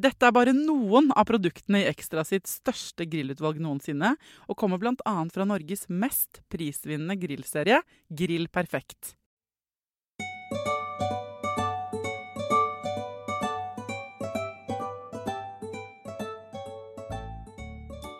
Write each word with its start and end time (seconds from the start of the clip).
Dette 0.00 0.24
er 0.24 0.32
bare 0.32 0.52
noen 0.56 1.10
av 1.12 1.26
produktene 1.28 1.82
i 1.82 1.88
Ekstra 1.90 2.22
sitt 2.24 2.48
største 2.48 3.04
grillutvalg 3.10 3.58
noensinne, 3.60 4.14
og 4.48 4.56
kommer 4.56 4.80
bl.a. 4.80 5.12
fra 5.28 5.44
Norges 5.44 5.90
mest 5.92 6.40
prisvinnende 6.48 7.18
grillserie, 7.20 7.82
Grill 8.08 8.46
Perfekt. 8.48 9.12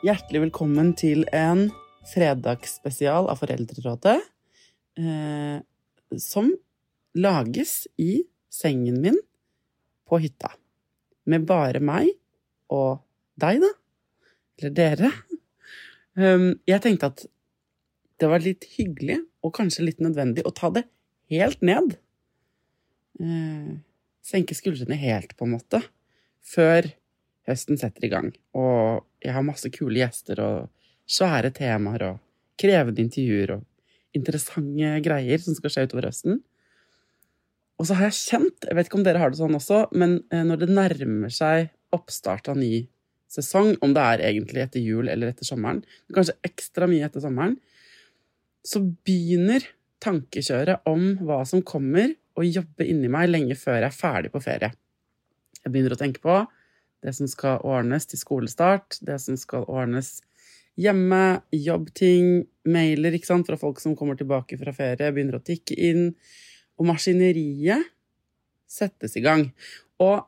Hjertelig 0.04 0.46
velkommen 0.50 0.92
til 1.00 1.24
en 1.32 1.70
fredagsspesial 2.12 3.30
av 3.32 3.40
Foreldrerådet, 3.40 4.18
eh, 5.00 5.60
som 6.20 6.52
lages 7.16 7.86
i 7.96 8.26
sengen 8.52 9.00
min 9.00 9.22
på 10.10 10.20
hytta 10.20 10.59
med 11.28 11.44
bare 11.48 11.82
meg 11.84 12.12
og 12.72 13.02
deg, 13.40 13.60
da. 13.64 13.70
Eller 14.60 14.74
dere. 14.76 15.10
Um, 16.14 16.52
jeg 16.68 16.82
tenkte 16.84 17.10
at 17.10 17.24
det 18.20 18.28
var 18.28 18.44
litt 18.44 18.66
hyggelig, 18.76 19.20
og 19.40 19.54
kanskje 19.56 19.86
litt 19.86 20.02
nødvendig, 20.04 20.44
å 20.44 20.52
ta 20.52 20.68
det 20.74 20.84
helt 21.32 21.62
ned. 21.64 21.96
Uh, 23.20 23.80
senke 24.26 24.56
skuldrene 24.56 24.98
helt, 25.00 25.32
på 25.36 25.48
en 25.48 25.54
måte. 25.56 25.80
Før 26.44 26.90
høsten 27.48 27.80
setter 27.80 28.06
i 28.06 28.12
gang. 28.12 28.30
Og 28.56 29.06
jeg 29.24 29.34
har 29.36 29.46
masse 29.46 29.70
kule 29.72 30.02
gjester 30.02 30.40
og 30.44 30.68
svære 31.10 31.52
temaer 31.56 32.06
og 32.10 32.20
krevende 32.60 33.02
intervjuer 33.02 33.56
og 33.56 33.66
interessante 34.16 34.92
greier 35.04 35.42
som 35.42 35.56
skal 35.56 35.72
skje 35.72 35.86
utover 35.88 36.10
høsten. 36.10 36.40
Og 37.80 37.88
så 37.88 37.96
har 37.96 38.10
jeg 38.10 38.18
kjent, 38.18 38.66
jeg 38.68 38.76
vet 38.76 38.88
ikke 38.90 38.98
om 39.00 39.04
dere 39.06 39.22
har 39.22 39.32
det 39.32 39.40
sånn 39.40 39.56
også, 39.56 39.86
men 39.96 40.18
eh, 40.28 40.44
når 40.44 40.60
det 40.60 40.74
nærmer 40.76 41.32
seg 41.32 41.70
oppstart 41.96 42.50
av 42.52 42.58
ny 42.60 42.84
sesong, 43.30 43.72
om 43.80 43.94
det 43.96 44.04
er 44.04 44.24
egentlig 44.28 44.66
etter 44.66 44.84
jul 44.84 45.08
eller 45.08 45.32
etter 45.32 45.48
sommeren, 45.48 45.80
kanskje 46.12 46.36
ekstra 46.44 46.88
mye 46.90 47.06
etter 47.08 47.24
sommeren, 47.24 47.56
så 48.66 48.82
begynner 48.84 49.64
tankekjøret 50.04 50.84
om 50.90 51.14
hva 51.24 51.40
som 51.48 51.64
kommer, 51.64 52.12
å 52.38 52.44
jobbe 52.46 52.86
inni 52.88 53.08
meg 53.10 53.28
lenge 53.28 53.56
før 53.58 53.80
jeg 53.80 53.90
er 53.90 53.96
ferdig 53.96 54.30
på 54.32 54.40
ferie. 54.44 54.70
Jeg 55.60 55.72
begynner 55.72 55.96
å 55.96 55.98
tenke 56.00 56.22
på 56.24 56.36
det 57.04 57.12
som 57.16 57.28
skal 57.28 57.64
ordnes 57.66 58.06
til 58.08 58.20
skolestart, 58.20 59.00
det 59.04 59.18
som 59.20 59.36
skal 59.40 59.66
ordnes 59.68 60.20
hjemme, 60.80 61.40
jobbting, 61.52 62.44
mailer 62.70 63.16
sant, 63.24 63.48
fra 63.48 63.58
folk 63.60 63.80
som 63.82 63.96
kommer 63.96 64.16
tilbake 64.16 64.56
fra 64.60 64.72
ferie, 64.76 65.10
begynner 65.12 65.40
å 65.40 65.44
tikke 65.44 65.76
inn 65.76 66.10
og 66.80 66.88
maskineriet 66.88 67.84
settes 68.70 69.16
i 69.18 69.24
gang. 69.24 69.50
Og 70.00 70.22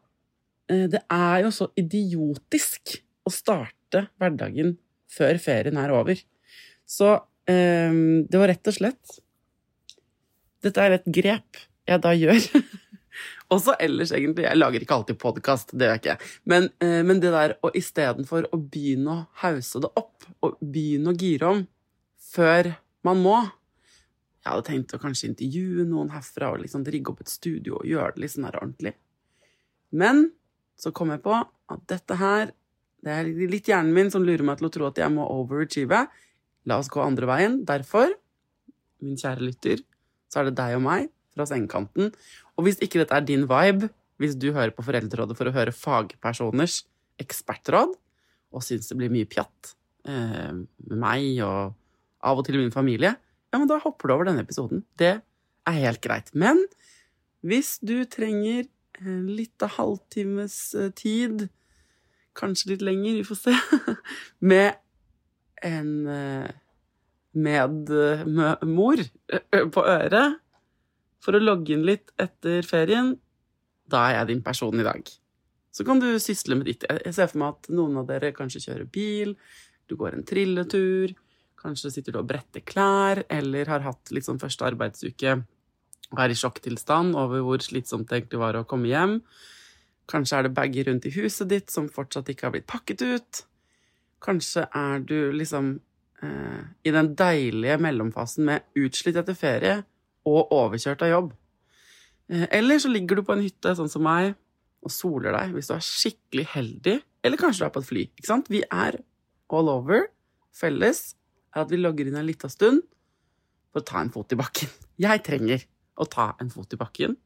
eh, 0.69 0.87
det 0.93 1.03
er 1.09 1.47
jo 1.47 1.53
så 1.55 1.71
idiotisk 1.79 2.99
å 3.25 3.33
starte 3.33 4.07
hverdagen 4.21 4.77
før 5.13 5.41
ferien 5.41 5.81
er 5.81 5.95
over. 5.95 6.21
Så 6.85 7.15
eh, 7.49 7.93
det 8.29 8.41
var 8.41 8.53
rett 8.53 8.73
og 8.73 8.79
slett 8.79 9.21
Dette 10.63 10.79
er 10.79 10.95
et 10.95 11.07
grep 11.11 11.59
jeg 11.91 11.99
da 12.05 12.13
gjør. 12.15 12.45
Også 13.53 13.75
ellers, 13.83 14.13
egentlig. 14.15 14.47
Jeg 14.47 14.59
lager 14.61 14.85
ikke 14.85 14.95
alltid 14.95 15.19
podkast, 15.21 15.73
det 15.75 15.89
gjør 15.89 15.97
jeg 15.97 16.03
ikke. 16.03 16.29
Men, 16.49 16.69
eh, 16.85 17.01
men 17.03 17.19
det 17.21 17.33
der 17.35 17.57
å 17.67 17.73
istedenfor 17.77 18.47
å 18.55 18.61
begynne 18.63 19.11
å 19.17 19.25
hause 19.43 19.83
det 19.83 19.91
opp, 19.99 20.29
og 20.43 20.61
begynne 20.63 21.11
å 21.13 21.19
gire 21.19 21.51
om 21.51 21.65
før 22.33 22.71
man 23.07 23.21
må, 23.25 23.37
jeg 24.43 24.51
hadde 24.51 24.67
tenkt 24.67 24.95
å 24.97 24.99
kanskje 24.99 25.29
intervjue 25.31 25.85
noen 25.87 26.11
herfra 26.11 26.51
og 26.51 26.65
liksom 26.65 26.83
rigge 26.91 27.13
opp 27.13 27.21
et 27.23 27.31
studio 27.31 27.77
og 27.79 27.87
gjøre 27.87 28.17
det 28.17 28.25
litt 28.25 28.35
sånn 28.35 28.49
her 28.49 28.59
ordentlig. 28.59 28.97
Men 29.95 30.25
så 30.79 30.91
kom 30.97 31.13
jeg 31.15 31.23
på 31.23 31.37
at 31.37 31.87
dette 31.91 32.19
her 32.19 32.53
Det 33.03 33.11
er 33.11 33.27
litt 33.51 33.67
hjernen 33.67 33.91
min 33.91 34.13
som 34.15 34.23
lurer 34.23 34.45
meg 34.47 34.61
til 34.61 34.69
å 34.69 34.71
tro 34.71 34.85
at 34.87 34.99
jeg 35.01 35.11
må 35.11 35.25
overachieve. 35.27 36.05
La 36.71 36.77
oss 36.79 36.87
gå 36.87 37.01
andre 37.03 37.27
veien. 37.27 37.57
Derfor, 37.67 38.13
min 39.03 39.19
kjære 39.19 39.43
lytter, 39.43 39.83
så 40.31 40.39
er 40.39 40.47
det 40.47 40.53
deg 40.61 40.77
og 40.77 40.85
meg 40.85 41.09
fra 41.35 41.49
sengekanten. 41.51 42.13
Og 42.55 42.69
hvis 42.69 42.79
ikke 42.79 43.01
dette 43.01 43.19
er 43.19 43.27
din 43.27 43.49
vibe, 43.51 43.91
hvis 44.23 44.37
du 44.39 44.53
hører 44.55 44.71
på 44.77 44.85
Foreldrerådet 44.87 45.35
for 45.35 45.51
å 45.51 45.55
høre 45.57 45.75
fagpersoners 45.75 46.85
ekspertråd, 47.19 47.99
og 48.55 48.63
syns 48.63 48.87
det 48.93 49.01
blir 49.01 49.11
mye 49.11 49.27
pjatt 49.27 49.75
eh, 50.07 50.55
med 50.55 51.03
meg 51.03 51.43
og 51.43 51.75
av 52.23 52.39
og 52.39 52.47
til 52.47 52.61
min 52.63 52.71
familie, 52.71 53.17
ja, 53.53 53.59
men 53.59 53.69
da 53.69 53.79
hopper 53.83 54.09
du 54.09 54.15
over 54.17 54.29
denne 54.31 54.45
episoden. 54.47 54.87
Det 54.99 55.19
er 55.69 55.83
helt 55.85 56.01
greit. 56.05 56.31
Men 56.33 56.63
hvis 57.45 57.77
du 57.85 58.03
trenger 58.09 58.65
en 59.03 59.27
lita 59.29 59.69
halvtimes 59.77 60.57
eh, 60.79 60.93
tid, 60.97 61.49
kanskje 62.39 62.73
litt 62.73 62.85
lenger, 62.87 63.19
vi 63.19 63.27
får 63.29 63.41
se, 63.43 63.57
med 64.53 64.79
en 65.63 65.91
eh, 66.09 66.53
medmor 67.33 69.03
eh, 69.03 69.67
på 69.73 69.85
øret 69.85 70.39
for 71.23 71.39
å 71.39 71.43
logge 71.43 71.77
inn 71.77 71.85
litt 71.87 72.15
etter 72.21 72.65
ferien, 72.67 73.15
da 73.93 74.07
er 74.09 74.21
jeg 74.21 74.33
din 74.33 74.47
person 74.47 74.81
i 74.81 74.87
dag. 74.87 75.05
Så 75.73 75.85
kan 75.89 76.01
du 76.01 76.09
sysle 76.21 76.57
med 76.59 76.69
ditt. 76.69 76.85
Jeg 76.89 77.15
ser 77.17 77.29
for 77.31 77.41
meg 77.43 77.57
at 77.57 77.71
noen 77.73 78.01
av 78.01 78.09
dere 78.09 78.33
kanskje 78.37 78.65
kjører 78.67 78.89
bil, 78.93 79.37
du 79.89 79.97
går 80.01 80.17
en 80.17 80.27
trilletur, 80.29 81.15
Kanskje 81.63 81.93
sitter 81.95 82.17
du 82.17 82.21
og 82.23 82.29
bretter 82.31 82.65
klær, 82.67 83.23
eller 83.31 83.71
har 83.71 83.85
hatt 83.87 84.13
sånn 84.25 84.41
første 84.43 84.67
arbeidsuke 84.67 85.39
og 86.13 86.21
er 86.21 86.33
i 86.33 86.37
sjokktilstand 86.37 87.17
over 87.17 87.45
hvor 87.45 87.63
slitsomt 87.65 88.11
det 88.11 88.19
egentlig 88.19 88.43
var 88.43 88.59
å 88.59 88.67
komme 88.69 88.91
hjem. 88.91 89.17
Kanskje 90.11 90.39
er 90.39 90.47
det 90.47 90.57
bager 90.57 90.91
rundt 90.91 91.07
i 91.09 91.15
huset 91.15 91.49
ditt 91.49 91.73
som 91.73 91.89
fortsatt 91.89 92.29
ikke 92.29 92.49
har 92.49 92.55
blitt 92.57 92.69
pakket 92.69 93.05
ut. 93.07 93.43
Kanskje 94.23 94.67
er 94.77 95.07
du 95.09 95.33
liksom 95.35 95.73
eh, 96.23 96.61
i 96.85 96.93
den 96.95 97.15
deilige 97.19 97.79
mellomfasen 97.81 98.45
med 98.51 98.67
utslitt 98.79 99.19
etter 99.23 99.39
ferie 99.39 99.79
og 100.29 100.53
overkjørt 100.55 101.07
av 101.07 101.13
jobb. 101.15 101.33
Eh, 102.29 102.45
eller 102.59 102.83
så 102.83 102.93
ligger 102.93 103.19
du 103.19 103.25
på 103.27 103.37
en 103.37 103.47
hytte, 103.47 103.73
sånn 103.79 103.91
som 103.91 104.05
meg, 104.05 104.35
og 104.83 104.93
soler 104.93 105.35
deg 105.39 105.57
hvis 105.57 105.71
du 105.71 105.77
er 105.79 105.87
skikkelig 105.87 106.47
heldig. 106.53 106.99
Eller 107.23 107.41
kanskje 107.41 107.65
du 107.65 107.69
er 107.71 107.75
på 107.75 107.83
et 107.83 107.89
fly. 107.89 108.05
ikke 108.11 108.29
sant? 108.29 108.53
Vi 108.53 108.63
er 108.67 109.01
all 109.53 109.69
over, 109.71 110.09
felles, 110.57 111.13
er 111.53 111.65
at 111.65 111.73
vi 111.73 111.81
logger 111.81 112.09
inn 112.09 112.19
en 112.19 112.29
liten 112.29 112.53
stund, 112.53 112.83
for 113.73 113.83
å 113.83 113.89
ta 113.89 114.03
en 114.03 114.13
fot 114.13 114.33
i 114.35 114.39
bakken. 114.39 114.73
Jeg 115.05 115.25
trenger 115.27 115.65
å 116.01 116.09
ta 116.09 116.33
en 116.41 116.51
fot 116.53 116.73
i 116.73 116.81
bakken 116.81 117.17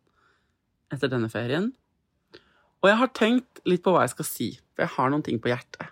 etter 0.93 1.11
denne 1.11 1.31
ferien. 1.31 1.73
Og 2.83 2.91
jeg 2.91 2.99
har 3.01 3.11
tenkt 3.17 3.61
litt 3.67 3.83
på 3.83 3.91
hva 3.95 4.05
jeg 4.05 4.13
skal 4.13 4.27
si, 4.29 4.47
for 4.75 4.85
jeg 4.85 4.93
har 4.95 5.11
noen 5.11 5.25
ting 5.27 5.41
på 5.43 5.51
hjertet. 5.51 5.89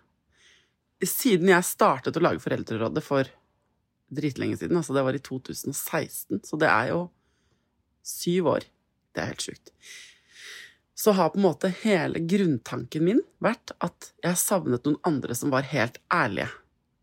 Siden 1.03 1.51
jeg 1.51 1.67
startet 1.67 2.15
å 2.15 2.23
lage 2.23 2.43
Foreldrerådet 2.45 3.03
for 3.03 3.31
dritlenge 4.15 4.61
siden, 4.61 4.79
altså 4.79 4.95
det 4.95 5.03
var 5.03 5.17
i 5.17 5.23
2016, 5.25 6.45
så 6.47 6.59
det 6.61 6.71
er 6.71 6.93
jo 6.93 7.01
syv 8.07 8.53
år. 8.53 8.69
Det 9.15 9.23
er 9.23 9.33
helt 9.33 9.47
sjukt. 9.49 9.73
Så 10.95 11.17
har 11.19 11.33
på 11.33 11.41
en 11.41 11.49
måte 11.49 11.73
hele 11.83 12.23
grunntanken 12.23 13.05
min 13.05 13.23
vært 13.43 13.75
at 13.85 14.13
jeg 14.23 14.39
savnet 14.41 14.87
noen 14.87 15.01
andre 15.09 15.35
som 15.35 15.51
var 15.55 15.67
helt 15.73 15.99
ærlige. 16.15 16.53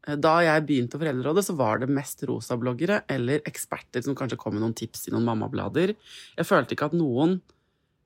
Da 0.02 0.32
jeg 0.42 0.66
begynte 0.66 0.98
Foreldrerådet, 0.98 1.44
så 1.46 1.54
var 1.54 1.82
det 1.82 1.92
mest 1.94 2.24
rosabloggere 2.26 3.04
eller 3.12 3.44
eksperter 3.46 4.02
som 4.02 4.16
kanskje 4.18 4.40
kom 4.42 4.56
med 4.56 4.64
noen 4.64 4.78
tips 4.78 5.06
i 5.08 5.14
noen 5.14 5.28
mammablader. 5.28 5.94
Jeg 6.40 6.48
følte 6.50 6.74
ikke 6.74 6.88
at 6.90 6.98
noen 6.98 7.36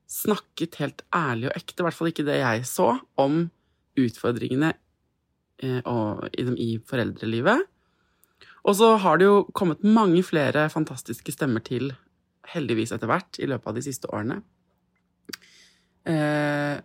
snakket 0.06 0.76
helt 0.82 1.00
ærlig 1.14 1.48
og 1.48 1.56
ekte, 1.56 1.80
i 1.80 1.86
hvert 1.86 1.96
fall 1.96 2.10
ikke 2.12 2.26
det 2.26 2.36
jeg 2.38 2.66
så, 2.68 2.90
om 3.18 3.46
utfordringene 3.96 4.74
eh, 5.64 5.80
i 6.60 6.68
foreldrelivet. 6.86 7.64
Og 8.66 8.76
så 8.76 8.92
har 9.02 9.18
det 9.18 9.28
jo 9.28 9.46
kommet 9.54 9.84
mange 9.86 10.22
flere 10.26 10.66
fantastiske 10.72 11.34
stemmer 11.34 11.64
til, 11.66 11.92
heldigvis 12.52 12.92
etter 12.94 13.10
hvert, 13.10 13.40
i 13.40 13.48
løpet 13.50 13.70
av 13.70 13.78
de 13.78 13.84
siste 13.86 14.10
årene. 14.12 14.40
Eh, 16.06 16.76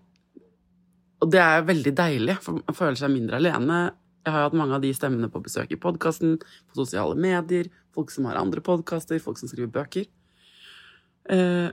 og 1.21 1.29
det 1.29 1.41
er 1.41 1.67
veldig 1.67 1.93
deilig, 1.97 2.37
for 2.41 2.61
man 2.61 2.77
føler 2.77 2.97
seg 2.97 3.13
mindre 3.13 3.37
alene. 3.37 3.81
Jeg 4.21 4.33
har 4.35 4.45
hatt 4.45 4.57
mange 4.57 4.77
av 4.77 4.83
de 4.83 4.91
stemmene 4.93 5.29
på 5.33 5.41
besøk 5.43 5.71
i 5.73 5.79
podkasten, 5.81 6.37
på 6.69 6.77
sosiale 6.77 7.17
medier, 7.17 7.71
folk 7.95 8.11
som 8.13 8.27
har 8.29 8.39
andre 8.39 8.61
podkaster, 8.63 9.21
folk 9.23 9.39
som 9.41 9.49
skriver 9.49 9.71
bøker. 9.73 10.05
Eh, 11.33 11.69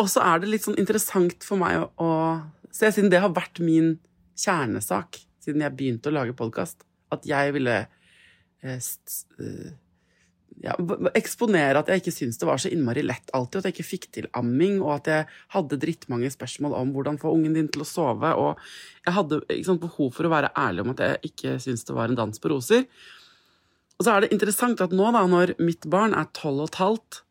og 0.00 0.06
så 0.08 0.22
er 0.24 0.40
det 0.40 0.52
litt 0.52 0.64
sånn 0.64 0.78
interessant 0.80 1.44
for 1.44 1.60
meg 1.60 1.82
å, 1.82 1.90
å 2.00 2.70
se, 2.72 2.88
siden 2.88 3.10
det 3.12 3.20
har 3.20 3.34
vært 3.36 3.60
min 3.64 3.98
kjernesak 4.38 5.20
siden 5.40 5.64
jeg 5.64 5.76
begynte 5.76 6.10
å 6.10 6.16
lage 6.16 6.36
podkast, 6.36 6.84
at 7.12 7.26
jeg 7.28 7.54
ville 7.56 7.76
eh, 8.62 8.80
eh 8.80 9.70
ja, 10.60 10.74
eksponere 11.16 11.80
at 11.80 11.88
jeg 11.88 12.02
ikke 12.02 12.12
syntes 12.12 12.40
det 12.40 12.48
var 12.48 12.60
så 12.60 12.70
innmari 12.72 13.02
lett 13.06 13.32
alltid, 13.36 13.60
at 13.60 13.68
jeg 13.68 13.76
ikke 13.76 13.88
fikk 13.88 14.06
til 14.16 14.28
amming, 14.36 14.80
og 14.84 14.98
at 14.98 15.08
jeg 15.08 15.28
hadde 15.54 15.78
drittmange 15.80 16.32
spørsmål 16.34 16.76
om 16.76 16.92
hvordan 16.94 17.20
få 17.20 17.32
ungen 17.36 17.56
din 17.56 17.70
til 17.72 17.84
å 17.84 17.88
sove, 17.88 18.32
og 18.36 18.60
jeg 19.06 19.16
hadde 19.16 19.40
sant, 19.64 19.80
behov 19.80 20.12
for 20.16 20.28
å 20.28 20.32
være 20.34 20.52
ærlig 20.60 20.84
om 20.84 20.92
at 20.92 21.02
jeg 21.06 21.32
ikke 21.32 21.56
syntes 21.64 21.88
det 21.88 21.96
var 21.96 22.12
en 22.12 22.20
dans 22.20 22.42
på 22.42 22.52
roser. 22.52 22.84
Og 23.96 24.04
så 24.04 24.12
er 24.12 24.24
det 24.24 24.34
interessant 24.36 24.80
at 24.84 24.92
nå, 24.96 25.08
da, 25.16 25.24
når 25.28 25.54
mitt 25.64 25.88
barn 25.92 26.16
er 26.16 26.28
tolv 26.36 26.66
og 26.66 26.70
et 26.70 26.80
halvt, 26.80 27.22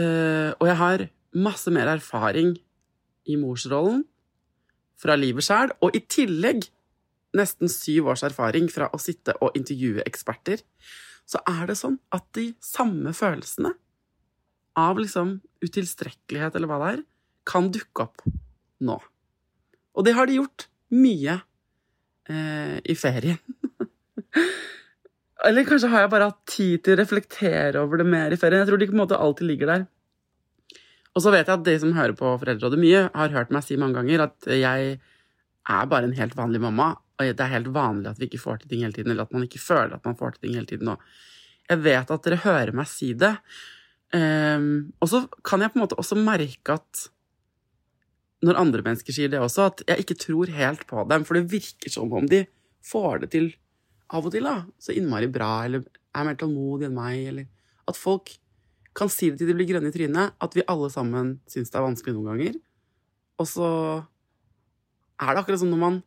øh, 0.00 0.50
og 0.56 0.66
jeg 0.70 0.80
har 0.80 1.06
masse 1.36 1.72
mer 1.72 1.92
erfaring 1.92 2.56
i 3.28 3.36
morsrollen 3.40 4.06
fra 5.00 5.16
livet 5.20 5.44
sjæl, 5.44 5.76
og 5.84 5.96
i 5.96 6.02
tillegg 6.08 6.64
nesten 7.36 7.70
syv 7.70 8.10
års 8.10 8.24
erfaring 8.26 8.66
fra 8.72 8.88
å 8.92 8.98
sitte 9.00 9.36
og 9.44 9.54
intervjue 9.58 10.04
eksperter, 10.08 10.64
så 11.28 11.42
er 11.48 11.68
det 11.70 11.78
sånn 11.78 11.98
at 12.14 12.26
de 12.36 12.50
samme 12.64 13.12
følelsene 13.16 13.72
av 14.78 14.98
liksom 15.00 15.38
utilstrekkelighet 15.64 16.56
eller 16.56 16.70
hva 16.70 16.80
det 16.82 16.90
er, 16.94 17.04
kan 17.48 17.70
dukke 17.72 18.06
opp 18.06 18.24
nå. 18.86 18.96
Og 19.96 20.06
det 20.06 20.14
har 20.16 20.28
de 20.28 20.38
gjort 20.38 20.68
mye 20.94 21.36
eh, 22.30 22.76
i 22.80 22.96
ferien. 22.98 23.38
eller 25.46 25.66
kanskje 25.68 25.90
har 25.92 26.04
jeg 26.04 26.12
bare 26.14 26.30
hatt 26.30 26.42
tid 26.50 26.84
til 26.84 26.94
å 26.94 27.00
reflektere 27.00 27.82
over 27.82 28.00
det 28.00 28.08
mer 28.08 28.34
i 28.34 28.38
ferien. 28.40 28.62
Jeg 28.62 28.70
tror 28.70 28.80
de 28.80 28.90
på 28.90 28.96
en 28.96 29.02
måte 29.02 29.18
alltid 29.18 29.50
ligger 29.50 29.74
der. 29.74 29.88
Og 31.10 31.24
så 31.24 31.32
vet 31.34 31.48
jeg 31.48 31.56
at 31.56 31.66
de 31.66 31.76
som 31.82 31.94
hører 31.96 32.14
på 32.16 32.36
Foreldrerådet 32.38 32.78
mye, 32.80 33.06
har 33.10 33.34
hørt 33.34 33.50
meg 33.54 33.66
si 33.66 33.78
mange 33.80 33.98
ganger 33.98 34.28
at 34.28 34.50
jeg 34.54 34.98
er 35.70 35.88
bare 35.90 36.06
en 36.06 36.16
helt 36.16 36.36
vanlig 36.38 36.62
mamma, 36.62 36.92
det 37.20 37.44
er 37.44 37.52
helt 37.52 37.70
vanlig 37.74 38.10
at 38.10 38.20
vi 38.20 38.28
ikke 38.30 38.40
får 38.40 38.62
til 38.62 38.72
ting 38.72 38.84
hele 38.84 38.96
tiden, 38.96 39.12
eller 39.12 39.28
at 39.28 39.34
man 39.36 39.44
ikke 39.44 39.60
føler 39.62 39.96
at 39.96 40.06
man 40.08 40.16
får 40.16 40.36
til 40.36 40.46
ting 40.46 40.56
hele 40.56 40.70
tiden. 40.70 40.88
Og 40.92 41.68
jeg 41.70 41.84
vet 41.84 42.12
at 42.14 42.26
dere 42.26 42.42
hører 42.44 42.74
meg 42.76 42.88
si 42.90 43.12
det. 43.18 43.34
Um, 44.10 44.90
og 44.98 45.10
så 45.12 45.22
kan 45.46 45.62
jeg 45.62 45.70
på 45.70 45.78
en 45.78 45.84
måte 45.84 45.98
også 46.00 46.18
merke 46.18 46.74
at 46.80 47.06
når 48.40 48.58
andre 48.58 48.82
mennesker 48.82 49.14
sier 49.14 49.30
det 49.30 49.40
også, 49.42 49.68
at 49.68 49.82
jeg 49.86 50.02
ikke 50.02 50.16
tror 50.22 50.52
helt 50.56 50.86
på 50.88 51.04
dem, 51.10 51.26
for 51.28 51.36
det 51.36 51.50
virker 51.52 51.92
som 51.92 52.12
om 52.16 52.26
de 52.28 52.46
får 52.86 53.24
det 53.24 53.32
til 53.34 53.50
av 54.10 54.26
og 54.26 54.32
til, 54.34 54.48
da. 54.48 54.64
Så 54.80 54.96
innmari 54.96 55.28
bra, 55.30 55.50
eller 55.66 55.84
er 56.16 56.26
mer 56.26 56.38
tålmodig 56.40 56.88
enn 56.88 56.96
meg, 56.96 57.18
eller 57.30 57.50
at 57.90 57.98
folk 57.98 58.32
kan 58.96 59.12
si 59.12 59.28
det 59.30 59.42
til 59.42 59.52
de 59.52 59.56
blir 59.58 59.68
grønne 59.68 59.92
i 59.92 59.94
trynet, 59.94 60.34
at 60.40 60.56
vi 60.56 60.66
alle 60.72 60.88
sammen 60.90 61.36
syns 61.50 61.70
det 61.70 61.78
er 61.78 61.86
vanskelig 61.86 62.16
noen 62.16 62.32
ganger. 62.32 62.56
Og 63.40 63.48
så 63.48 63.68
er 65.20 65.30
det 65.30 65.42
akkurat 65.42 65.62
som 65.62 65.70
når 65.70 65.82
man 65.84 66.00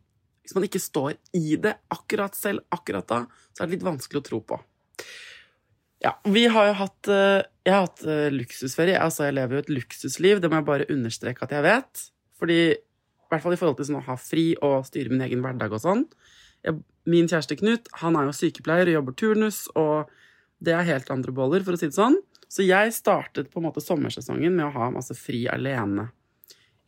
hvis 0.44 0.54
man 0.56 0.66
ikke 0.66 0.82
står 0.82 1.16
i 1.36 1.56
det 1.60 1.72
akkurat 1.94 2.36
selv 2.36 2.64
akkurat 2.74 3.08
da, 3.08 3.20
så 3.52 3.62
er 3.62 3.68
det 3.68 3.78
litt 3.78 3.86
vanskelig 3.86 4.20
å 4.20 4.26
tro 4.26 4.40
på. 4.44 4.58
Ja, 6.04 6.12
vi 6.28 6.44
har 6.52 6.68
jo 6.68 6.74
hatt 6.82 7.08
eh, 7.08 7.46
Jeg 7.64 7.72
har 7.72 7.86
hatt 7.86 8.02
eh, 8.04 8.26
luksusferie. 8.34 8.98
Altså, 9.00 9.24
jeg 9.24 9.38
lever 9.38 9.56
jo 9.56 9.62
et 9.62 9.70
luksusliv. 9.72 10.42
Det 10.42 10.50
må 10.52 10.60
jeg 10.60 10.66
bare 10.68 10.88
understreke 10.92 11.46
at 11.46 11.54
jeg 11.54 11.64
vet. 11.64 12.02
Fordi, 12.36 12.58
i 12.76 13.32
hvert 13.32 13.44
fall 13.44 13.56
i 13.56 13.60
forhold 13.60 13.78
til 13.78 13.88
sånn 13.88 14.02
å 14.02 14.08
ha 14.10 14.18
fri 14.20 14.50
og 14.60 14.84
styre 14.84 15.14
min 15.14 15.24
egen 15.24 15.40
hverdag 15.44 15.72
og 15.72 15.80
sånn. 15.80 16.04
Jeg, 16.66 16.82
min 17.08 17.30
kjæreste 17.30 17.56
Knut 17.60 17.88
han 18.02 18.20
er 18.20 18.28
jo 18.28 18.36
sykepleier 18.36 18.90
og 18.90 18.98
jobber 18.98 19.16
turnus, 19.20 19.62
og 19.80 20.12
det 20.64 20.76
er 20.76 20.86
helt 20.88 21.10
andre 21.12 21.32
boller, 21.36 21.64
for 21.64 21.76
å 21.76 21.80
si 21.80 21.88
det 21.88 21.96
sånn. 21.96 22.20
Så 22.52 22.68
jeg 22.68 22.92
startet 22.96 23.48
på 23.52 23.60
en 23.60 23.68
måte 23.70 23.82
sommersesongen 23.84 24.52
med 24.52 24.68
å 24.68 24.74
ha 24.76 24.92
masse 24.92 25.16
fri 25.16 25.46
alene. 25.50 26.10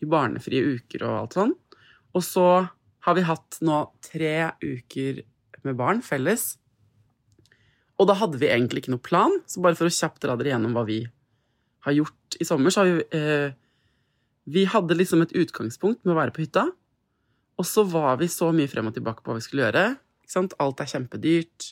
I 0.05 0.09
barnefrie 0.13 0.77
uker 0.77 1.07
og 1.09 1.21
alt 1.23 1.39
sånn. 1.39 1.57
Og 2.13 2.25
så 2.25 2.49
har 3.07 3.15
vi 3.15 3.27
hatt 3.27 3.59
nå 3.63 3.81
tre 4.03 4.53
uker 4.63 5.23
med 5.67 5.77
barn 5.79 6.03
felles. 6.03 6.57
Og 7.97 8.09
da 8.11 8.17
hadde 8.19 8.41
vi 8.41 8.51
egentlig 8.51 8.83
ikke 8.83 8.97
noe 8.97 9.05
plan, 9.05 9.39
så 9.49 9.63
bare 9.65 9.79
for 9.79 9.89
å 9.89 9.95
kjapt 9.95 10.25
dra 10.25 10.35
dere 10.37 10.53
gjennom 10.53 10.75
hva 10.77 10.83
vi 10.89 11.05
har 11.87 11.95
gjort 11.95 12.39
i 12.43 12.47
sommer, 12.49 12.75
så 12.75 12.83
har 12.83 12.91
vi 12.91 13.05
eh, 13.17 13.55
Vi 14.47 14.67
hadde 14.71 14.95
liksom 14.99 15.23
et 15.23 15.35
utgangspunkt 15.35 16.05
med 16.05 16.15
å 16.15 16.19
være 16.19 16.35
på 16.35 16.45
hytta, 16.45 16.69
og 17.57 17.67
så 17.67 17.87
var 17.89 18.19
vi 18.21 18.29
så 18.31 18.53
mye 18.55 18.71
frem 18.71 18.91
og 18.91 18.95
tilbake 18.95 19.23
på 19.23 19.33
hva 19.33 19.39
vi 19.39 19.47
skulle 19.47 19.65
gjøre. 19.65 19.87
Alt 20.63 20.83
er 20.83 20.91
kjempedyrt. 20.91 21.71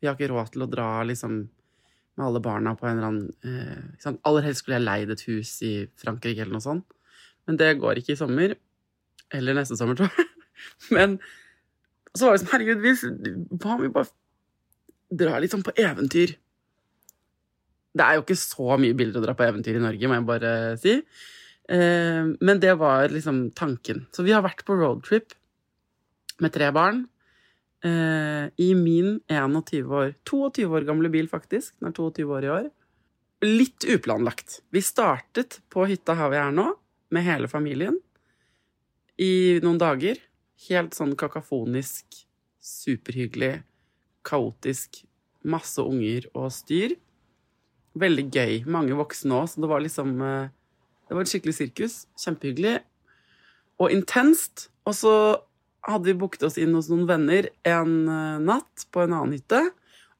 Vi 0.00 0.08
har 0.08 0.16
ikke 0.16 0.30
råd 0.30 0.52
til 0.54 0.64
å 0.64 0.70
dra 0.70 1.02
liksom 1.04 1.40
med 1.40 2.24
alle 2.26 2.40
barna 2.44 2.72
på 2.76 2.86
en 2.86 2.98
eller 2.98 3.08
annen 3.08 3.28
eh, 3.44 4.16
Aller 4.28 4.44
helst 4.44 4.62
skulle 4.62 4.78
jeg 4.78 4.86
leid 4.86 5.12
et 5.12 5.24
hus 5.28 5.54
i 5.64 5.74
Frankrike 6.00 6.44
eller 6.44 6.56
noe 6.58 6.64
sånt, 6.64 6.86
men 7.48 7.56
det 7.60 7.78
går 7.80 8.00
ikke 8.00 8.14
i 8.14 8.20
sommer. 8.20 8.56
Eller 9.34 9.56
neste 9.56 9.76
sommer, 9.78 9.96
tror 9.98 10.10
jeg. 10.10 10.28
Men 10.96 11.18
så 12.14 12.26
var 12.26 12.34
det 12.34 12.42
sånn, 12.42 12.52
herregud, 12.54 12.84
hvis, 12.84 13.04
hva 13.60 13.76
om 13.76 13.84
vi 13.84 13.92
bare 13.94 14.10
drar 15.10 15.42
litt 15.42 15.54
sånn 15.54 15.66
på 15.66 15.74
eventyr? 15.78 16.36
Det 17.90 18.06
er 18.06 18.16
jo 18.16 18.24
ikke 18.24 18.38
så 18.38 18.78
mye 18.78 18.96
billigere 18.96 19.22
å 19.22 19.26
dra 19.26 19.36
på 19.38 19.46
eventyr 19.46 19.78
i 19.78 19.82
Norge, 19.82 20.10
må 20.10 20.18
jeg 20.18 20.26
bare 20.28 20.54
si. 20.82 20.96
Eh, 21.70 22.26
men 22.38 22.62
det 22.62 22.74
var 22.78 23.10
liksom 23.14 23.48
tanken. 23.58 24.04
Så 24.14 24.26
vi 24.26 24.34
har 24.34 24.44
vært 24.46 24.64
på 24.66 24.78
roadtrip 24.78 25.34
med 26.42 26.54
tre 26.54 26.70
barn. 26.74 27.04
Eh, 27.86 28.50
I 28.60 28.70
min 28.76 29.20
21 29.30 29.86
år 29.88 30.14
22 30.28 30.66
år 30.68 30.86
gamle 30.88 31.10
bil, 31.12 31.30
faktisk. 31.30 31.74
Den 31.78 31.90
er 31.90 31.96
22 31.96 32.26
år 32.36 32.46
i 32.46 32.54
år. 32.58 32.70
Litt 33.46 33.86
uplanlagt. 33.88 34.60
Vi 34.70 34.82
startet 34.84 35.60
på 35.72 35.86
hytta 35.88 36.16
her 36.18 36.32
vi 36.32 36.40
er 36.40 36.50
nå, 36.52 36.66
med 37.10 37.26
hele 37.26 37.48
familien, 37.50 37.96
i 39.18 39.58
noen 39.64 39.80
dager. 39.80 40.20
Helt 40.68 40.96
sånn 40.96 41.14
kakafonisk, 41.16 42.04
superhyggelig, 42.60 43.62
kaotisk. 44.26 45.02
Masse 45.48 45.80
unger 45.80 46.26
og 46.36 46.50
styr. 46.52 46.98
Veldig 48.00 48.26
gøy. 48.28 48.56
Mange 48.68 48.96
voksne 48.98 49.38
òg, 49.38 49.48
så 49.48 49.62
det 49.64 49.70
var 49.70 49.80
liksom 49.80 50.18
eh, 50.20 50.50
Det 51.08 51.16
var 51.16 51.24
et 51.24 51.32
skikkelig 51.32 51.56
sirkus. 51.56 51.94
Kjempehyggelig. 52.20 52.74
Og 53.80 53.94
intenst. 53.94 54.68
Og 54.84 54.94
så 54.98 55.14
hadde 55.88 56.10
vi 56.10 56.18
booket 56.20 56.44
oss 56.44 56.58
inn 56.60 56.76
hos 56.76 56.90
noen 56.92 57.08
venner 57.08 57.48
en 57.64 57.94
eh, 58.04 58.42
natt 58.44 58.84
på 58.92 59.06
en 59.06 59.16
annen 59.16 59.38
hytte. 59.38 59.62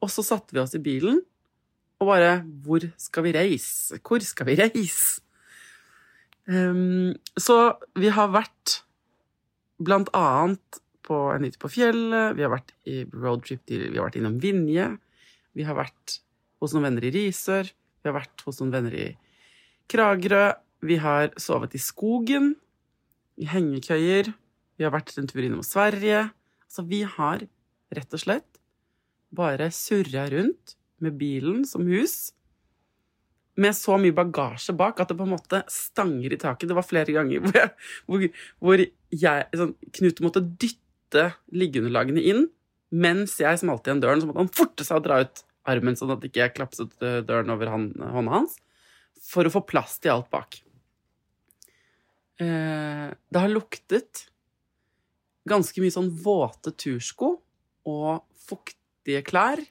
Og 0.00 0.08
så 0.08 0.24
satte 0.24 0.56
vi 0.56 0.62
oss 0.62 0.74
i 0.74 0.82
bilen 0.82 1.20
og 2.00 2.08
bare 2.08 2.38
Hvor 2.64 2.86
skal 2.96 3.26
vi 3.26 3.34
reise? 3.36 4.00
Hvor 4.00 4.24
skal 4.24 4.48
vi 4.48 4.56
reise? 4.56 5.20
Um, 6.48 7.12
så 7.38 7.76
vi 8.00 8.08
har 8.10 8.32
vært 8.32 8.80
Blant 9.80 10.10
annet 10.16 10.80
på 11.06 11.18
en 11.32 11.46
hytte 11.46 11.60
på 11.60 11.70
fjellet, 11.72 12.36
vi 12.36 12.44
har 12.44 12.52
vært 12.52 12.74
i 12.88 13.02
roadtrip 13.08 13.62
til 13.68 13.88
Vi 13.88 13.96
har 13.96 14.06
vært 14.06 14.18
innom 14.20 14.36
Vinje. 14.42 14.90
Vi 15.56 15.64
har 15.66 15.78
vært 15.78 16.20
hos 16.60 16.74
noen 16.74 16.90
venner 16.90 17.06
i 17.08 17.12
Risør. 17.14 17.70
Vi 17.70 18.10
har 18.10 18.16
vært 18.16 18.44
hos 18.46 18.60
noen 18.60 18.74
venner 18.74 18.96
i 18.96 19.06
Kragerø. 19.90 20.44
Vi 20.86 20.96
har 21.00 21.32
sovet 21.40 21.74
i 21.76 21.80
skogen, 21.82 22.54
i 23.40 23.48
hengekøyer. 23.48 24.30
Vi 24.76 24.86
har 24.86 24.92
vært 24.94 25.16
en 25.20 25.28
tur 25.28 25.42
innom 25.44 25.64
Sverige. 25.66 26.28
Altså, 26.64 26.84
vi 26.88 27.02
har 27.04 27.44
rett 27.96 28.14
og 28.16 28.22
slett 28.22 28.60
bare 29.34 29.70
surra 29.74 30.26
rundt 30.32 30.76
med 31.00 31.16
bilen 31.20 31.64
som 31.68 31.86
hus. 31.88 32.32
Med 33.60 33.76
så 33.76 33.98
mye 34.00 34.14
bagasje 34.16 34.74
bak 34.78 35.02
at 35.02 35.10
det 35.10 35.18
på 35.18 35.26
en 35.26 35.34
måte 35.34 35.62
stanger 35.70 36.32
i 36.32 36.38
taket. 36.40 36.70
Det 36.70 36.78
var 36.78 36.86
flere 36.86 37.12
ganger 37.16 37.42
hvor, 37.44 37.58
jeg, 37.58 37.74
hvor, 38.06 38.24
hvor 38.62 38.84
jeg, 38.84 39.50
sånn, 39.60 39.74
Knut 39.98 40.24
måtte 40.24 40.44
dytte 40.46 41.26
liggeunderlagene 41.52 42.24
inn 42.32 42.48
mens 42.90 43.36
jeg 43.38 43.60
smalt 43.60 43.86
igjen 43.86 44.02
døren. 44.02 44.22
Så 44.22 44.30
måtte 44.30 44.42
han 44.42 44.54
forte 44.54 44.86
seg 44.86 45.00
å 45.00 45.04
dra 45.04 45.20
ut 45.24 45.44
armen 45.70 45.98
sånn 45.98 46.14
at 46.14 46.24
ikke 46.26 46.42
jeg 46.42 46.56
klapset 46.56 46.96
eh, 47.04 47.20
døren 47.26 47.52
over 47.52 47.70
han, 47.70 47.90
hånda 48.00 48.40
hans. 48.40 48.56
For 49.20 49.46
å 49.46 49.52
få 49.52 49.62
plass 49.68 49.98
til 50.00 50.14
alt 50.14 50.30
bak. 50.32 50.58
Eh, 52.40 53.06
det 53.12 53.42
har 53.44 53.52
luktet 53.52 54.24
ganske 55.50 55.82
mye 55.82 55.94
sånn 55.94 56.10
våte 56.24 56.72
tursko 56.78 57.34
og 57.90 58.24
fuktige 58.48 59.22
klær. 59.26 59.62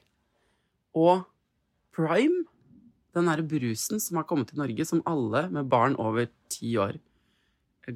Og 0.98 1.26
Prime, 1.94 2.44
den 3.16 3.28
derre 3.30 3.46
brusen 3.46 4.02
som 4.02 4.20
har 4.20 4.26
kommet 4.28 4.52
til 4.52 4.60
Norge, 4.60 4.86
som 4.86 5.02
alle 5.08 5.46
med 5.52 5.70
barn 5.70 5.96
over 6.00 6.28
ti 6.52 6.76
år 6.80 6.98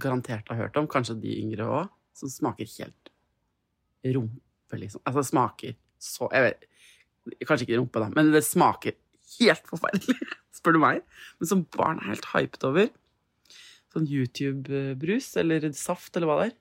garantert 0.00 0.48
har 0.50 0.58
hørt 0.58 0.76
om, 0.80 0.88
kanskje 0.90 1.18
de 1.22 1.36
yngre 1.42 1.66
òg, 1.70 1.90
som 2.16 2.30
smaker 2.30 2.68
helt 2.78 3.10
rumpe, 4.14 4.78
liksom. 4.78 5.02
Altså, 5.04 5.20
det 5.20 5.30
smaker 5.30 5.76
så 6.04 6.28
jeg 6.34 6.48
vet, 6.48 6.70
Kanskje 7.48 7.64
ikke 7.64 7.78
rumpe, 7.78 8.00
da, 8.02 8.10
men 8.12 8.34
det 8.34 8.42
smaker 8.44 8.92
helt 9.38 9.70
forferdelig, 9.70 10.18
spør 10.56 10.76
du 10.76 10.80
meg. 10.82 11.00
Men 11.40 11.48
som 11.48 11.62
barn 11.72 12.02
er 12.02 12.10
helt 12.10 12.26
hypet 12.34 12.66
over. 12.68 12.90
Sånn 13.94 14.04
YouTube-brus 14.10 15.30
eller 15.40 15.64
saft, 15.72 16.12
eller 16.12 16.28
hva 16.28 16.36
det 16.42 16.50
er. 16.50 16.56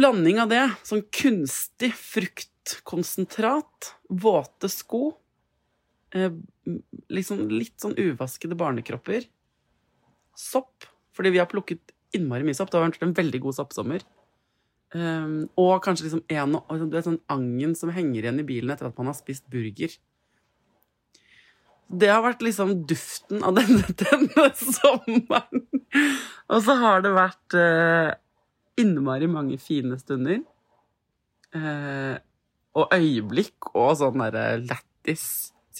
Blanding 0.00 0.40
av 0.40 0.48
det, 0.48 0.62
sånn 0.88 1.02
kunstig 1.12 1.90
fruktkonsentrat, 1.98 3.90
våte 4.08 4.70
sko, 4.72 5.10
liksom 6.10 7.44
litt 7.52 7.76
sånn 7.80 7.96
uvaskede 7.98 8.58
barnekropper, 8.58 9.26
sopp, 10.38 10.86
fordi 11.16 11.34
vi 11.34 11.40
har 11.42 11.50
plukket 11.50 11.94
innmari 12.16 12.46
mye 12.46 12.56
sopp. 12.56 12.70
Det 12.70 12.80
har 12.80 12.88
vært 12.88 13.04
en 13.06 13.16
veldig 13.16 13.40
god 13.44 13.58
soppsommer. 13.60 14.04
Um, 14.90 15.44
og 15.60 15.76
kanskje 15.84 16.08
liksom 16.08 16.22
en, 16.34 16.56
du 16.58 16.94
vet, 16.96 17.06
sånn 17.06 17.20
angen 17.30 17.76
som 17.78 17.92
henger 17.94 18.24
igjen 18.24 18.40
i 18.42 18.46
bilen 18.46 18.72
etter 18.74 18.88
at 18.88 18.96
man 18.98 19.12
har 19.12 19.18
spist 19.18 19.46
burger. 19.50 19.92
Det 21.90 22.10
har 22.10 22.22
vært 22.24 22.42
liksom 22.42 22.72
duften 22.90 23.44
av 23.46 23.54
denne, 23.58 23.84
denne 24.04 24.48
sommeren. 24.58 25.68
Og 26.50 26.64
så 26.66 26.76
har 26.82 27.06
det 27.06 27.14
vært 27.14 27.58
uh, 27.58 28.10
innmari 28.80 29.30
mange 29.30 29.60
fine 29.62 29.98
stunder. 30.00 30.42
Uh, 31.54 32.18
og 32.78 32.92
øyeblikk 32.94 33.72
og 33.74 33.96
sånne 33.98 34.30
lættis 34.62 35.24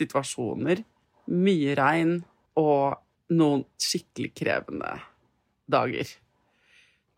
situasjoner. 0.00 0.83
Mye 1.30 1.76
regn 1.78 2.19
og 2.59 2.99
noen 3.37 3.62
skikkelig 3.80 4.33
krevende 4.35 4.97
dager. 5.71 6.09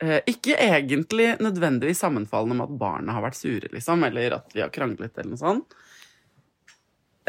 Eh, 0.02 0.18
ikke 0.26 0.56
egentlig 0.58 1.36
nødvendigvis 1.40 2.02
sammenfallende 2.02 2.58
med 2.58 2.68
at 2.68 2.78
barna 2.78 3.16
har 3.16 3.24
vært 3.24 3.38
sure, 3.38 3.70
liksom, 3.72 4.02
eller 4.08 4.38
at 4.40 4.54
vi 4.54 4.64
har 4.64 4.72
kranglet, 4.74 5.14
eller 5.14 5.32
noe 5.32 5.40
sånt. 5.40 5.76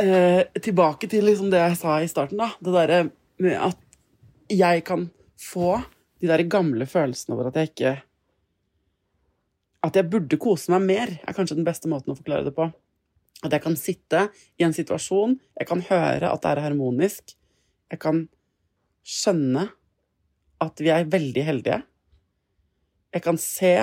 Eh, 0.01 0.41
tilbake 0.57 1.07
til 1.09 1.27
liksom 1.27 1.51
det 1.53 1.61
jeg 1.61 1.77
sa 1.77 1.99
i 2.01 2.09
starten, 2.09 2.41
da. 2.41 2.49
Det 2.57 2.73
derre 2.73 3.01
med 3.43 3.59
at 3.61 3.77
jeg 4.49 4.81
kan 4.87 5.05
få 5.39 5.75
de 6.21 6.29
derre 6.31 6.47
gamle 6.49 6.87
følelsene 6.89 7.35
over 7.35 7.51
at 7.51 7.59
jeg 7.59 7.73
ikke 7.73 7.93
At 9.83 9.97
jeg 9.99 10.07
burde 10.07 10.37
kose 10.39 10.71
meg 10.71 10.85
mer, 10.87 11.09
er 11.27 11.35
kanskje 11.35 11.57
den 11.57 11.65
beste 11.67 11.89
måten 11.91 12.13
å 12.13 12.15
forklare 12.15 12.45
det 12.45 12.53
på. 12.55 12.69
At 13.43 13.55
jeg 13.55 13.63
kan 13.63 13.77
sitte 13.79 14.27
i 14.59 14.65
en 14.67 14.75
situasjon, 14.75 15.39
jeg 15.59 15.67
kan 15.67 15.81
høre 15.89 16.29
at 16.29 16.43
det 16.43 16.51
er 16.51 16.63
harmonisk, 16.67 17.33
jeg 17.91 18.01
kan 18.03 18.27
skjønne 19.03 19.65
at 20.63 20.79
vi 20.79 20.93
er 20.93 21.09
veldig 21.11 21.43
heldige 21.43 21.81
jeg 23.13 23.21
kan 23.21 23.37
se 23.37 23.73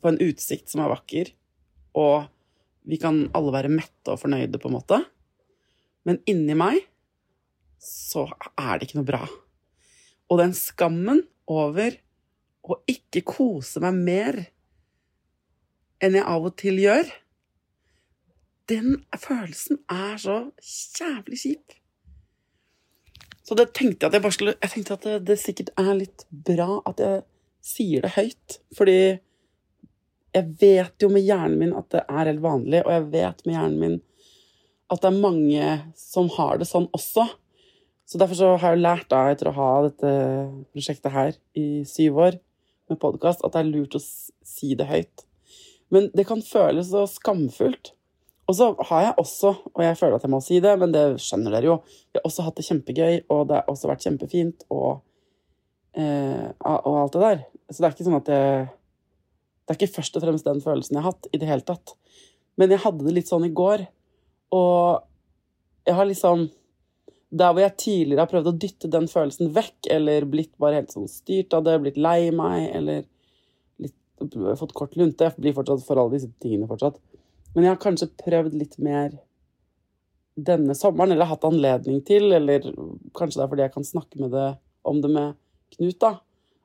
på 0.00 0.10
en 0.10 0.20
utsikt 0.24 0.72
som 0.72 0.82
er 0.84 0.92
vakker, 0.92 1.30
og 1.96 2.28
vi 2.88 2.98
kan 3.00 3.26
alle 3.36 3.52
være 3.52 3.72
mette 3.72 4.12
og 4.12 4.20
fornøyde, 4.22 4.60
på 4.60 4.70
en 4.70 4.76
måte. 4.78 5.00
Men 6.08 6.20
inni 6.28 6.56
meg 6.56 6.80
så 7.84 8.26
er 8.56 8.78
det 8.78 8.88
ikke 8.88 9.00
noe 9.00 9.08
bra. 9.10 9.22
Og 10.28 10.40
den 10.40 10.54
skammen 10.56 11.22
over 11.48 11.98
å 12.68 12.80
ikke 12.88 13.24
kose 13.28 13.80
meg 13.84 14.00
mer 14.08 14.40
enn 16.04 16.16
jeg 16.16 16.24
av 16.28 16.46
og 16.48 16.56
til 16.60 16.80
gjør, 16.80 17.08
den 18.68 19.02
følelsen 19.16 19.80
er 19.90 20.18
så 20.20 20.38
jævlig 20.98 21.38
kjip. 21.42 21.76
Så 23.48 23.56
det 23.56 23.70
tenkte 23.72 24.04
jeg 24.04 24.10
at 24.10 24.18
jeg 24.18 24.22
bare 24.22 24.36
skulle 24.36 24.54
Jeg 24.60 24.70
tenkte 24.70 24.96
at 24.98 25.04
det, 25.06 25.14
det 25.30 25.38
sikkert 25.40 25.70
er 25.80 25.94
litt 25.96 26.26
bra 26.28 26.82
at 26.88 27.00
jeg 27.00 27.22
sier 27.64 28.04
det 28.04 28.12
høyt. 28.16 28.58
Fordi 28.76 28.98
jeg 30.36 30.44
vet 30.60 31.02
jo 31.02 31.08
med 31.12 31.24
hjernen 31.24 31.56
min 31.62 31.76
at 31.76 31.88
det 31.94 32.04
er 32.04 32.28
helt 32.28 32.44
vanlig, 32.44 32.82
og 32.84 32.92
jeg 32.92 33.06
vet 33.14 33.46
med 33.46 33.56
hjernen 33.56 33.80
min 33.80 33.96
at 34.88 35.02
det 35.02 35.08
er 35.10 35.20
mange 35.20 35.70
som 36.00 36.28
har 36.36 36.60
det 36.60 36.68
sånn 36.68 36.88
også. 36.96 37.26
Så 38.08 38.20
derfor 38.20 38.38
så 38.38 38.52
har 38.60 38.72
jeg 38.72 38.84
lært 38.84 39.08
da, 39.12 39.26
etter 39.28 39.50
å 39.50 39.56
ha 39.56 39.70
dette 39.84 40.12
prosjektet 40.72 41.12
her 41.12 41.34
i 41.60 41.84
syv 41.88 42.20
år 42.24 42.38
med 42.88 43.00
podkast, 43.00 43.44
at 43.44 43.52
det 43.52 43.60
er 43.60 43.68
lurt 43.68 43.98
å 43.98 44.00
si 44.00 44.72
det 44.78 44.88
høyt. 44.88 45.24
Men 45.92 46.08
det 46.16 46.24
kan 46.28 46.40
føles 46.44 46.88
så 46.92 47.04
skamfullt. 47.08 47.92
Og 48.48 48.56
så 48.56 48.70
har 48.88 49.02
jeg 49.04 49.16
også, 49.20 49.50
og 49.74 49.82
jeg 49.84 49.96
føler 50.00 50.16
at 50.16 50.24
jeg 50.24 50.32
må 50.32 50.40
si 50.40 50.58
det, 50.64 50.72
men 50.80 50.92
det 50.94 51.04
skjønner 51.20 51.52
dere 51.52 51.68
jo, 51.68 51.74
jeg 52.08 52.20
har 52.20 52.28
også 52.30 52.46
hatt 52.46 52.56
det 52.56 52.64
kjempegøy, 52.64 53.18
og 53.34 53.42
det 53.50 53.58
har 53.58 53.68
også 53.68 53.90
vært 53.90 54.06
kjempefint, 54.06 54.64
og 54.72 55.02
eh, 55.98 56.46
og 56.64 56.94
alt 57.02 57.16
det 57.18 57.24
der. 57.26 57.42
Så 57.68 57.82
det 57.82 57.88
er 57.88 57.96
ikke 57.96 58.06
sånn 58.08 58.22
at 58.22 58.32
jeg 58.32 58.66
Det 59.68 59.74
er 59.74 59.76
ikke 59.82 59.96
først 59.98 60.14
og 60.16 60.22
fremst 60.24 60.46
den 60.46 60.62
følelsen 60.64 60.96
jeg 60.96 61.04
har 61.04 61.12
hatt 61.12 61.26
i 61.28 61.38
det 61.42 61.48
hele 61.50 61.66
tatt. 61.68 61.92
Men 62.56 62.72
jeg 62.72 62.80
hadde 62.80 63.04
det 63.04 63.12
litt 63.18 63.28
sånn 63.28 63.44
i 63.44 63.52
går, 63.52 63.84
og 64.56 65.04
jeg 65.84 65.96
har 65.98 66.08
liksom 66.08 66.48
Der 67.28 67.52
hvor 67.52 67.60
jeg 67.60 67.76
tidligere 67.76 68.24
har 68.24 68.30
prøvd 68.30 68.48
å 68.48 68.56
dytte 68.56 68.88
den 68.88 69.10
følelsen 69.12 69.50
vekk, 69.52 69.90
eller 69.92 70.24
blitt 70.24 70.54
bare 70.56 70.80
helt 70.80 70.94
sånn 70.94 71.10
styrt 71.12 71.52
av 71.52 71.66
det, 71.66 71.74
blitt 71.82 72.00
lei 72.00 72.30
meg, 72.32 72.70
eller 72.72 73.02
litt, 73.84 73.92
fått 74.56 74.72
kort 74.72 74.96
lunte 74.96 75.28
Jeg 75.28 75.36
blir 75.36 75.56
fortsatt 75.58 75.84
for 75.84 76.00
alle 76.00 76.16
disse 76.16 76.32
tingene 76.40 76.70
fortsatt. 76.70 76.96
Men 77.58 77.64
jeg 77.66 77.74
har 77.74 77.80
kanskje 77.82 78.06
prøvd 78.22 78.52
litt 78.54 78.76
mer 78.78 79.16
denne 80.38 80.76
sommeren, 80.78 81.10
eller 81.10 81.26
hatt 81.26 81.42
anledning 81.48 81.98
til, 82.06 82.28
eller 82.36 82.68
kanskje 83.18 83.40
det 83.40 83.42
er 83.42 83.50
fordi 83.50 83.64
jeg 83.64 83.74
kan 83.74 83.86
snakke 83.88 84.28
det, 84.30 84.44
om 84.86 85.00
det 85.02 85.10
med 85.10 85.34
Knut, 85.74 85.98
da. 85.98 86.12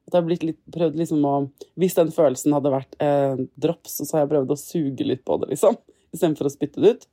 At 0.06 0.14
jeg 0.14 0.22
har 0.22 0.46
litt, 0.46 0.62
prøvd 0.72 1.00
liksom 1.02 1.26
å 1.26 1.34
Hvis 1.82 1.98
den 1.98 2.14
følelsen 2.14 2.54
hadde 2.54 2.76
vært 2.76 2.94
eh, 3.02 3.42
drops, 3.66 3.98
så 4.04 4.08
har 4.14 4.28
jeg 4.28 4.34
prøvd 4.36 4.54
å 4.54 4.60
suge 4.62 5.10
litt 5.10 5.26
på 5.26 5.42
det, 5.42 5.50
liksom. 5.56 5.82
Istedenfor 6.14 6.52
å 6.52 6.54
spytte 6.54 6.86
det 6.86 6.94
ut. 6.94 7.10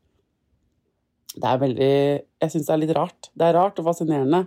Det 1.33 1.49
er 1.49 1.65
veldig 1.65 1.91
Jeg 1.91 2.53
syns 2.53 2.69
det 2.69 2.77
er 2.77 2.85
litt 2.85 2.97
rart. 3.01 3.33
Det 3.33 3.49
er 3.49 3.57
rart 3.57 3.81
og 3.81 3.89
fascinerende. 3.89 4.45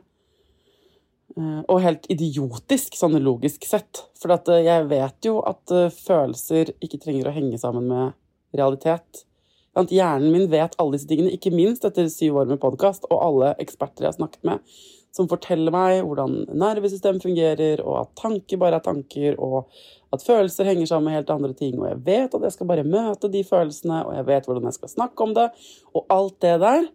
Eh, 1.34 1.62
og 1.66 1.82
helt 1.82 2.06
idiotisk, 2.14 3.02
sånn 3.02 3.18
logisk 3.26 3.66
sett. 3.66 4.06
For 4.22 4.38
eh, 4.38 4.66
jeg 4.70 4.90
vet 4.94 5.32
jo 5.34 5.40
at 5.50 5.74
uh, 5.74 5.88
følelser 5.90 6.76
ikke 6.78 7.02
trenger 7.02 7.32
å 7.32 7.34
henge 7.42 7.58
sammen 7.58 7.90
med 7.90 8.20
realitet. 8.58 9.26
Hjernen 9.74 10.32
min 10.32 10.50
vet 10.52 10.76
alle 10.78 10.96
disse 10.96 11.10
tingene, 11.10 11.34
ikke 11.34 11.54
minst 11.54 11.86
etter 11.88 12.10
syv 12.12 12.44
år 12.44 12.52
med 12.52 12.62
podkast 12.62 13.08
og 13.10 13.24
alle 13.26 13.54
eksperter 13.64 14.06
jeg 14.06 14.12
har 14.12 14.20
snakket 14.20 14.46
med, 14.46 14.74
som 15.14 15.30
forteller 15.30 15.74
meg 15.74 16.02
hvordan 16.06 16.44
nervesystemet 16.58 17.26
fungerer, 17.26 17.82
og 17.82 18.04
at 18.04 18.12
tanker 18.22 18.62
bare 18.62 18.78
er 18.78 18.86
tanker, 18.86 19.38
og 19.42 19.70
at 20.14 20.26
følelser 20.26 20.70
henger 20.70 20.90
sammen 20.90 21.10
med 21.10 21.18
helt 21.18 21.32
andre 21.34 21.54
ting. 21.58 21.80
Og 21.82 21.88
jeg 21.90 22.02
vet 22.06 22.36
at 22.38 22.46
jeg 22.46 22.56
skal 22.56 22.70
bare 22.70 22.86
møte 22.86 23.30
de 23.34 23.44
følelsene, 23.46 24.04
og 24.06 24.14
jeg 24.18 24.28
vet 24.30 24.50
hvordan 24.50 24.70
jeg 24.70 24.78
skal 24.78 24.94
snakke 24.94 25.26
om 25.26 25.34
det, 25.38 25.48
og 25.94 26.06
alt 26.14 26.38
det 26.46 26.58
der. 26.66 26.90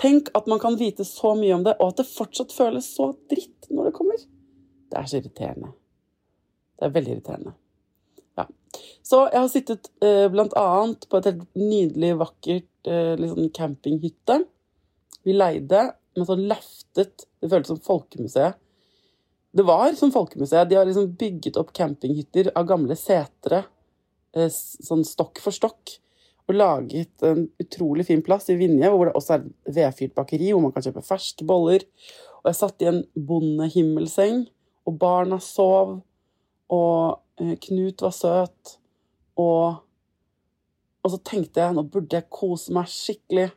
Tenk 0.00 0.30
at 0.34 0.48
man 0.50 0.60
kan 0.62 0.78
vite 0.80 1.04
så 1.06 1.34
mye 1.38 1.54
om 1.54 1.66
det, 1.68 1.76
og 1.78 1.92
at 1.92 2.00
det 2.00 2.08
fortsatt 2.10 2.52
føles 2.52 2.88
så 2.96 3.12
dritt 3.30 3.68
når 3.70 3.90
det 3.90 3.96
kommer. 4.00 4.24
Det 4.90 5.00
er 5.00 5.10
så 5.10 5.20
irriterende. 5.20 5.74
Det 6.74 6.88
er 6.88 6.96
veldig 6.96 7.14
irriterende. 7.16 7.54
Så 9.04 9.26
jeg 9.28 9.40
har 9.40 9.50
sittet 9.52 9.90
eh, 10.04 10.30
annet 10.32 11.08
på 11.08 11.18
et 11.18 11.28
helt 11.28 11.44
nydelig, 11.58 12.14
vakkert 12.20 12.88
eh, 12.88 13.14
liksom 13.20 13.50
campinghytte. 13.56 14.40
Vi 15.24 15.36
leide 15.36 15.90
men 16.14 16.28
sånn 16.28 16.46
løftet 16.50 17.26
Det 17.40 17.50
føltes 17.50 17.74
som 17.74 17.82
folkemuseet. 17.84 18.60
Det 19.54 19.62
var 19.66 19.92
som 19.98 20.10
folkemuseet. 20.14 20.66
De 20.70 20.78
har 20.78 20.86
liksom 20.88 21.12
bygget 21.18 21.58
opp 21.60 21.70
campinghytter 21.76 22.50
av 22.58 22.66
gamle 22.66 22.96
setre, 22.98 23.64
eh, 24.34 24.48
sånn 24.50 25.04
stokk 25.06 25.38
for 25.42 25.54
stokk, 25.54 25.92
og 26.48 26.56
laget 26.56 27.22
en 27.22 27.44
utrolig 27.62 28.06
fin 28.08 28.22
plass 28.24 28.48
i 28.50 28.56
Vinje, 28.58 28.90
hvor 28.90 29.06
det 29.06 29.14
også 29.14 29.36
er 29.36 29.44
vedfyrt 29.76 30.16
bakeri, 30.16 30.50
hvor 30.50 30.64
man 30.64 30.72
kan 30.74 30.82
kjøpe 30.82 31.04
ferske 31.06 31.46
boller. 31.46 31.86
Og 32.42 32.50
jeg 32.50 32.58
satt 32.58 32.82
i 32.82 32.90
en 32.90 33.04
bondehimmelseng, 33.14 34.48
og 34.84 34.98
barna 34.98 35.38
sov, 35.40 36.00
og 36.72 37.20
eh, 37.40 37.56
Knut 37.66 38.04
var 38.04 38.14
søt, 38.14 38.78
og 39.36 39.82
Og 41.04 41.10
så 41.12 41.18
tenkte 41.20 41.60
jeg 41.60 41.74
nå 41.76 41.82
burde 41.92 42.16
jeg 42.16 42.30
kose 42.32 42.72
meg 42.72 42.86
skikkelig. 42.88 43.50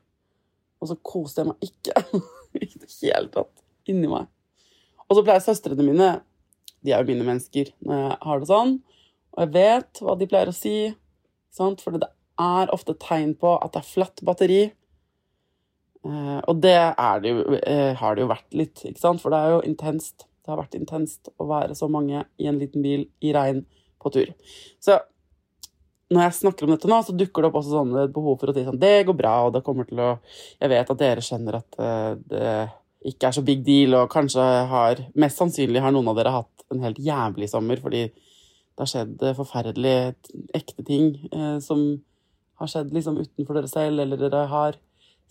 Og 0.83 0.89
så 0.89 0.97
koste 0.99 1.39
jeg 1.39 1.47
meg 1.47 1.61
ikke. 1.63 2.01
I 2.59 2.67
det 2.67 2.89
hele 2.91 3.29
tatt. 3.31 3.63
Inni 3.87 4.09
meg. 4.11 4.27
Og 5.07 5.15
så 5.15 5.23
pleier 5.23 5.39
søstrene 5.45 5.85
mine 5.87 6.09
De 6.83 6.91
er 6.91 6.99
jo 6.99 7.07
mine 7.07 7.23
mennesker 7.23 7.71
når 7.87 8.01
jeg 8.01 8.17
har 8.27 8.41
det 8.41 8.49
sånn. 8.51 8.73
Og 9.31 9.43
jeg 9.45 9.53
vet 9.55 10.01
hva 10.03 10.17
de 10.19 10.27
pleier 10.27 10.51
å 10.51 10.57
si. 10.57 10.75
Sant? 11.55 11.79
For 11.85 11.95
det 11.95 12.09
er 12.37 12.73
ofte 12.75 12.97
tegn 12.99 13.33
på 13.39 13.55
at 13.55 13.73
det 13.73 13.81
er 13.81 13.91
flatt 13.93 14.23
batteri. 14.27 14.61
Eh, 16.07 16.39
og 16.43 16.61
det, 16.63 16.77
det 17.23 17.33
jo, 17.33 17.57
eh, 17.57 17.93
har 17.97 18.15
det 18.15 18.23
jo 18.23 18.31
vært 18.31 18.57
litt, 18.57 18.83
ikke 18.85 19.01
sant? 19.01 19.23
For 19.23 19.33
det 19.33 19.39
er 19.39 19.55
jo 19.55 19.63
intenst. 19.67 20.27
Det 20.47 20.53
har 20.53 20.61
vært 20.61 20.77
intenst 20.79 21.27
å 21.35 21.49
være 21.49 21.75
så 21.75 21.89
mange 21.91 22.21
i 22.39 22.47
en 22.47 22.55
liten 22.55 22.79
bil 22.79 23.01
i 23.19 23.33
regn 23.35 23.65
på 23.99 24.11
tur. 24.15 24.29
Så 24.79 24.95
når 26.07 26.23
jeg 26.23 26.35
snakker 26.37 26.63
om 26.63 26.71
dette 26.71 26.87
nå, 26.87 27.01
så 27.03 27.15
dukker 27.19 27.43
det 27.43 27.49
opp 27.49 27.57
også 27.59 27.73
sånne 27.73 28.05
behov 28.15 28.37
for 28.39 28.47
å 28.47 28.55
si 28.55 28.63
sånn 28.63 28.79
Det 28.79 29.03
går 29.09 29.17
bra, 29.19 29.33
og 29.43 29.57
det 29.57 29.63
kommer 29.65 29.89
til 29.89 29.99
å 29.99 30.13
Jeg 30.55 30.71
vet 30.71 30.93
at 30.93 31.01
dere 31.01 31.25
skjønner 31.25 31.57
at 31.59 31.79
uh, 31.83 32.13
det 32.31 32.53
ikke 33.11 33.27
er 33.27 33.35
så 33.35 33.43
big 33.43 33.65
deal, 33.67 33.97
og 33.99 34.07
kanskje 34.13 34.45
har 34.71 35.03
Mest 35.19 35.43
sannsynlig 35.43 35.83
har 35.83 35.91
noen 35.91 36.07
av 36.13 36.15
dere 36.15 36.33
hatt 36.37 36.63
en 36.71 36.83
helt 36.83 37.03
jævlig 37.03 37.51
sommer 37.51 37.83
fordi 37.83 38.07
det 38.07 38.83
har 38.85 38.89
skjedd 38.91 39.23
forferdelige, 39.33 40.33
ekte 40.53 40.83
ting 40.85 41.07
eh, 41.31 41.55
som 41.63 41.79
har 42.61 42.69
skjedd 42.69 42.91
liksom 42.93 43.15
utenfor 43.17 43.57
dere 43.57 43.71
selv, 43.71 44.03
eller 44.03 44.19
dere 44.21 44.43
har 44.51 44.75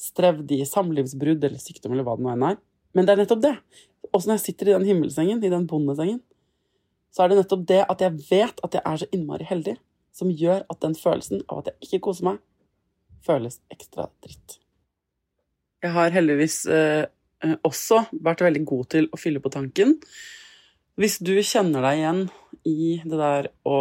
strevd 0.01 0.51
i 0.57 0.65
samlivsbrudd 0.67 1.45
eller 1.47 1.63
sykdom 1.63 1.95
eller 1.95 2.07
hva 2.09 2.17
det 2.19 2.25
nå 2.27 2.33
enn 2.33 2.47
er. 2.49 2.57
Men 2.97 3.05
det 3.05 3.13
er 3.13 3.21
nettopp 3.21 3.43
det. 3.45 3.57
Også 4.09 4.31
når 4.31 4.39
jeg 4.39 4.45
sitter 4.47 4.71
i 4.71 4.77
den 4.79 4.87
himmelsengen, 4.89 5.43
i 5.45 5.53
den 5.53 5.67
bondesengen, 5.69 6.23
så 7.13 7.25
er 7.25 7.33
det 7.33 7.43
nettopp 7.43 7.67
det 7.69 7.83
at 7.85 8.05
jeg 8.05 8.23
vet 8.31 8.63
at 8.65 8.77
jeg 8.77 8.83
er 8.85 9.01
så 9.03 9.09
innmari 9.13 9.49
heldig, 9.49 9.77
som 10.17 10.33
gjør 10.33 10.65
at 10.73 10.81
den 10.85 10.97
følelsen 10.97 11.43
av 11.45 11.61
at 11.61 11.71
jeg 11.71 11.89
ikke 11.89 12.07
koser 12.09 12.31
meg, 12.31 12.41
føles 13.27 13.59
ekstra 13.73 14.09
dritt. 14.25 14.59
Jeg 15.85 15.93
har 15.93 16.15
heldigvis 16.15 16.59
eh, 16.73 17.05
også 17.67 18.07
vært 18.25 18.47
veldig 18.47 18.65
god 18.69 18.89
til 18.97 19.11
å 19.13 19.21
fylle 19.21 19.43
på 19.45 19.53
tanken. 19.53 19.97
Hvis 20.97 21.19
du 21.21 21.35
kjenner 21.45 21.85
deg 21.85 22.01
igjen 22.01 22.23
i 22.65 22.97
det 23.05 23.21
der 23.21 23.51
å 23.69 23.79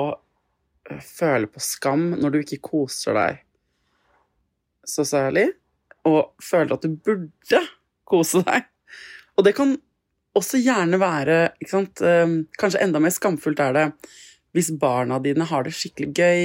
eh, 0.92 1.00
føle 1.00 1.48
på 1.52 1.64
skam 1.64 2.10
når 2.20 2.34
du 2.34 2.42
ikke 2.42 2.64
koser 2.72 3.16
deg 3.16 3.44
så 4.86 5.08
særlig, 5.08 5.50
og 6.06 6.36
føler 6.44 6.76
at 6.76 6.84
du 6.84 7.00
burde 7.00 7.62
kose 8.06 8.44
deg 8.46 8.68
Og 9.36 9.46
det 9.48 9.56
kan 9.58 9.76
også 10.36 10.60
gjerne 10.64 11.00
være 11.00 11.40
eh, 11.56 12.38
Kanskje 12.60 12.84
enda 12.84 13.02
mer 13.04 13.14
skamfullt 13.14 13.62
er 13.64 13.76
det 13.76 13.90
hvis 14.56 14.72
barna 14.80 15.20
dine 15.20 15.44
har 15.50 15.66
det 15.66 15.74
skikkelig 15.76 16.14
gøy 16.16 16.44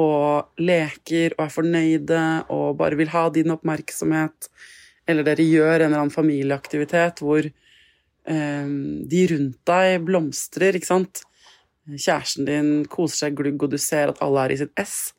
og 0.00 0.58
leker 0.58 1.36
og 1.36 1.44
er 1.44 1.52
fornøyde 1.54 2.22
og 2.50 2.78
bare 2.80 2.98
vil 2.98 3.10
ha 3.12 3.28
din 3.30 3.52
oppmerksomhet, 3.54 4.48
eller 5.06 5.26
dere 5.26 5.46
gjør 5.46 5.76
en 5.76 5.84
eller 5.86 6.00
annen 6.00 6.14
familieaktivitet 6.14 7.22
hvor 7.22 7.46
eh, 7.46 8.72
de 9.12 9.22
rundt 9.30 9.60
deg 9.70 10.06
blomstrer, 10.06 10.78
ikke 10.78 10.90
sant? 10.90 11.22
Kjæresten 11.90 12.46
din 12.46 12.72
koser 12.90 13.28
seg 13.28 13.38
glugg, 13.38 13.62
og 13.62 13.74
du 13.74 13.78
ser 13.78 14.10
at 14.10 14.18
alle 14.26 14.46
er 14.46 14.54
i 14.54 14.60
sitt 14.64 14.74
ess, 14.78 15.12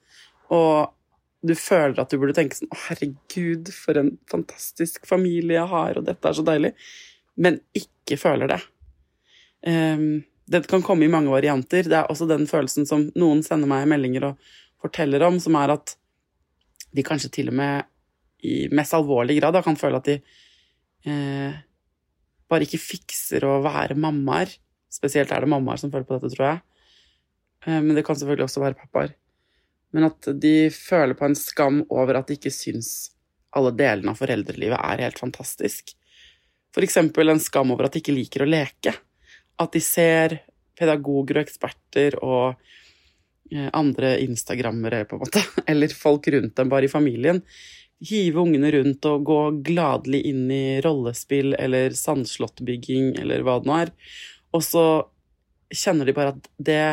og 0.51 0.91
du 1.41 1.53
føler 1.57 1.97
at 2.01 2.11
du 2.11 2.19
burde 2.21 2.35
tenke 2.37 2.57
sånn 2.57 2.69
Å, 2.71 2.79
herregud, 2.87 3.71
for 3.73 3.97
en 3.97 4.11
fantastisk 4.29 5.07
familie 5.09 5.57
jeg 5.57 5.71
har, 5.71 5.97
og 5.97 6.05
dette 6.05 6.29
er 6.29 6.37
så 6.37 6.45
deilig, 6.45 6.73
men 7.41 7.57
ikke 7.77 8.19
føler 8.21 8.51
det. 8.51 8.59
Um, 9.65 10.21
det 10.51 10.65
kan 10.69 10.83
komme 10.85 11.05
i 11.05 11.11
mange 11.11 11.31
varianter. 11.31 11.87
Det 11.87 11.97
er 11.97 12.09
også 12.11 12.27
den 12.29 12.47
følelsen 12.49 12.87
som 12.89 13.07
noen 13.17 13.41
sender 13.45 13.69
meg 13.71 13.87
meldinger 13.89 14.31
og 14.31 14.51
forteller 14.81 15.23
om, 15.25 15.39
som 15.41 15.55
er 15.57 15.73
at 15.77 15.95
de 16.91 17.05
kanskje 17.07 17.31
til 17.37 17.51
og 17.51 17.57
med 17.61 17.87
i 18.45 18.65
mest 18.73 18.95
alvorlig 18.97 19.37
grad 19.39 19.55
da, 19.55 19.61
kan 19.63 19.77
føle 19.79 20.01
at 20.01 20.09
de 20.09 20.17
eh, 21.07 21.59
bare 22.51 22.67
ikke 22.67 22.81
fikser 22.81 23.45
å 23.47 23.59
være 23.63 23.95
mammaer. 23.95 24.51
Spesielt 24.91 25.31
er 25.31 25.45
det 25.45 25.51
mammaer 25.53 25.79
som 25.79 25.93
føler 25.93 26.07
på 26.09 26.17
dette, 26.17 26.33
tror 26.33 26.47
jeg. 26.49 26.61
Eh, 27.67 27.79
men 27.79 27.93
det 27.95 28.03
kan 28.07 28.17
selvfølgelig 28.17 28.49
også 28.49 28.65
være 28.65 28.79
pappaer. 28.81 29.15
Men 29.91 30.07
at 30.07 30.29
de 30.39 30.69
føler 30.73 31.17
på 31.17 31.27
en 31.27 31.37
skam 31.37 31.81
over 31.89 32.19
at 32.19 32.29
de 32.29 32.37
ikke 32.39 32.53
syns 32.53 33.11
alle 33.57 33.73
delene 33.75 34.13
av 34.13 34.19
foreldrelivet 34.21 34.79
er 34.79 35.03
helt 35.05 35.19
fantastisk. 35.19 35.91
Eksempel 36.79 37.33
en 37.33 37.41
skam 37.43 37.73
over 37.73 37.87
at 37.87 37.95
de 37.95 37.99
ikke 37.99 38.15
liker 38.15 38.45
å 38.45 38.47
leke. 38.49 38.93
At 39.59 39.75
de 39.75 39.81
ser 39.83 40.39
pedagoger 40.79 41.37
og 41.37 41.43
eksperter 41.43 42.17
og 42.23 42.55
eh, 43.51 43.67
andre 43.75 44.15
instagrammere, 44.23 45.03
på 45.05 45.17
en 45.17 45.23
måte, 45.25 45.43
eller 45.71 45.93
folk 45.95 46.31
rundt 46.31 46.55
dem 46.57 46.71
bare 46.71 46.87
i 46.87 46.91
familien, 46.91 47.43
hive 48.01 48.41
ungene 48.41 48.71
rundt 48.73 49.05
og 49.05 49.27
gå 49.27 49.41
gladelig 49.67 50.23
inn 50.31 50.47
i 50.49 50.79
rollespill 50.81 51.53
eller 51.59 51.93
sandslottbygging 51.93 53.11
eller 53.21 53.43
hva 53.45 53.59
det 53.61 53.69
nå 53.69 53.75
er, 53.77 53.91
og 54.55 54.63
så 54.65 54.85
kjenner 55.71 56.09
de 56.09 56.15
bare 56.15 56.33
at 56.33 56.49
det 56.57 56.85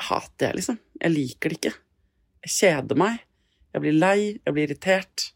hater 0.00 0.46
jeg, 0.46 0.60
liksom. 0.60 0.78
Jeg 1.00 1.14
liker 1.14 1.52
det 1.52 1.58
ikke. 1.58 1.74
Jeg 2.44 2.54
kjeder 2.56 3.00
meg. 3.00 3.20
Jeg 3.70 3.84
blir 3.84 3.96
lei, 3.96 4.18
jeg 4.42 4.54
blir 4.54 4.66
irritert. 4.68 5.30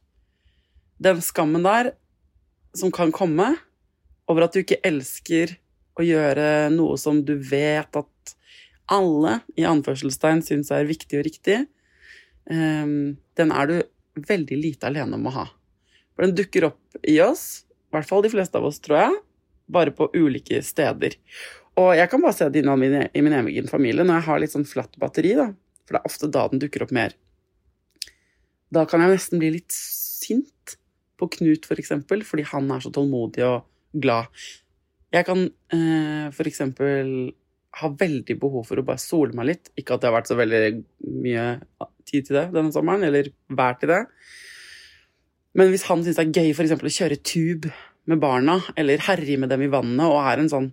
Den 1.03 1.20
skammen 1.24 1.64
der 1.64 1.92
som 2.74 2.92
kan 2.94 3.12
komme 3.14 3.55
over 4.31 4.46
at 4.46 4.55
du 4.55 4.62
ikke 4.62 4.83
elsker 4.85 5.57
å 5.94 6.05
gjøre 6.05 6.70
noe 6.74 6.96
som 6.98 7.20
du 7.27 7.37
vet 7.38 7.96
at 7.96 8.35
alle 8.90 9.38
i 9.57 9.66
anførselstegn 9.68 10.42
syns 10.44 10.72
er 10.74 10.88
viktig 10.88 11.20
og 11.20 11.27
riktig, 11.27 11.61
um, 12.50 13.14
den 13.38 13.53
er 13.55 13.70
du 13.70 13.77
veldig 14.29 14.59
lite 14.61 14.90
alene 14.90 15.16
om 15.16 15.29
å 15.31 15.35
ha. 15.38 15.44
For 16.14 16.27
den 16.27 16.37
dukker 16.37 16.68
opp 16.70 16.98
i 17.03 17.16
oss, 17.24 17.64
i 17.64 17.96
hvert 17.96 18.09
fall 18.11 18.24
de 18.24 18.33
fleste 18.35 18.59
av 18.59 18.66
oss, 18.68 18.81
tror 18.83 19.00
jeg, 19.00 19.20
bare 19.70 19.94
på 19.96 20.11
ulike 20.14 20.61
steder. 20.66 21.16
Og 21.80 21.90
jeg 21.98 22.10
kan 22.10 22.22
bare 22.22 22.37
se 22.37 22.48
det 22.52 22.62
innad 22.62 22.82
i 22.84 23.22
min 23.24 23.37
egen 23.40 23.70
familie 23.70 24.06
når 24.06 24.20
jeg 24.20 24.26
har 24.28 24.42
litt 24.42 24.54
sånn 24.54 24.68
flatt 24.68 24.98
batteri, 25.00 25.34
da. 25.38 25.50
For 25.84 25.96
det 25.96 26.00
er 26.00 26.10
ofte 26.10 26.30
da 26.32 26.46
den 26.50 26.62
dukker 26.62 26.84
opp 26.87 26.94
mer. 26.94 27.14
Da 28.74 28.84
kan 28.88 29.02
jeg 29.02 29.14
nesten 29.14 29.40
bli 29.42 29.52
litt 29.56 29.74
sint 29.74 30.76
på 31.20 31.28
Knut, 31.37 31.66
for 31.68 31.78
eksempel, 31.78 32.24
fordi 32.26 32.46
han 32.50 32.70
er 32.74 32.82
så 32.82 32.92
tålmodig 32.94 33.44
og 33.46 33.66
glad. 33.94 34.30
Jeg 35.14 35.26
kan 35.28 35.44
eh, 35.46 36.30
for 36.34 36.50
eksempel 36.50 37.10
ha 37.80 37.90
veldig 37.90 38.37
behov 38.38 38.68
for 38.68 38.78
å 38.78 38.87
bare 38.87 39.02
sole 39.02 39.34
meg 39.34 39.50
litt. 39.50 39.70
Ikke 39.78 39.96
at 39.96 40.02
det 40.02 40.10
har 40.10 40.16
vært 40.16 40.30
så 40.30 40.38
veldig 40.38 40.62
mye 41.22 41.46
tid 42.06 42.28
til 42.28 42.38
det 42.38 42.48
denne 42.54 42.74
sommeren, 42.74 43.06
eller 43.06 43.30
vær 43.50 43.78
til 43.80 43.90
det. 43.90 44.02
Men 45.58 45.70
hvis 45.70 45.87
han 45.90 46.02
syns 46.02 46.18
det 46.18 46.26
er 46.26 46.42
gøy 46.42 46.54
for 46.54 46.66
eksempel, 46.66 46.90
å 46.90 46.96
kjøre 46.98 47.20
tube 47.22 47.74
med 48.10 48.22
barna, 48.22 48.58
eller 48.78 49.02
herje 49.06 49.38
med 49.40 49.50
dem 49.54 49.66
i 49.66 49.70
vannet, 49.70 50.06
og 50.06 50.18
er 50.22 50.42
en 50.42 50.50
sånn 50.50 50.70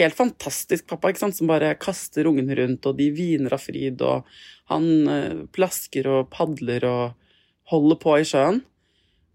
helt 0.00 0.16
fantastisk 0.16 0.86
pappa 0.90 1.12
ikke 1.12 1.22
sant? 1.24 1.36
som 1.36 1.50
bare 1.50 1.74
kaster 1.80 2.28
ungene 2.28 2.56
rundt, 2.58 2.86
og 2.88 2.98
de 2.98 3.08
hviner 3.14 3.56
av 3.56 3.64
fryd, 3.64 4.02
og 4.06 4.28
han 4.72 4.86
eh, 5.10 5.42
plasker 5.54 6.08
og 6.10 6.30
padler 6.32 6.86
og 6.88 7.34
holder 7.72 8.00
på 8.02 8.18
i 8.20 8.28
sjøen, 8.28 8.62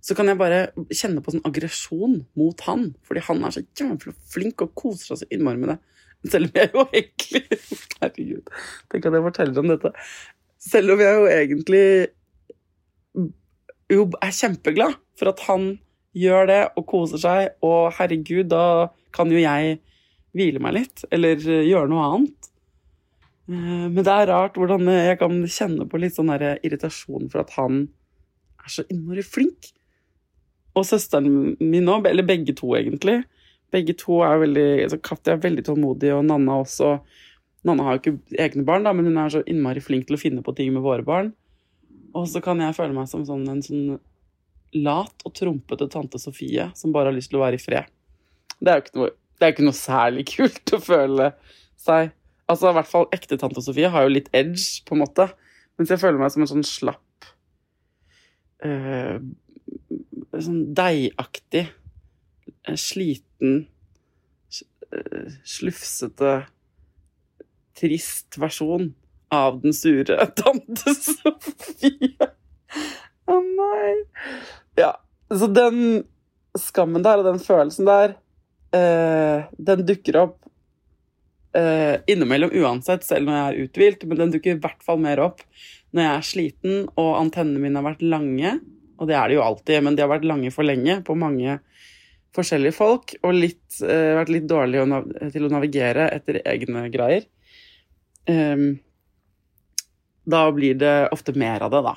så 0.03 0.15
kan 0.15 0.29
jeg 0.29 0.39
bare 0.39 0.59
kjenne 0.93 1.21
på 1.23 1.33
sånn 1.33 1.45
aggresjon 1.47 2.21
mot 2.39 2.61
han, 2.67 2.91
fordi 3.07 3.23
han 3.27 3.43
er 3.43 3.55
så 3.55 3.63
jævlig 3.79 4.13
flink 4.31 4.63
og 4.63 4.75
koser 4.77 5.11
seg 5.11 5.23
så 5.23 5.29
innmari 5.33 5.61
med 5.61 5.73
det. 5.73 5.79
Selv 6.31 6.49
om 6.49 6.55
jeg 6.57 6.71
jo 6.73 6.83
egentlig 6.87 7.43
Herregud, 8.01 8.53
tenk 8.91 9.07
at 9.09 9.17
jeg 9.17 9.25
forteller 9.25 9.61
om 9.61 9.73
dette. 9.73 9.91
Selv 10.61 10.93
om 10.95 11.03
jeg 11.03 11.17
jo 11.17 11.27
egentlig 11.33 11.87
jo 13.93 14.07
er 14.19 14.33
kjempeglad 14.35 14.97
for 15.19 15.31
at 15.31 15.43
han 15.47 15.69
gjør 16.17 16.49
det 16.49 16.61
og 16.79 16.87
koser 16.89 17.21
seg, 17.21 17.51
og 17.65 17.93
herregud, 17.97 18.47
da 18.51 18.89
kan 19.15 19.31
jo 19.31 19.39
jeg 19.41 19.77
hvile 20.35 20.61
meg 20.63 20.75
litt, 20.79 21.05
eller 21.13 21.39
eh, 21.41 21.65
gjøre 21.67 21.91
noe 21.91 22.09
annet. 22.09 22.49
Eh, 23.47 23.85
men 23.87 24.01
det 24.01 24.13
er 24.13 24.29
rart 24.31 24.59
hvordan 24.59 24.89
jeg 24.91 25.19
kan 25.21 25.39
kjenne 25.45 25.87
på 25.89 26.01
litt 26.01 26.17
sånn 26.17 26.33
irritasjon 26.33 27.29
for 27.31 27.43
at 27.43 27.55
han 27.57 27.85
er 28.63 28.73
så 28.73 28.85
innmari 28.91 29.25
flink. 29.25 29.71
Og 30.77 30.85
søsteren 30.85 31.55
min 31.63 31.89
òg, 31.89 32.09
eller 32.09 32.27
begge 32.27 32.53
to, 32.57 32.73
egentlig. 32.77 33.21
Begge 33.73 33.95
to 33.97 34.21
er 34.23 34.43
veldig 34.43 34.67
altså 34.85 34.99
Katti 35.03 35.33
er 35.33 35.41
veldig 35.43 35.65
tålmodig, 35.67 36.11
og 36.15 36.27
Nanna 36.27 36.59
også. 36.61 36.97
Nanna 37.67 37.87
har 37.87 37.97
jo 37.97 38.03
ikke 38.03 38.37
egne 38.43 38.65
barn, 38.67 38.85
da, 38.85 38.93
men 38.95 39.09
hun 39.09 39.17
er 39.19 39.33
så 39.33 39.41
innmari 39.49 39.81
flink 39.83 40.07
til 40.07 40.19
å 40.19 40.21
finne 40.21 40.43
på 40.45 40.53
ting 40.55 40.69
med 40.75 40.85
våre 40.85 41.05
barn. 41.07 41.33
Og 42.15 42.29
så 42.29 42.41
kan 42.43 42.61
jeg 42.61 42.75
føle 42.77 42.95
meg 42.95 43.09
som 43.11 43.25
sånn, 43.27 43.47
en 43.51 43.63
sånn 43.65 43.97
lat 44.77 45.25
og 45.25 45.33
trompete 45.35 45.87
tante 45.91 46.19
Sofie 46.19 46.67
som 46.75 46.93
bare 46.95 47.11
har 47.11 47.15
lyst 47.15 47.31
til 47.31 47.39
å 47.39 47.45
være 47.45 47.57
i 47.57 47.61
fred. 47.61 47.89
Det 48.59 48.71
er 48.71 48.79
jo 48.79 48.85
ikke 48.85 48.99
noe 48.99 49.11
det 49.37 49.45
er 49.45 49.53
ikke 49.53 49.67
noe 49.67 49.77
særlig 49.77 50.27
kult 50.35 50.73
å 50.75 50.83
føle 50.83 51.31
seg 51.79 52.13
Altså, 52.47 52.69
i 52.69 52.75
hvert 52.77 52.87
fall 52.87 53.09
ekte 53.11 53.35
tante 53.35 53.59
Sofie 53.59 53.89
har 53.91 54.05
jo 54.05 54.13
litt 54.13 54.29
edge, 54.31 54.79
på 54.87 54.95
en 54.95 55.01
måte. 55.01 55.25
Mens 55.75 55.89
jeg 55.91 55.99
føler 55.99 56.21
meg 56.21 56.31
som 56.31 56.45
en 56.45 56.47
sånn 56.47 56.63
slapp 56.63 57.25
uh, 58.63 59.17
Sånn 60.31 60.61
deigaktig, 60.77 61.65
eh, 62.63 62.77
sliten, 62.79 63.65
uh, 64.93 65.33
slufsete, 65.43 66.33
trist 67.77 68.37
versjon 68.39 68.91
av 69.33 69.59
den 69.63 69.75
sure 69.75 70.29
tante 70.39 70.93
Sofie. 70.95 72.29
Å 73.27 73.35
oh, 73.35 73.43
nei. 73.43 73.91
Ja, 74.79 74.93
så 75.33 75.49
den 75.51 76.05
skammen 76.57 77.03
der 77.03 77.19
og 77.19 77.27
den 77.27 77.43
følelsen 77.43 77.89
der, 77.89 78.15
eh, 78.75 79.47
den 79.69 79.85
dukker 79.87 80.19
opp 80.23 80.37
uh, 81.57 81.97
innimellom 82.07 82.53
uansett, 82.53 83.05
selv 83.05 83.27
når 83.27 83.37
jeg 83.37 83.47
er 83.47 83.67
uthvilt, 83.67 84.07
men 84.07 84.21
den 84.21 84.33
dukker 84.35 84.55
i 84.55 84.61
hvert 84.61 84.83
fall 84.85 84.99
mer 85.01 85.21
opp 85.23 85.43
når 85.95 86.03
jeg 86.03 86.13
er 86.13 86.25
sliten 86.27 86.81
og 86.99 87.13
antennene 87.21 87.61
mine 87.63 87.79
har 87.79 87.87
vært 87.87 88.03
lange, 88.03 88.57
og 88.97 89.09
det 89.09 89.15
er 89.17 89.29
det 89.29 89.37
jo 89.37 89.45
alltid, 89.45 89.85
men 89.85 89.95
de 89.95 90.03
har 90.03 90.11
vært 90.11 90.27
lange 90.27 90.51
for 90.53 90.67
lenge 90.67 90.99
på 91.07 91.15
mange 91.17 91.59
forskjellige 92.37 92.75
folk, 92.75 93.15
og 93.23 93.37
litt, 93.37 93.79
uh, 93.81 94.17
vært 94.19 94.33
litt 94.33 94.49
dårlig 94.49 94.83
til 95.33 95.47
å 95.47 95.53
navigere 95.53 96.09
etter 96.13 96.41
egne 96.43 96.87
greier. 96.93 97.25
Um, 98.27 98.75
da 100.27 100.43
blir 100.51 100.75
det 100.75 101.07
ofte 101.15 101.31
mer 101.39 101.63
av 101.63 101.71
det, 101.71 101.81
da. 101.85 101.95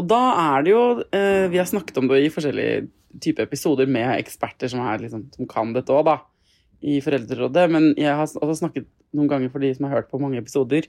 Og 0.00 0.06
da 0.08 0.20
er 0.54 0.62
det 0.64 0.70
jo 0.70 0.82
Vi 1.12 1.58
har 1.58 1.66
snakket 1.68 1.98
om 2.00 2.06
det 2.08 2.20
i 2.22 2.30
forskjellige 2.32 2.86
typer 3.18 3.48
episoder 3.48 3.90
med 3.90 4.12
eksperter 4.18 4.70
som, 4.70 4.82
er 4.86 5.02
liksom, 5.02 5.26
som 5.34 5.48
kan 5.50 5.74
dette 5.74 5.94
òg, 5.94 6.04
da. 6.06 6.18
I 6.80 7.00
Foreldrerådet. 7.04 7.66
Men 7.72 7.90
jeg 7.98 8.14
har 8.16 8.24
også 8.24 8.62
snakket 8.62 8.88
noen 9.16 9.28
ganger 9.30 9.52
for 9.52 9.62
de 9.62 9.72
som 9.74 9.88
har 9.88 9.98
hørt 9.98 10.10
på 10.12 10.20
mange 10.22 10.40
episoder 10.40 10.86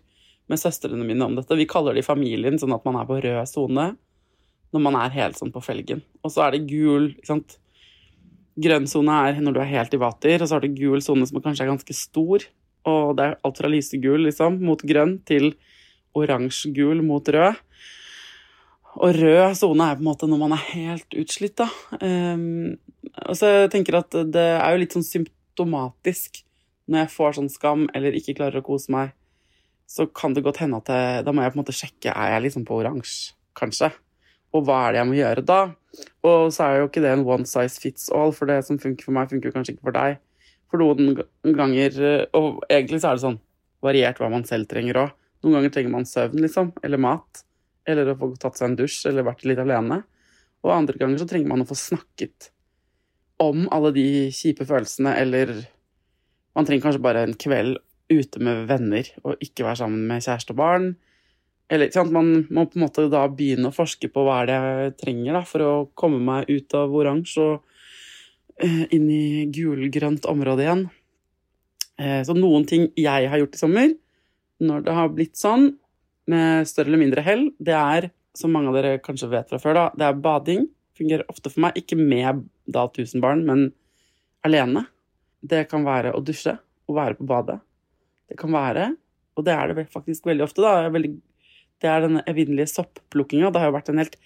med 0.51 0.59
søstrene 0.59 1.05
mine 1.07 1.25
om 1.25 1.35
dette. 1.37 1.57
Vi 1.57 1.67
kaller 1.69 1.95
det 1.95 2.03
i 2.03 2.07
familien 2.07 2.59
sånn 2.61 2.75
at 2.75 2.85
man 2.87 2.99
er 2.99 3.09
på 3.09 3.19
rød 3.23 3.41
sone 3.49 3.91
når 4.71 4.83
man 4.85 4.95
er 5.01 5.11
helt 5.17 5.39
sånn 5.39 5.51
på 5.51 5.63
felgen. 5.63 5.99
Og 6.23 6.31
så 6.31 6.45
er 6.45 6.55
det 6.55 6.67
gul, 6.69 7.09
ikke 7.17 7.27
sant. 7.33 7.57
Grønn 8.61 8.87
sone 8.87 9.17
er 9.27 9.41
når 9.43 9.55
du 9.55 9.59
er 9.63 9.71
helt 9.71 9.95
i 9.95 9.99
vater, 9.99 10.37
og 10.39 10.47
så 10.47 10.57
har 10.57 10.63
du 10.63 10.77
gul 10.77 11.03
sone 11.03 11.27
som 11.27 11.41
kanskje 11.43 11.65
er 11.65 11.71
ganske 11.73 11.95
stor. 11.95 12.45
Og 12.87 13.17
det 13.17 13.25
er 13.25 13.37
alt 13.43 13.59
fra 13.59 13.71
lysegul 13.71 14.23
liksom, 14.27 14.61
mot 14.63 14.79
grønn 14.87 15.17
til 15.27 15.51
oransje-gul 16.17 17.03
mot 17.05 17.27
rød. 17.35 17.59
Og 18.99 19.15
rød 19.15 19.55
sone 19.55 19.87
er 19.87 19.97
på 19.97 20.03
en 20.03 20.09
måte 20.09 20.27
når 20.27 20.39
man 20.41 20.55
er 20.55 20.63
helt 20.73 21.15
utslitt, 21.15 21.55
da. 21.61 21.69
Um, 22.03 22.75
og 23.27 23.37
så 23.39 23.51
jeg 23.53 23.71
tenker 23.73 24.01
at 24.01 24.15
det 24.33 24.47
er 24.57 24.73
jo 24.73 24.81
litt 24.81 24.95
sånn 24.95 25.07
symptomatisk 25.07 26.41
når 26.91 27.05
jeg 27.05 27.13
får 27.13 27.37
sånn 27.37 27.51
skam 27.51 27.85
eller 27.95 28.15
ikke 28.17 28.35
klarer 28.37 28.59
å 28.59 28.65
kose 28.65 28.91
meg, 28.91 29.13
så 29.87 30.07
kan 30.07 30.35
det 30.35 30.43
godt 30.43 30.61
hende 30.63 30.79
at 30.81 30.89
jeg, 30.91 31.25
da 31.27 31.33
må 31.35 31.43
jeg 31.43 31.53
på 31.53 31.57
en 31.57 31.61
måte 31.63 31.75
sjekke 31.75 32.13
er 32.13 32.33
jeg 32.35 32.45
liksom 32.47 32.65
på 32.67 32.79
oransje, 32.79 33.35
kanskje. 33.59 33.91
Og 34.55 34.65
hva 34.67 34.81
er 34.85 34.93
det 34.93 34.99
jeg 35.01 35.09
må 35.09 35.15
gjøre 35.15 35.43
da? 35.47 35.61
Og 36.27 36.51
så 36.55 36.65
er 36.65 36.81
jo 36.81 36.89
ikke 36.89 37.03
det 37.03 37.13
en 37.15 37.25
one 37.27 37.47
size 37.47 37.79
fits 37.79 38.09
all, 38.15 38.33
for 38.35 38.49
det 38.51 38.59
som 38.67 38.79
funker 38.79 39.07
for 39.07 39.15
meg, 39.15 39.31
funker 39.31 39.55
kanskje 39.55 39.75
ikke 39.75 39.87
for 39.87 39.95
deg. 39.95 40.19
For 40.71 40.79
noen 40.79 41.19
ganger 41.57 41.97
Og 42.37 42.61
egentlig 42.69 43.01
så 43.03 43.11
er 43.11 43.17
det 43.17 43.25
sånn 43.25 43.39
variert 43.83 44.19
hva 44.21 44.29
man 44.31 44.45
selv 44.47 44.69
trenger 44.71 44.99
òg. 45.05 45.15
Noen 45.43 45.57
ganger 45.57 45.73
trenger 45.73 45.95
man 45.95 46.07
søvn, 46.07 46.43
liksom, 46.43 46.71
eller 46.85 47.01
mat. 47.01 47.43
Eller 47.89 48.11
å 48.11 48.17
få 48.19 48.31
tatt 48.39 48.59
seg 48.59 48.69
en 48.69 48.79
dusj, 48.79 49.03
eller 49.09 49.25
vært 49.25 49.45
litt 49.49 49.61
alene. 49.61 50.01
Og 50.61 50.73
andre 50.73 50.99
ganger 50.99 51.21
så 51.21 51.27
trenger 51.29 51.49
man 51.49 51.63
å 51.63 51.69
få 51.69 51.77
snakket 51.77 52.51
om 53.41 53.65
alle 53.73 53.89
de 53.95 54.07
kjipe 54.35 54.67
følelsene, 54.69 55.15
eller 55.17 55.55
man 56.53 56.67
trenger 56.67 56.85
kanskje 56.85 57.01
bare 57.03 57.23
en 57.25 57.37
kveld 57.39 57.79
ute 58.11 58.41
med 58.43 58.67
venner 58.69 59.07
og 59.23 59.41
ikke 59.41 59.65
være 59.65 59.81
sammen 59.81 60.05
med 60.09 60.23
kjæreste 60.25 60.53
og 60.53 60.59
barn. 60.59 60.87
Eller, 61.71 61.87
sant? 61.95 62.11
Man 62.11 62.49
må 62.51 62.65
på 62.67 62.77
en 62.77 62.83
måte 62.83 63.07
da 63.11 63.23
begynne 63.31 63.69
å 63.71 63.75
forske 63.75 64.09
på 64.11 64.25
hva 64.27 64.41
er 64.41 64.49
det 64.49 64.57
jeg 64.59 64.95
trenger 65.05 65.37
da, 65.39 65.43
for 65.47 65.63
å 65.63 65.73
komme 65.95 66.19
meg 66.19 66.51
ut 66.51 66.75
av 66.75 66.91
oransje 66.91 67.45
og 67.45 67.61
eh, 68.59 68.83
inn 68.91 69.07
i 69.09 69.45
gulgrønt 69.55 70.27
område 70.29 70.65
igjen. 70.65 70.83
Eh, 71.95 72.19
så 72.27 72.35
noen 72.35 72.67
ting 72.67 72.89
jeg 72.99 73.31
har 73.31 73.39
gjort 73.39 73.55
i 73.55 73.61
sommer, 73.61 73.95
når 74.61 74.83
det 74.85 74.97
har 74.97 75.15
blitt 75.15 75.39
sånn, 75.39 75.71
med 76.29 76.67
større 76.69 76.91
eller 76.91 77.01
mindre 77.01 77.23
hell, 77.25 77.47
det 77.59 77.75
er, 77.77 78.09
som 78.37 78.53
mange 78.53 78.71
av 78.71 78.77
dere 78.77 79.01
kanskje 79.03 79.31
vet 79.31 79.49
fra 79.51 79.59
før, 79.61 79.77
da, 79.77 79.85
det 79.97 80.07
er 80.07 80.21
bading. 80.23 80.67
Fungerer 80.97 81.27
ofte 81.31 81.51
for 81.51 81.65
meg, 81.65 81.79
ikke 81.79 81.97
med 81.99 82.45
da 82.71 82.85
tusen 82.93 83.23
barn, 83.23 83.43
men 83.47 83.69
alene. 84.45 84.85
Det 85.41 85.65
kan 85.71 85.85
være 85.87 86.13
å 86.13 86.21
dusje 86.23 86.53
og 86.87 86.97
være 86.97 87.17
på 87.17 87.27
badet. 87.29 87.57
Det 88.29 88.37
kan 88.39 88.53
være, 88.53 88.91
og 89.35 89.47
det 89.47 89.55
er 89.55 89.73
det 89.73 89.87
faktisk 89.91 90.27
veldig 90.29 90.45
ofte, 90.45 90.63
da, 90.63 90.91
det 91.81 91.89
er 91.89 92.05
denne 92.05 92.21
evinnelige 92.29 92.69
sopplukkinga. 92.75 93.49
Det 93.49 93.61
har 93.61 93.71
jo 93.71 93.77
vært 93.79 93.89
en 93.91 94.01
helt 94.03 94.17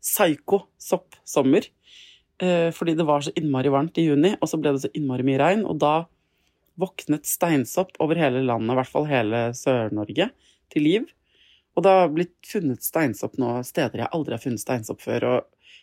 psyko 0.00 0.62
soppsommer. 0.80 1.66
Eh, 2.40 2.70
fordi 2.72 2.94
det 2.96 3.06
var 3.08 3.24
så 3.24 3.32
innmari 3.36 3.72
varmt 3.72 3.98
i 4.00 4.06
juni, 4.06 4.32
og 4.38 4.48
så 4.48 4.60
ble 4.60 4.72
det 4.76 4.84
så 4.84 4.92
innmari 4.96 5.26
mye 5.26 5.40
regn. 5.42 5.64
Og 5.68 5.80
da 5.82 5.94
våknet 6.80 7.28
steinsopp 7.28 7.98
over 8.00 8.18
hele 8.20 8.44
landet, 8.46 8.72
i 8.72 8.78
hvert 8.78 8.92
fall 8.92 9.08
hele 9.10 9.42
Sør-Norge, 9.58 10.30
til 10.72 10.86
liv. 10.86 11.10
Og 11.80 11.84
det 11.86 11.92
har 11.96 12.10
blitt 12.12 12.36
funnet 12.44 12.84
steinsopp 12.84 13.38
nå 13.40 13.54
steder 13.64 14.02
jeg 14.02 14.12
aldri 14.12 14.36
har 14.36 14.42
funnet 14.42 14.60
steinsopp 14.60 15.00
før. 15.00 15.24
Og 15.30 15.76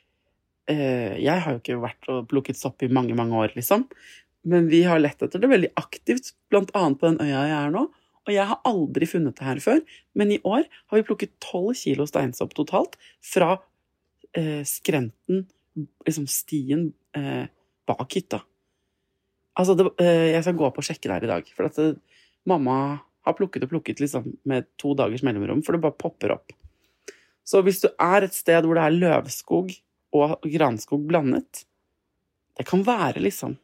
eh, 0.69 1.15
jeg 1.17 1.41
har 1.41 1.55
jo 1.55 1.61
ikke 1.63 1.79
vært 1.81 2.09
og 2.13 2.27
plukket 2.29 2.59
sopp 2.59 2.85
i 2.85 2.91
mange, 2.93 3.15
mange 3.17 3.33
år, 3.33 3.55
liksom. 3.57 3.87
Men 4.47 4.69
vi 4.69 4.83
har 4.85 5.01
lett 5.01 5.23
etter 5.25 5.41
det 5.41 5.49
veldig 5.49 5.71
aktivt, 5.81 6.35
blant 6.53 6.69
annet 6.77 7.01
på 7.01 7.09
den 7.09 7.17
øya 7.25 7.47
jeg 7.49 7.55
er 7.63 7.73
nå. 7.73 7.87
Og 8.27 8.33
jeg 8.35 8.45
har 8.51 8.61
aldri 8.67 9.07
funnet 9.09 9.39
det 9.39 9.47
her 9.47 9.63
før, 9.63 9.81
men 10.19 10.35
i 10.35 10.41
år 10.45 10.67
har 10.67 10.99
vi 10.99 11.07
plukket 11.07 11.33
tolv 11.41 11.73
kilo 11.79 12.05
steinsopp 12.05 12.53
totalt 12.53 12.99
fra 13.25 13.55
eh, 14.37 14.61
skrenten, 14.67 15.47
liksom 16.05 16.29
stien 16.29 16.91
eh, 17.17 17.47
bak 17.89 18.05
hytta. 18.13 18.43
Altså, 19.57 19.73
det, 19.79 19.89
eh, 20.03 20.35
jeg 20.35 20.45
skal 20.45 20.59
gå 20.59 20.69
opp 20.69 20.77
og 20.77 20.85
sjekke 20.85 21.09
der 21.09 21.25
i 21.25 21.31
dag, 21.31 21.49
for 21.57 21.71
at 21.71 21.81
det, 21.81 21.95
mamma 22.47 22.77
har 23.27 23.37
plukket 23.37 23.67
og 23.67 23.73
plukket 23.75 24.01
liksom 24.03 24.31
med 24.49 24.67
to 24.81 24.95
dagers 24.97 25.23
mellomrom, 25.27 25.63
for 25.65 25.75
det 25.75 25.83
bare 25.83 25.99
popper 25.99 26.35
opp. 26.37 26.55
Så 27.47 27.61
hvis 27.63 27.79
du 27.83 27.89
er 27.93 28.25
et 28.25 28.35
sted 28.35 28.65
hvor 28.65 28.79
det 28.79 28.87
er 28.87 28.97
løvskog 28.97 29.71
og 30.17 30.49
granskog 30.51 31.05
blandet, 31.07 31.63
det 32.57 32.65
kan 32.67 32.83
være 32.87 33.21
liksom 33.23 33.55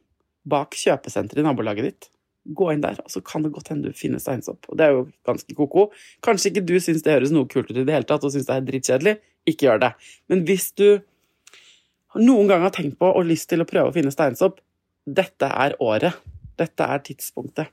bak 0.48 0.76
kjøpesenteret 0.78 1.42
i 1.42 1.46
nabolaget 1.46 1.88
ditt 1.88 2.10
gå 2.44 2.70
inn 2.74 2.82
der, 2.84 2.98
og 3.00 3.10
så 3.12 3.22
kan 3.24 3.44
det 3.44 3.52
godt 3.54 3.70
hende 3.72 3.88
du 3.88 3.96
finner 3.96 4.20
steinsopp. 4.20 4.68
Og 4.68 4.78
det 4.78 4.86
er 4.86 4.96
jo 4.96 5.04
ganske 5.26 5.56
ko-ko. 5.56 5.86
Kanskje 6.24 6.50
ikke 6.50 6.66
du 6.68 6.76
syns 6.82 7.04
det 7.04 7.14
høres 7.16 7.32
noe 7.32 7.48
kult 7.50 7.70
ut 7.70 7.78
i 7.78 7.84
det 7.84 7.94
hele 7.94 8.08
tatt, 8.08 8.24
og 8.24 8.34
syns 8.34 8.48
det 8.48 8.56
er 8.56 8.66
drittkjedelig. 8.68 9.14
Ikke 9.48 9.68
gjør 9.68 9.80
det. 9.86 9.90
Men 10.32 10.44
hvis 10.48 10.70
du 10.76 10.86
noen 12.20 12.50
gang 12.50 12.64
har 12.66 12.74
tenkt 12.74 12.98
på 13.00 13.08
og 13.08 13.26
lyst 13.28 13.48
til 13.50 13.64
å 13.64 13.68
prøve 13.68 13.90
å 13.90 13.96
finne 13.96 14.12
steinsopp, 14.14 14.60
dette 15.04 15.48
er 15.48 15.76
året. 15.84 16.20
Dette 16.60 16.86
er 16.86 17.00
tidspunktet. 17.06 17.72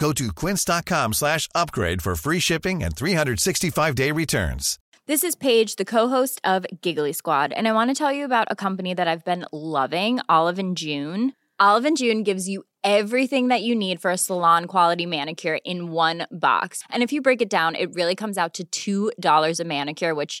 Go 0.00 0.12
to 0.14 0.32
quince.com 0.32 1.12
slash 1.12 1.46
upgrade 1.54 2.00
for 2.00 2.16
free 2.16 2.40
shipping 2.40 2.82
and 2.82 2.96
365-day 2.96 4.10
returns. 4.12 4.78
This 5.06 5.22
is 5.22 5.36
Paige, 5.36 5.76
the 5.76 5.84
co-host 5.84 6.40
of 6.42 6.64
Giggly 6.80 7.12
Squad, 7.12 7.52
and 7.52 7.68
I 7.68 7.72
want 7.72 7.90
to 7.90 7.94
tell 7.94 8.10
you 8.10 8.24
about 8.24 8.48
a 8.50 8.56
company 8.56 8.94
that 8.94 9.06
I've 9.06 9.24
been 9.24 9.44
loving, 9.52 10.20
Olive 10.26 10.74
June. 10.74 11.34
Olive 11.58 11.94
June 11.96 12.22
gives 12.22 12.48
you 12.48 12.64
everything 12.82 13.48
that 13.48 13.62
you 13.62 13.74
need 13.74 14.00
for 14.00 14.10
a 14.10 14.16
salon 14.16 14.64
quality 14.64 15.04
manicure 15.04 15.58
in 15.66 15.90
one 15.90 16.26
box. 16.30 16.82
And 16.90 17.02
if 17.02 17.12
you 17.12 17.20
break 17.20 17.42
it 17.42 17.50
down, 17.50 17.74
it 17.74 17.92
really 17.92 18.14
comes 18.14 18.38
out 18.38 18.58
to 18.72 19.12
$2 19.20 19.60
a 19.60 19.64
manicure, 19.64 20.14
which 20.14 20.40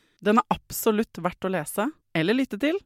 Den 0.21 0.37
er 0.37 0.53
absolutt 0.53 1.17
verdt 1.17 1.47
å 1.47 1.51
lese, 1.51 1.87
eller 2.13 2.37
lytte 2.37 2.59
til. 2.61 2.77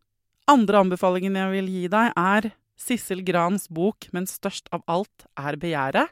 Andre 0.47 0.85
anbefalingen 0.85 1.35
jeg 1.35 1.51
vil 1.51 1.71
gi 1.73 1.87
deg, 1.91 2.13
er 2.15 2.51
Sissel 2.75 3.21
Grans 3.23 3.69
bok 3.71 4.07
'Men 4.11 4.27
størst 4.27 4.67
av 4.71 4.83
alt 4.87 5.25
er 5.39 5.55
begjæret', 5.55 6.11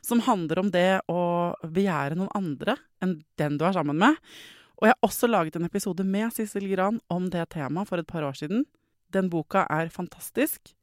som 0.00 0.20
handler 0.20 0.58
om 0.58 0.70
det 0.70 1.00
å 1.10 1.54
begjære 1.62 2.16
noen 2.16 2.30
andre 2.34 2.76
enn 3.02 3.24
den 3.36 3.58
du 3.58 3.64
er 3.64 3.74
sammen 3.74 3.98
med. 3.98 4.16
Og 4.78 4.86
jeg 4.88 4.94
har 4.94 5.08
også 5.08 5.30
laget 5.30 5.56
en 5.56 5.66
episode 5.66 6.04
med 6.04 6.32
Sissel 6.32 6.68
Gran 6.70 7.00
om 7.10 7.30
det 7.30 7.50
temaet 7.50 7.88
for 7.88 7.98
et 7.98 8.06
par 8.06 8.22
år 8.22 8.34
siden. 8.34 8.64
Den 9.10 9.30
boka 9.30 9.66
er 9.70 9.88
fantastisk. 9.88 10.74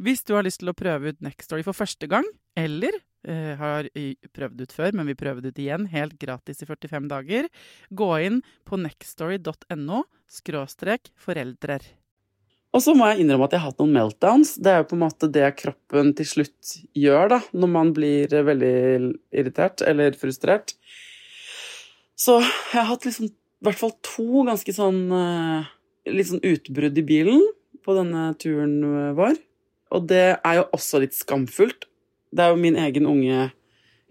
Hvis 0.00 0.24
du 0.24 0.34
har 0.34 0.42
lyst 0.42 0.60
til 0.60 0.70
å 0.70 0.74
prøve 0.74 1.10
ut 1.10 1.20
Nextory 1.22 1.62
for 1.62 1.72
første 1.72 2.08
gang, 2.08 2.24
eller 2.56 2.92
eh, 3.28 3.54
har 3.58 3.88
prøvd 4.36 4.62
ut 4.64 4.74
før, 4.74 4.92
men 4.98 5.08
vi 5.10 5.18
prøver 5.18 5.42
det 5.42 5.54
ut 5.54 5.62
igjen, 5.62 5.88
helt 5.92 6.18
gratis 6.20 6.62
i 6.62 6.68
45 6.68 7.08
dager, 7.10 7.48
gå 7.90 8.10
inn 8.26 8.40
på 8.68 8.78
nextstory.no 8.80 10.04
skråstrek 10.32 11.12
foreldrer. 11.20 11.84
Og 12.72 12.80
så 12.80 12.94
må 12.96 13.04
jeg 13.10 13.20
innrømme 13.20 13.46
at 13.46 13.52
jeg 13.52 13.60
har 13.60 13.72
hatt 13.72 13.80
noen 13.82 13.92
meltdowns. 13.92 14.54
Det 14.56 14.70
er 14.72 14.78
jo 14.80 14.88
på 14.88 14.96
en 14.96 15.02
måte 15.04 15.28
det 15.28 15.44
kroppen 15.58 16.14
til 16.16 16.28
slutt 16.28 16.74
gjør 16.96 17.34
da, 17.34 17.40
når 17.52 17.72
man 17.74 17.92
blir 17.92 18.32
veldig 18.32 18.76
irritert 19.28 19.84
eller 19.84 20.16
frustrert. 20.16 20.72
Så 22.16 22.38
jeg 22.40 22.78
har 22.78 22.88
hatt 22.88 23.04
liksom 23.04 23.28
i 23.28 23.66
hvert 23.66 23.78
fall 23.78 23.92
to 24.02 24.46
ganske 24.48 24.72
sånn 24.74 25.04
eh, 25.14 25.68
litt 26.10 26.30
sånn 26.30 26.42
utbrudd 26.42 26.96
i 26.98 27.04
bilen 27.06 27.44
på 27.84 27.94
denne 27.98 28.30
turen 28.40 29.14
vår. 29.18 29.36
Og 29.92 30.08
det 30.08 30.26
er 30.38 30.58
jo 30.58 30.68
også 30.72 31.02
litt 31.02 31.16
skamfullt. 31.16 31.86
Det 32.32 32.44
er 32.44 32.52
jo 32.52 32.60
min 32.60 32.78
egen 32.80 33.06
unge 33.08 33.50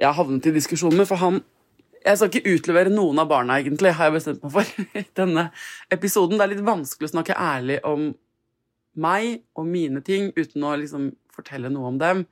jeg 0.01 0.07
har 0.07 0.17
havnet 0.17 0.47
i 0.49 0.53
diskusjon 0.55 0.95
med, 0.97 1.05
for 1.09 1.21
han 1.21 1.43
Jeg 2.01 2.17
skal 2.17 2.31
ikke 2.31 2.55
utlevere 2.55 2.89
noen 2.89 3.19
av 3.21 3.27
barna, 3.29 3.59
egentlig, 3.61 3.91
har 3.93 4.07
jeg 4.07 4.15
bestemt 4.15 4.39
meg 4.41 4.53
for 4.55 4.69
i 4.97 5.03
denne 5.19 5.43
episoden. 5.93 6.39
Det 6.39 6.47
er 6.47 6.51
litt 6.55 6.63
vanskelig 6.65 7.11
å 7.11 7.11
snakke 7.11 7.35
ærlig 7.37 7.75
om 7.85 8.07
meg 8.97 9.43
og 9.53 9.67
mine 9.69 10.01
ting 10.01 10.31
uten 10.33 10.65
å 10.65 10.71
liksom 10.81 11.11
fortelle 11.29 11.69
noe 11.69 11.91
om 11.91 11.99
dem. 12.01 12.23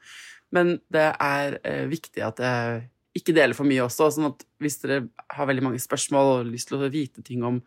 Men 0.49 0.79
det 0.89 1.05
er 1.13 1.59
eh, 1.61 1.85
viktig 1.85 2.25
at 2.25 2.41
jeg 2.41 2.81
ikke 3.19 3.35
deler 3.37 3.53
for 3.53 3.69
mye 3.69 3.85
også. 3.85 4.09
sånn 4.15 4.31
at 4.31 4.41
hvis 4.57 4.81
dere 4.81 5.03
har 5.35 5.49
veldig 5.51 5.67
mange 5.67 5.83
spørsmål 5.83 6.33
og 6.33 6.49
lyst 6.49 6.71
til 6.71 6.81
å 6.81 6.89
vite 6.89 7.21
ting 7.25 7.45
om, 7.45 7.61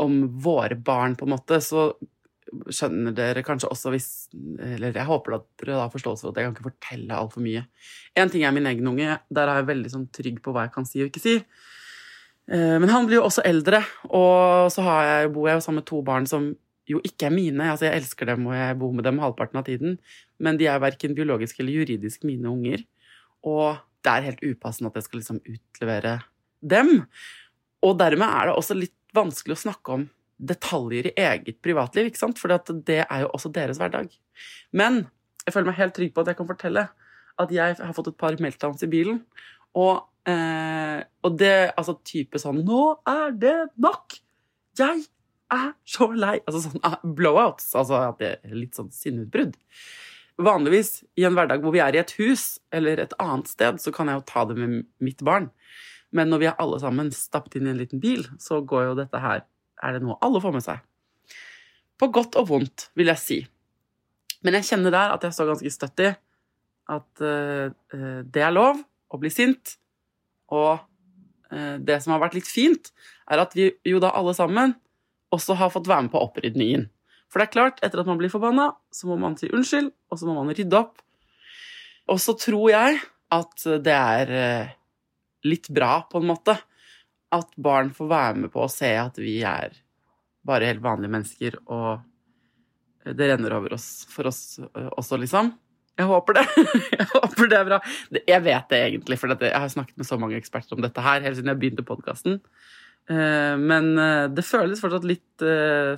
om 0.00 0.18
våre 0.40 0.80
barn, 0.80 1.18
på 1.18 1.28
en 1.28 1.34
måte, 1.36 1.60
så 1.60 1.90
skjønner 2.46 3.14
dere 3.16 3.42
kanskje 3.46 3.70
også 3.72 3.90
hvis 3.90 4.08
Eller 4.62 4.94
jeg 4.94 5.08
håper 5.08 5.38
at 5.38 5.46
dere 5.62 5.80
har 5.80 5.90
forståelse 5.92 6.24
for 6.24 6.32
at 6.32 6.40
jeg 6.40 6.46
kan 6.46 6.54
ikke 6.54 6.68
fortelle 6.68 7.16
altfor 7.16 7.42
mye. 7.44 7.64
Én 8.18 8.30
ting 8.32 8.44
er 8.46 8.54
min 8.54 8.68
egen 8.70 8.86
unge. 8.86 9.18
Der 9.30 9.50
er 9.50 9.60
jeg 9.60 9.70
veldig 9.72 9.92
sånn 9.92 10.06
trygg 10.14 10.38
på 10.44 10.54
hva 10.54 10.66
jeg 10.66 10.74
kan 10.76 10.86
si 10.88 11.02
og 11.02 11.10
ikke 11.10 11.24
si. 11.24 11.34
Eh, 12.46 12.76
men 12.78 12.92
han 12.92 13.08
blir 13.08 13.18
jo 13.18 13.26
også 13.26 13.42
eldre, 13.46 13.80
og 14.14 14.70
så 14.70 14.84
jeg, 14.86 15.32
bor 15.34 15.48
jeg 15.50 15.58
jo 15.58 15.64
sammen 15.64 15.82
med 15.82 15.88
to 15.90 16.02
barn 16.06 16.28
som 16.30 16.52
jo 16.86 17.00
ikke 17.02 17.28
er 17.28 17.34
mine. 17.34 17.70
Altså, 17.72 17.88
jeg 17.88 18.02
elsker 18.02 18.30
dem, 18.30 18.46
og 18.46 18.54
jeg 18.54 18.78
bor 18.78 18.94
med 18.94 19.06
dem 19.06 19.18
halvparten 19.22 19.58
av 19.58 19.66
tiden. 19.66 19.98
Men 20.38 20.60
de 20.60 20.68
er 20.70 20.82
verken 20.82 21.16
biologisk 21.18 21.58
eller 21.60 21.80
juridisk 21.80 22.26
mine 22.28 22.50
unger. 22.50 22.84
Og 23.46 23.80
det 24.06 24.12
er 24.12 24.28
helt 24.28 24.44
upassende 24.46 24.92
at 24.92 25.00
jeg 25.00 25.08
skal 25.08 25.22
liksom 25.22 25.40
utlevere 25.42 26.20
dem. 26.62 26.92
Og 27.82 27.98
dermed 27.98 28.28
er 28.28 28.48
det 28.48 28.54
også 28.54 28.78
litt 28.78 28.94
vanskelig 29.16 29.56
å 29.56 29.64
snakke 29.66 29.96
om 29.96 30.06
detaljer 30.36 31.10
i 31.10 31.14
eget 31.16 31.60
privatliv, 31.64 32.10
ikke 32.10 32.20
sant? 32.20 32.40
for 32.40 32.52
det 32.52 33.02
er 33.04 33.24
jo 33.24 33.32
også 33.32 33.52
deres 33.54 33.80
hverdag. 33.80 34.10
Men 34.76 35.06
jeg 35.46 35.54
føler 35.54 35.70
meg 35.70 35.80
helt 35.80 35.96
trygg 35.96 36.14
på 36.14 36.24
at 36.24 36.32
jeg 36.32 36.38
kan 36.40 36.48
fortelle 36.48 36.86
at 37.36 37.52
jeg 37.52 37.76
har 37.78 37.96
fått 37.96 38.12
et 38.12 38.18
par 38.20 38.36
meltdowns 38.40 38.84
i 38.84 38.90
bilen. 38.90 39.20
Og, 39.76 40.00
eh, 40.28 41.02
og 41.24 41.36
det 41.40 41.72
altså 41.76 41.98
type 42.06 42.40
sånn 42.40 42.62
Nå 42.64 42.82
er 43.08 43.34
det 43.36 43.58
nok! 43.76 44.16
Jeg 44.76 45.04
er 45.52 45.70
så 45.88 46.08
lei! 46.12 46.38
Altså 46.44 46.66
sånn 46.66 46.82
ah, 46.86 46.98
blowouts. 47.04 47.70
Altså 47.76 48.08
litt 48.52 48.76
sånn 48.76 48.92
sinneutbrudd. 48.92 49.56
Vanligvis 50.36 51.00
i 51.16 51.24
en 51.24 51.36
hverdag 51.36 51.62
hvor 51.64 51.72
vi 51.72 51.80
er 51.84 51.96
i 51.96 52.00
et 52.02 52.16
hus 52.18 52.58
eller 52.74 53.00
et 53.00 53.14
annet 53.22 53.48
sted, 53.48 53.80
så 53.80 53.92
kan 53.94 54.10
jeg 54.10 54.20
jo 54.20 54.26
ta 54.28 54.44
det 54.48 54.56
med 54.58 54.82
mitt 55.00 55.22
barn. 55.24 55.50
Men 56.16 56.30
når 56.32 56.42
vi 56.42 56.48
er 56.50 56.58
alle 56.62 56.80
sammen 56.80 57.12
stappet 57.12 57.58
inn 57.58 57.68
i 57.68 57.72
en 57.72 57.80
liten 57.80 58.00
bil, 58.00 58.26
så 58.40 58.60
går 58.64 58.90
jo 58.90 58.98
dette 59.00 59.20
her 59.20 59.44
er 59.82 59.96
det 59.96 60.04
noe 60.04 60.18
alle 60.24 60.40
får 60.42 60.54
med 60.54 60.64
seg. 60.64 60.80
På 61.96 62.08
godt 62.12 62.36
og 62.40 62.48
vondt, 62.50 62.88
vil 62.96 63.10
jeg 63.12 63.22
si. 63.22 63.38
Men 64.44 64.58
jeg 64.58 64.68
kjenner 64.70 64.94
der 64.94 65.14
at 65.14 65.24
jeg 65.24 65.34
står 65.36 65.52
ganske 65.52 65.72
støtt 65.72 66.02
i 66.04 66.10
at 66.92 67.22
uh, 67.24 67.72
det 68.22 68.42
er 68.44 68.54
lov 68.54 68.78
å 69.10 69.20
bli 69.20 69.30
sint. 69.32 69.76
Og 70.54 70.76
uh, 70.76 71.76
det 71.82 71.98
som 72.02 72.14
har 72.14 72.22
vært 72.22 72.36
litt 72.38 72.50
fint, 72.50 72.92
er 73.26 73.42
at 73.42 73.56
vi 73.58 73.70
jo 73.88 74.02
da 74.02 74.12
alle 74.14 74.36
sammen 74.36 74.76
også 75.34 75.56
har 75.58 75.72
fått 75.74 75.88
være 75.90 76.06
med 76.06 76.14
på 76.14 76.22
opprydningen. 76.22 76.86
For 77.32 77.42
det 77.42 77.48
er 77.48 77.56
klart, 77.56 77.82
etter 77.82 78.00
at 78.00 78.08
man 78.08 78.20
blir 78.20 78.30
forbanna, 78.30 78.70
så 78.94 79.08
må 79.10 79.16
man 79.18 79.34
si 79.40 79.50
unnskyld, 79.50 79.90
og 80.12 80.20
så 80.20 80.28
må 80.28 80.36
man 80.36 80.54
rydde 80.54 80.78
opp. 80.78 81.00
Og 82.12 82.20
så 82.22 82.36
tror 82.38 82.70
jeg 82.70 83.00
at 83.34 83.64
det 83.82 83.96
er 83.96 84.30
litt 85.46 85.66
bra, 85.74 86.04
på 86.06 86.22
en 86.22 86.30
måte, 86.30 86.54
at 87.34 87.56
barn 87.58 87.90
får 87.94 88.10
være 88.10 88.42
med 88.44 88.52
på 88.54 88.62
å 88.64 88.70
se 88.70 88.92
at 88.98 89.18
vi 89.18 89.40
er 89.46 89.74
bare 90.46 90.68
helt 90.68 90.84
vanlige 90.84 91.12
mennesker, 91.12 91.58
og 91.66 92.04
det 93.14 93.28
renner 93.30 93.54
over 93.54 93.76
oss 93.76 94.06
for 94.10 94.30
oss 94.30 94.58
eh, 94.62 94.88
også, 94.98 95.18
liksom. 95.22 95.52
Jeg 95.96 96.08
håper 96.10 96.36
det. 96.36 96.46
Jeg 96.98 97.06
håper 97.12 97.50
det 97.50 97.58
er 97.58 97.68
bra. 97.68 97.78
Jeg 98.18 98.42
vet 98.44 98.72
det 98.72 98.80
egentlig, 98.88 99.16
for 99.20 99.32
jeg 99.32 99.52
har 99.54 99.70
snakket 99.72 99.96
med 99.96 100.08
så 100.08 100.18
mange 100.20 100.36
eksperter 100.36 100.76
om 100.76 100.82
dette 100.84 101.00
her 101.00 101.22
helt 101.24 101.38
siden 101.38 101.48
jeg 101.48 101.60
begynte 101.62 101.86
podkasten. 101.88 102.36
Eh, 103.08 103.54
men 103.56 103.94
eh, 104.02 104.26
det 104.28 104.44
føles 104.44 104.82
fortsatt 104.82 105.06
litt 105.08 105.46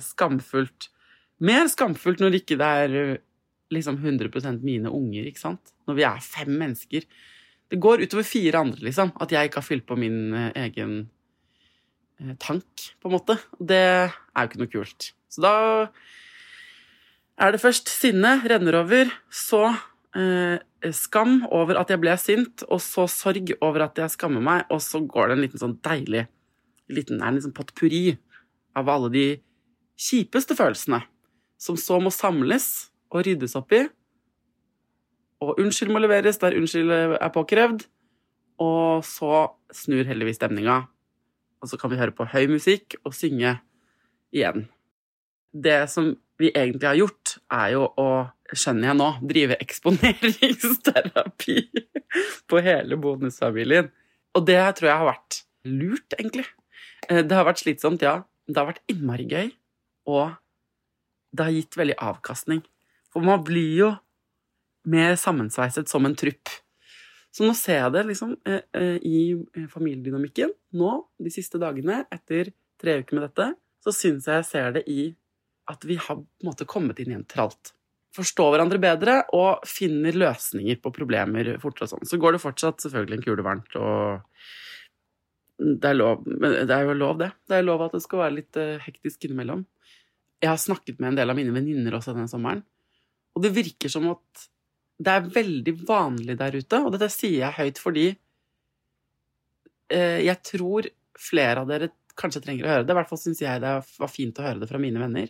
skamfullt. 0.05 0.87
Mer 1.43 1.67
skamfullt 1.71 2.23
når 2.23 2.39
ikke 2.39 2.59
det 2.61 2.69
er 2.85 2.95
liksom 3.75 3.99
100 3.99 4.61
mine 4.63 4.87
unger, 4.87 5.27
ikke 5.27 5.43
sant? 5.43 5.73
Når 5.89 5.99
vi 5.99 6.07
er 6.07 6.23
fem 6.23 6.55
mennesker. 6.61 7.03
Det 7.69 7.81
går 7.83 8.05
utover 8.05 8.27
fire 8.27 8.63
andre, 8.63 8.85
liksom. 8.87 9.11
At 9.19 9.35
jeg 9.35 9.49
ikke 9.49 9.59
har 9.59 9.67
fylt 9.67 9.87
på 9.89 9.99
min 9.99 10.31
egen 10.55 11.01
tank, 12.41 12.89
på 12.99 13.09
en 13.09 13.15
måte. 13.15 13.37
Det 13.59 13.79
er 13.79 14.09
jo 14.11 14.49
ikke 14.49 14.61
noe 14.61 14.71
kult. 14.71 15.11
Så 15.31 15.43
da 15.45 15.53
er 17.39 17.53
det 17.53 17.61
først 17.63 17.91
sinne 17.91 18.39
renner 18.49 18.81
over, 18.81 19.11
så 19.31 19.69
eh, 20.17 20.59
skam 20.95 21.45
over 21.55 21.79
at 21.79 21.91
jeg 21.91 22.01
ble 22.01 22.15
sint, 22.19 22.65
og 22.67 22.81
så 22.83 23.07
sorg 23.11 23.53
over 23.61 23.87
at 23.87 24.01
jeg 24.01 24.15
skammer 24.15 24.43
meg, 24.43 24.65
og 24.73 24.81
så 24.83 25.01
går 25.05 25.29
det 25.29 25.37
en 25.37 25.45
liten 25.45 25.63
sånn 25.63 25.77
deilig 25.85 26.25
liten, 26.89 27.21
en 27.21 27.37
liten 27.37 27.53
potpurri 27.55 28.17
av 28.77 28.89
alle 28.89 29.11
de 29.13 29.27
kjipeste 29.99 30.57
følelsene, 30.57 31.01
som 31.59 31.77
så 31.79 31.99
må 32.01 32.11
samles 32.13 32.89
og 33.13 33.23
ryddes 33.27 33.55
opp 33.59 33.73
i. 33.75 33.85
Og 35.43 35.59
unnskyld 35.61 35.91
må 35.93 36.01
leveres 36.03 36.39
der 36.41 36.57
unnskyld 36.57 36.91
er 36.91 37.33
påkrevd, 37.35 37.85
og 38.59 39.05
så 39.07 39.45
snur 39.71 40.07
heldigvis 40.07 40.39
stemninga 40.41 40.81
og 41.59 41.69
så 41.71 41.79
kan 41.79 41.91
vi 41.91 41.99
høre 41.99 42.15
på 42.15 42.27
høy 42.31 42.47
musikk 42.51 42.95
og 43.03 43.15
synge 43.15 43.57
igjen. 44.35 44.67
Det 45.51 45.81
som 45.91 46.13
vi 46.39 46.51
egentlig 46.53 46.87
har 46.87 46.99
gjort, 46.99 47.35
er 47.51 47.73
jo 47.75 47.87
å, 47.99 48.07
skjønner 48.53 48.91
jeg 48.91 48.99
nå, 48.99 49.09
drive 49.31 49.57
eksponeringsterapi 49.59 51.57
på 52.49 52.61
hele 52.63 52.99
bonusfamilien. 53.01 53.89
Og 54.37 54.45
det 54.47 54.61
tror 54.77 54.91
jeg 54.91 55.01
har 55.01 55.09
vært 55.09 55.41
lurt, 55.67 56.15
egentlig. 56.15 56.45
Eh, 57.09 57.23
det 57.25 57.35
har 57.35 57.47
vært 57.47 57.63
slitsomt, 57.63 58.05
ja. 58.05 58.21
Det 58.47 58.57
har 58.57 58.69
vært 58.69 58.85
innmari 58.91 59.27
gøy. 59.29 59.51
Og 60.09 60.37
det 61.35 61.45
har 61.45 61.57
gitt 61.57 61.77
veldig 61.77 61.97
avkastning. 62.01 62.63
For 63.11 63.25
man 63.25 63.43
blir 63.45 63.73
jo 63.75 63.91
mer 64.89 65.17
sammensveiset 65.19 65.91
som 65.91 66.07
en 66.07 66.15
trupp. 66.17 66.49
Så 67.29 67.45
nå 67.45 67.53
ser 67.57 67.83
jeg 67.83 67.93
det 67.93 68.05
liksom 68.09 68.35
eh, 68.49 68.61
eh, 68.75 68.95
i 69.05 69.19
eh, 69.37 69.65
familiedynamikken. 69.69 70.53
Nå, 70.81 70.93
de 71.21 71.33
siste 71.33 71.61
dagene 71.61 72.03
etter 72.09 72.51
tre 72.81 72.99
uker 73.03 73.17
med 73.17 73.27
dette, 73.27 73.51
så 73.85 73.93
syns 73.95 74.27
jeg 74.27 74.41
jeg 74.41 74.47
ser 74.49 74.71
det 74.79 74.85
i 74.89 75.03
at 75.69 75.85
vi 75.85 75.99
har 76.01 76.17
på 76.17 76.25
en 76.25 76.49
måte 76.49 76.65
kommet 76.69 76.99
inn 77.01 77.13
i 77.13 77.19
en 77.19 77.27
tralt. 77.29 77.75
forstår 78.17 78.55
hverandre 78.55 78.79
bedre 78.81 79.15
og 79.37 79.67
finner 79.69 80.15
løsninger 80.17 80.79
på 80.81 80.91
problemer 80.91 81.51
fortere 81.61 81.85
og 81.85 81.91
sånn. 81.91 82.07
Så 82.09 82.17
går 82.17 82.35
det 82.35 82.41
fortsatt 82.41 82.81
selvfølgelig 82.81 83.19
en 83.19 83.25
kule 83.27 83.45
varmt, 83.45 83.75
og 83.77 84.23
det 85.59 85.91
er 85.91 85.99
lov. 85.99 86.25
Det 86.25 86.73
er 86.73 86.87
jo 86.87 86.95
lov, 86.97 87.19
det. 87.21 87.29
Det 87.45 87.59
er 87.59 87.67
lov 87.67 87.83
at 87.85 87.93
det 87.93 88.01
skal 88.01 88.23
være 88.23 88.35
litt 88.39 88.59
hektisk 88.81 89.27
innimellom. 89.27 89.61
Jeg 90.41 90.49
har 90.49 90.57
snakket 90.57 90.97
med 90.97 91.11
en 91.11 91.19
del 91.21 91.29
av 91.29 91.37
mine 91.37 91.53
venninner 91.53 91.99
også 91.99 92.15
denne 92.15 92.31
sommeren, 92.31 92.63
og 93.37 93.45
det 93.45 93.53
virker 93.53 93.93
som 93.93 94.09
at 94.09 94.49
det 94.99 95.13
er 95.13 95.29
veldig 95.31 95.73
vanlig 95.87 96.35
der 96.39 96.57
ute, 96.59 96.81
og 96.83 96.91
dette 96.95 97.07
sier 97.13 97.45
jeg 97.45 97.55
høyt 97.55 97.79
fordi 97.79 98.07
eh, 99.95 100.19
jeg 100.25 100.37
tror 100.43 100.89
flere 101.19 101.63
av 101.63 101.69
dere 101.71 101.91
kanskje 102.19 102.41
trenger 102.43 102.67
å 102.67 102.71
høre 102.73 102.87
det. 102.87 102.91
I 102.91 102.99
hvert 102.99 103.11
fall 103.11 103.21
syns 103.21 103.41
jeg 103.43 103.63
det 103.63 103.75
var 103.79 104.11
fint 104.11 104.39
å 104.39 104.45
høre 104.45 104.59
det 104.59 104.67
fra 104.67 104.81
mine 104.81 104.99
venner. 104.99 105.29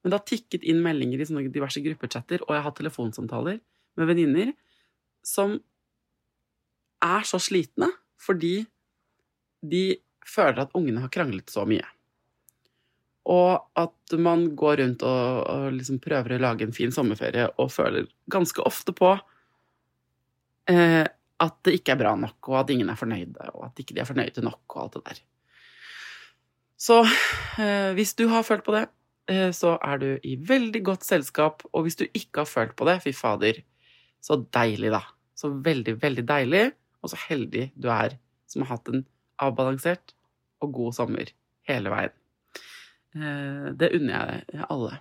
Men 0.00 0.12
det 0.12 0.20
har 0.20 0.28
tikket 0.28 0.64
inn 0.64 0.80
meldinger 0.84 1.20
i 1.20 1.26
sånne 1.28 1.52
diverse 1.52 1.82
gruppechatter, 1.84 2.44
og 2.46 2.54
jeg 2.54 2.62
har 2.62 2.68
hatt 2.70 2.78
telefonsamtaler 2.80 3.60
med 4.00 4.08
venninner 4.08 4.52
som 5.26 5.58
er 7.04 7.26
så 7.28 7.40
slitne 7.42 7.90
fordi 8.22 8.60
de 9.66 9.84
føler 10.26 10.62
at 10.64 10.74
ungene 10.78 11.02
har 11.04 11.12
kranglet 11.12 11.52
så 11.52 11.66
mye. 11.68 11.84
Og 13.26 13.80
at 13.80 14.16
man 14.22 14.44
går 14.58 14.80
rundt 14.82 15.02
og, 15.06 15.46
og 15.50 15.70
liksom 15.74 15.98
prøver 16.02 16.36
å 16.36 16.42
lage 16.44 16.66
en 16.66 16.74
fin 16.76 16.92
sommerferie 16.94 17.48
og 17.58 17.72
føler 17.74 18.06
ganske 18.30 18.62
ofte 18.62 18.94
på 18.94 19.16
eh, 20.70 21.06
at 21.36 21.56
det 21.66 21.74
ikke 21.78 21.96
er 21.96 22.00
bra 22.00 22.12
nok, 22.18 22.38
og 22.48 22.60
at 22.62 22.70
ingen 22.72 22.90
er 22.92 22.98
fornøyde, 22.98 23.50
og 23.54 23.66
at 23.68 23.82
ikke 23.82 23.96
de 23.96 24.02
er 24.02 24.08
fornøyde 24.08 24.44
nok, 24.46 24.62
og 24.72 24.82
alt 24.84 24.94
det 24.96 25.02
der. 25.08 25.24
Så 26.80 27.00
eh, 27.04 27.92
hvis 27.96 28.14
du 28.16 28.26
har 28.32 28.46
følt 28.46 28.64
på 28.64 28.74
det, 28.76 28.86
eh, 29.32 29.50
så 29.56 29.74
er 29.84 30.00
du 30.00 30.08
i 30.24 30.36
veldig 30.40 30.82
godt 30.86 31.06
selskap, 31.08 31.64
og 31.72 31.86
hvis 31.86 31.98
du 32.00 32.06
ikke 32.06 32.44
har 32.44 32.50
følt 32.50 32.76
på 32.78 32.88
det, 32.88 33.00
fy 33.04 33.12
fader, 33.16 33.60
så 34.24 34.40
deilig, 34.54 34.94
da. 34.94 35.02
Så 35.36 35.52
veldig, 35.52 35.98
veldig 36.02 36.24
deilig, 36.28 36.64
og 37.04 37.12
så 37.12 37.20
heldig 37.26 37.70
du 37.76 37.90
er 37.92 38.16
som 38.48 38.64
har 38.64 38.76
hatt 38.76 38.88
en 38.92 39.04
avbalansert 39.42 40.14
og 40.64 40.72
god 40.78 40.96
sommer 40.96 41.32
hele 41.68 41.92
veien. 41.92 42.14
Eh, 43.16 43.72
det 43.78 43.92
unner 43.96 44.44
jeg 44.44 44.66
alle. 44.68 45.00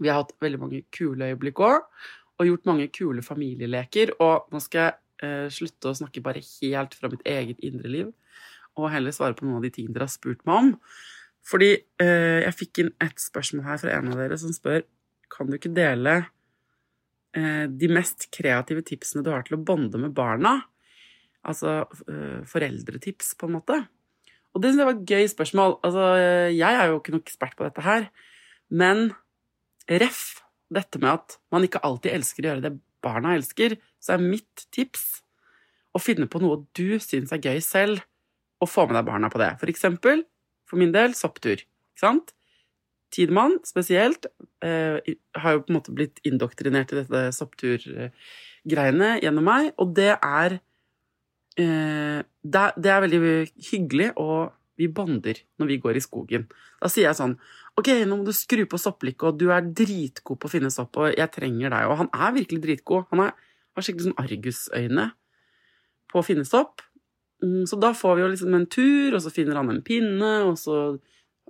Vi 0.00 0.08
har 0.08 0.22
hatt 0.22 0.34
veldig 0.40 0.60
mange 0.62 0.82
kule 0.94 1.32
øyeblikk 1.32 1.60
òg, 1.66 1.84
og 2.40 2.48
gjort 2.48 2.68
mange 2.70 2.88
kule 2.94 3.24
familieleker. 3.24 4.14
Og 4.22 4.48
nå 4.52 4.62
skal 4.64 4.86
jeg 4.86 4.96
eh, 5.26 5.46
slutte 5.52 5.90
å 5.90 5.98
snakke 5.98 6.24
bare 6.24 6.44
helt 6.44 6.96
fra 6.96 7.10
mitt 7.12 7.24
eget 7.28 7.60
indre 7.66 7.92
liv, 7.92 8.10
og 8.78 8.90
heller 8.94 9.14
svare 9.14 9.36
på 9.36 9.46
noen 9.46 9.58
av 9.58 9.66
de 9.66 9.72
tingene 9.74 9.96
dere 9.96 10.08
har 10.08 10.14
spurt 10.14 10.44
meg 10.48 10.64
om. 10.64 10.74
Fordi 11.50 11.70
eh, 11.74 12.40
jeg 12.46 12.58
fikk 12.58 12.82
inn 12.82 12.92
et 13.02 13.20
spørsmål 13.20 13.66
her 13.66 13.80
fra 13.82 13.94
en 13.96 14.12
av 14.12 14.20
dere 14.20 14.38
som 14.40 14.54
spør 14.54 14.84
kan 15.30 15.48
du 15.48 15.56
ikke 15.56 15.72
dele 15.72 16.22
de 17.30 17.86
mest 17.94 18.24
kreative 18.34 18.82
tipsene 18.82 19.22
du 19.22 19.28
har 19.30 19.44
til 19.46 19.54
å 19.54 19.60
bonde 19.62 19.94
med 20.02 20.10
barna. 20.10 20.56
Altså 21.46 21.84
foreldretips, 22.50 23.36
på 23.38 23.46
en 23.46 23.54
måte. 23.54 23.76
Og 24.54 24.62
det 24.62 24.72
syns 24.72 24.82
jeg 24.82 24.88
var 24.88 24.98
et 24.98 25.10
gøy 25.14 25.30
spørsmål. 25.30 25.76
Altså, 25.86 26.04
jeg 26.50 26.76
er 26.76 26.90
jo 26.90 26.98
ikke 26.98 27.14
noen 27.14 27.24
ekspert 27.26 27.56
på 27.58 27.66
dette 27.66 27.84
her, 27.86 28.06
men 28.70 29.10
ref 29.90 30.22
dette 30.70 31.00
med 31.02 31.12
at 31.12 31.36
man 31.54 31.66
ikke 31.66 31.82
alltid 31.86 32.14
elsker 32.14 32.46
å 32.46 32.50
gjøre 32.50 32.64
det 32.66 32.76
barna 33.04 33.34
elsker, 33.36 33.76
så 34.02 34.14
er 34.14 34.24
mitt 34.24 34.66
tips 34.74 35.22
å 35.96 36.02
finne 36.02 36.28
på 36.30 36.40
noe 36.42 36.62
du 36.76 36.98
syns 37.02 37.32
er 37.34 37.42
gøy 37.42 37.62
selv, 37.64 38.04
og 38.60 38.68
få 38.68 38.84
med 38.86 38.98
deg 38.98 39.08
barna 39.08 39.30
på 39.32 39.40
det. 39.40 39.54
For 39.60 39.72
eksempel, 39.72 40.22
for 40.68 40.80
min 40.80 40.92
del, 40.94 41.14
sopptur. 41.16 41.62
Ikke 41.62 42.02
sant? 42.02 42.34
Tidemann 43.10 43.56
spesielt 43.66 44.28
eh, 44.62 45.00
har 45.42 45.56
jo 45.56 45.62
på 45.64 45.72
en 45.72 45.78
måte 45.80 45.94
blitt 45.96 46.20
indoktrinert 46.28 46.92
i 46.92 47.00
dette 47.00 47.22
soppturgreiene 47.34 49.14
gjennom 49.24 49.48
meg, 49.48 49.72
og 49.82 49.96
det 49.96 50.12
er 50.14 50.60
eh, 51.58 52.20
det, 52.22 52.64
det, 52.76 52.90
er 52.90 53.04
veldig 53.06 53.20
hyggelig, 53.70 54.10
og 54.20 54.52
vi 54.80 54.88
bonder 54.88 55.40
når 55.60 55.72
vi 55.72 55.78
går 55.82 55.98
i 55.98 56.04
skogen. 56.04 56.46
Da 56.80 56.90
sier 56.90 57.10
jeg 57.10 57.18
sånn 57.18 57.36
Ok, 57.78 57.88
nå 58.04 58.16
må 58.18 58.26
du 58.26 58.34
skru 58.34 58.64
på 58.68 58.80
sopplikket, 58.80 59.22
og 59.30 59.36
du 59.40 59.46
er 59.54 59.64
dritgod 59.64 60.40
på 60.42 60.48
å 60.48 60.52
finne 60.52 60.72
sopp, 60.74 60.98
og 61.00 61.14
jeg 61.14 61.32
trenger 61.32 61.70
deg. 61.72 61.86
Og 61.88 62.00
han 62.00 62.10
er 62.12 62.34
virkelig 62.34 62.64
dritgod. 62.64 63.06
Han 63.12 63.22
er, 63.24 63.30
har 63.78 63.86
skikkelig 63.86 64.08
sånn 64.08 64.20
argusøyne 64.20 65.04
på 66.10 66.20
å 66.20 66.26
finne 66.26 66.44
sopp. 66.44 66.82
Mm, 67.40 67.62
så 67.70 67.78
da 67.80 67.92
får 67.96 68.18
vi 68.18 68.24
jo 68.24 68.32
liksom 68.34 68.56
en 68.58 68.66
tur, 68.68 69.14
og 69.14 69.22
så 69.24 69.32
finner 69.32 69.60
han 69.60 69.70
en 69.72 69.80
pinne, 69.86 70.32
og 70.50 70.58
så 70.60 70.80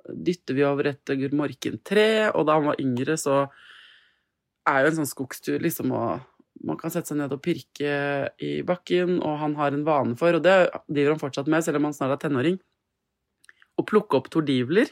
dytter 0.07 0.57
vi 0.57 0.67
over 0.69 0.93
et 0.93 1.15
morkent 1.35 1.83
tre, 1.89 2.29
og 2.31 2.47
da 2.47 2.59
han 2.59 2.69
var 2.71 2.83
yngre, 2.85 3.17
så 3.19 3.43
er 4.69 4.85
jo 4.85 4.91
en 4.91 5.01
sånn 5.01 5.11
skogstur 5.11 5.59
liksom 5.63 5.91
å 5.97 6.05
man 6.67 6.79
kan 6.81 6.93
sette 6.93 7.13
seg 7.13 7.21
ned 7.21 7.33
og 7.33 7.43
pirke 7.45 7.93
i 8.43 8.53
bakken, 8.67 9.19
og 9.25 9.39
han 9.41 9.57
har 9.59 9.75
en 9.75 9.87
vane 9.87 10.17
for, 10.21 10.37
og 10.37 10.45
det 10.45 10.57
driver 10.91 11.15
han 11.15 11.23
fortsatt 11.23 11.51
med, 11.51 11.65
selv 11.65 11.81
om 11.81 11.89
han 11.89 11.97
snart 11.97 12.19
er 12.19 12.23
tenåring, 12.27 12.59
å 13.81 13.87
plukke 13.87 14.19
opp 14.19 14.29
tordivler, 14.33 14.91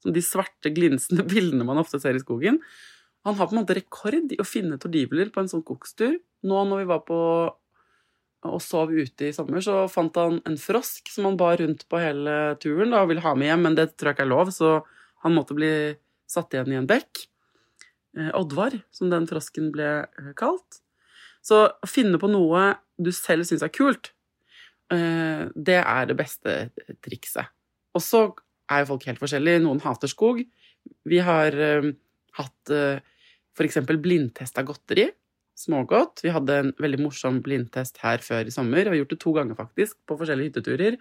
som 0.00 0.14
de 0.16 0.22
svarte, 0.24 0.72
glinsende 0.74 1.26
bildene 1.32 1.66
man 1.66 1.80
ofte 1.82 2.00
ser 2.02 2.18
i 2.18 2.22
skogen. 2.22 2.60
Han 3.26 3.36
har 3.36 3.50
på 3.50 3.56
en 3.56 3.62
måte 3.62 3.76
rekord 3.76 4.32
i 4.32 4.38
å 4.40 4.48
finne 4.48 4.78
tordivler 4.80 5.32
på 5.32 5.42
en 5.42 5.50
sånn 5.50 5.66
kokstur. 5.66 6.14
Nå 6.46 6.62
når 6.70 6.84
vi 6.84 6.92
var 6.94 7.02
på 7.08 7.18
og 8.48 8.62
sov 8.64 8.88
ute 8.88 9.26
i 9.28 9.34
sommer, 9.36 9.60
så 9.60 9.82
fant 9.92 10.16
han 10.16 10.38
en 10.48 10.56
frosk 10.56 11.10
som 11.12 11.26
han 11.28 11.36
bar 11.36 11.58
rundt 11.60 11.84
på 11.92 11.98
hele 12.00 12.54
turen 12.62 12.94
da, 12.94 13.02
og 13.02 13.10
ville 13.10 13.24
ha 13.24 13.34
med 13.36 13.50
hjem, 13.50 13.66
men 13.66 13.76
det 13.76 13.90
tror 14.00 14.10
jeg 14.10 14.16
ikke 14.16 14.24
er 14.24 14.30
lov, 14.30 14.52
så 14.56 14.70
han 15.26 15.34
måtte 15.36 15.56
bli 15.58 15.72
satt 16.30 16.56
igjen 16.56 16.72
i 16.72 16.78
en 16.78 16.88
bekk. 16.88 17.26
Eh, 18.16 18.30
Oddvar, 18.38 18.78
som 18.96 19.10
den 19.12 19.28
frosken 19.28 19.68
ble 19.74 19.90
eh, 20.06 20.30
kalt. 20.38 20.80
Så 21.44 21.64
å 21.70 21.88
finne 21.88 22.20
på 22.20 22.28
noe 22.30 22.74
du 23.00 23.10
selv 23.16 23.46
syns 23.48 23.64
er 23.64 23.72
kult, 23.72 24.12
eh, 24.92 25.48
det 25.56 25.80
er 25.80 26.10
det 26.10 26.18
beste 26.18 26.56
trikset. 27.04 27.48
Og 27.96 28.04
så 28.04 28.26
er 28.70 28.82
jo 28.82 28.92
folk 28.92 29.06
helt 29.08 29.22
forskjellige. 29.22 29.62
Noen 29.64 29.82
hater 29.82 30.10
skog. 30.10 30.42
Vi 31.08 31.22
har 31.24 31.56
eh, 31.56 31.90
hatt 32.38 32.74
eh, 32.74 33.02
f.eks. 33.56 33.80
blindtest 33.90 34.60
av 34.60 34.68
godteri. 34.70 35.08
Smågodt. 35.60 36.22
Vi 36.24 36.32
hadde 36.32 36.56
en 36.56 36.72
veldig 36.80 37.02
morsom 37.02 37.42
blindtest 37.44 38.00
her 38.00 38.22
før 38.24 38.48
i 38.48 38.54
sommer. 38.54 38.86
Vi 38.86 38.94
har 38.94 39.00
gjort 39.02 39.12
det 39.12 39.20
to 39.20 39.34
ganger, 39.36 39.58
faktisk, 39.58 39.98
på 40.08 40.16
forskjellige 40.20 40.52
hytteturer. 40.52 40.96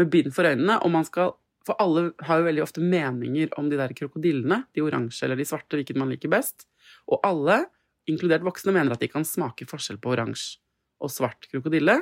Med 0.00 0.10
bind 0.10 0.34
for 0.34 0.48
øynene. 0.48 0.80
Og 0.82 0.94
man 0.94 1.06
skal 1.08 1.36
For 1.64 1.78
alle 1.80 2.10
har 2.20 2.42
jo 2.42 2.44
veldig 2.44 2.60
ofte 2.60 2.82
meninger 2.84 3.54
om 3.56 3.70
de 3.70 3.78
der 3.80 3.94
krokodillene. 3.96 4.66
De 4.76 4.82
oransje 4.84 5.24
eller 5.24 5.38
de 5.40 5.46
svarte, 5.48 5.78
hvilket 5.78 5.96
man 5.96 6.10
liker 6.12 6.28
best. 6.28 6.66
Og 7.08 7.24
alle 7.24 7.62
inkludert 8.10 8.44
voksne, 8.44 8.74
mener 8.74 8.94
at 8.94 9.02
de 9.02 9.10
kan 9.10 9.26
smake 9.26 9.66
forskjell 9.70 10.00
på 10.02 10.14
oransje 10.14 10.60
og 11.02 11.12
svart 11.12 11.48
krokodille. 11.50 11.98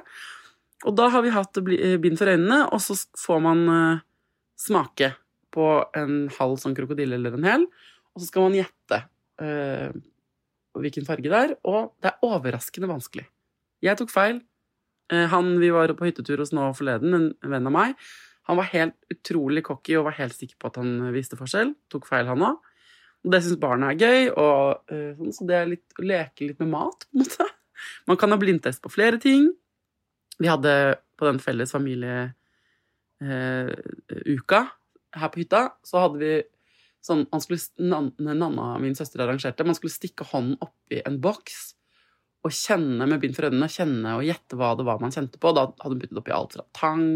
Og 0.87 0.95
da 0.99 1.09
har 1.15 1.25
vi 1.25 1.35
hatt 1.35 1.59
eh, 1.62 1.99
bind 2.03 2.19
for 2.21 2.31
øynene, 2.31 2.65
og 2.75 2.83
så 2.83 2.97
får 3.19 3.43
man 3.43 3.62
uh, 3.71 4.03
smake 4.59 5.12
på 5.55 5.67
en 5.99 6.27
halv 6.38 6.59
sånn 6.62 6.75
krokodille 6.77 7.19
eller 7.19 7.37
en 7.38 7.47
hel, 7.47 7.67
og 8.12 8.23
så 8.23 8.29
skal 8.29 8.49
man 8.49 8.57
gjette 8.59 8.99
uh, 9.43 9.93
hvilken 10.79 11.07
farge 11.07 11.29
det 11.29 11.38
er, 11.38 11.55
og 11.69 11.95
det 12.03 12.11
er 12.12 12.27
overraskende 12.27 12.91
vanskelig. 12.91 13.27
Jeg 13.83 13.99
tok 14.01 14.12
feil. 14.12 14.43
Uh, 15.12 15.27
han 15.31 15.55
vi 15.62 15.71
var 15.75 15.95
på 15.99 16.09
hyttetur 16.09 16.43
hos 16.43 16.55
nå 16.57 16.69
forleden, 16.79 17.15
en 17.19 17.55
venn 17.55 17.71
av 17.71 17.77
meg, 17.77 17.97
han 18.51 18.59
var 18.59 18.71
helt 18.73 18.97
utrolig 19.12 19.62
cocky 19.67 19.95
og 19.99 20.09
var 20.09 20.19
helt 20.19 20.35
sikker 20.35 20.59
på 20.59 20.71
at 20.71 20.79
han 20.81 20.95
visste 21.15 21.38
forskjell. 21.38 21.77
Tok 21.93 22.09
feil, 22.09 22.27
han 22.27 22.43
òg. 22.43 22.72
Og 23.23 23.33
det 23.35 23.43
syns 23.45 23.61
barna 23.63 23.93
er 23.93 24.01
gøy, 24.03 24.31
og, 24.35 24.83
uh, 24.91 25.11
sånn, 25.19 25.35
så 25.37 25.47
det 25.49 25.57
er 25.59 25.71
litt 25.71 25.99
å 25.99 26.07
leke 26.07 26.49
litt 26.49 26.63
med 26.63 26.73
mat, 26.75 27.07
på 27.07 27.19
en 27.19 27.23
måte. 27.25 27.49
Man 28.11 28.19
kan 28.19 28.35
ha 28.35 28.39
blindtest 28.41 28.83
på 28.83 28.93
flere 28.93 29.19
ting. 29.23 29.51
Vi 30.39 30.51
hadde 30.51 30.73
på 31.19 31.29
den 31.29 31.39
felles 31.43 31.75
familieuka 31.75 32.33
uh, 34.63 34.73
her 35.23 35.31
på 35.31 35.43
hytta, 35.43 35.63
så 35.87 36.03
hadde 36.07 36.19
vi 36.23 36.33
sånn 37.03 37.27
skulle, 37.43 37.62
Nanna, 37.83 38.79
min 38.83 38.97
søster, 38.99 39.23
arrangerte. 39.23 39.66
Man 39.66 39.77
skulle 39.79 39.95
stikke 39.95 40.27
hånden 40.31 40.59
oppi 40.62 41.03
en 41.03 41.18
boks 41.23 41.73
og 42.43 42.55
kjenne 42.55 43.07
med 43.07 43.20
bind 43.23 43.37
for 43.37 43.47
øynene, 43.47 43.70
kjenne 43.70 44.16
og 44.18 44.27
gjette 44.27 44.59
hva 44.59 44.73
det 44.79 44.87
var 44.87 45.03
man 45.03 45.14
kjente 45.14 45.39
på. 45.43 45.53
Da 45.55 45.68
hadde 45.70 45.95
hun 45.95 46.03
puttet 46.03 46.18
oppi 46.18 46.35
alt 46.35 46.57
fra 46.57 46.66
tang 46.75 47.07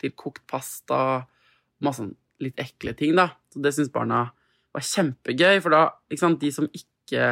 til 0.00 0.14
kokt 0.16 0.44
pasta, 0.48 1.00
masse 1.84 2.04
sånn 2.04 2.14
litt 2.40 2.60
ekle 2.62 2.94
ting, 2.96 3.12
da. 3.18 3.28
Så 3.52 3.60
det 3.64 3.74
syns 3.76 3.92
barna 3.92 4.30
var 4.74 4.86
kjempegøy, 4.86 5.60
for 5.64 5.74
da 5.74 5.84
sant, 6.18 6.40
De 6.40 6.50
som 6.54 6.66
ikke 6.66 7.24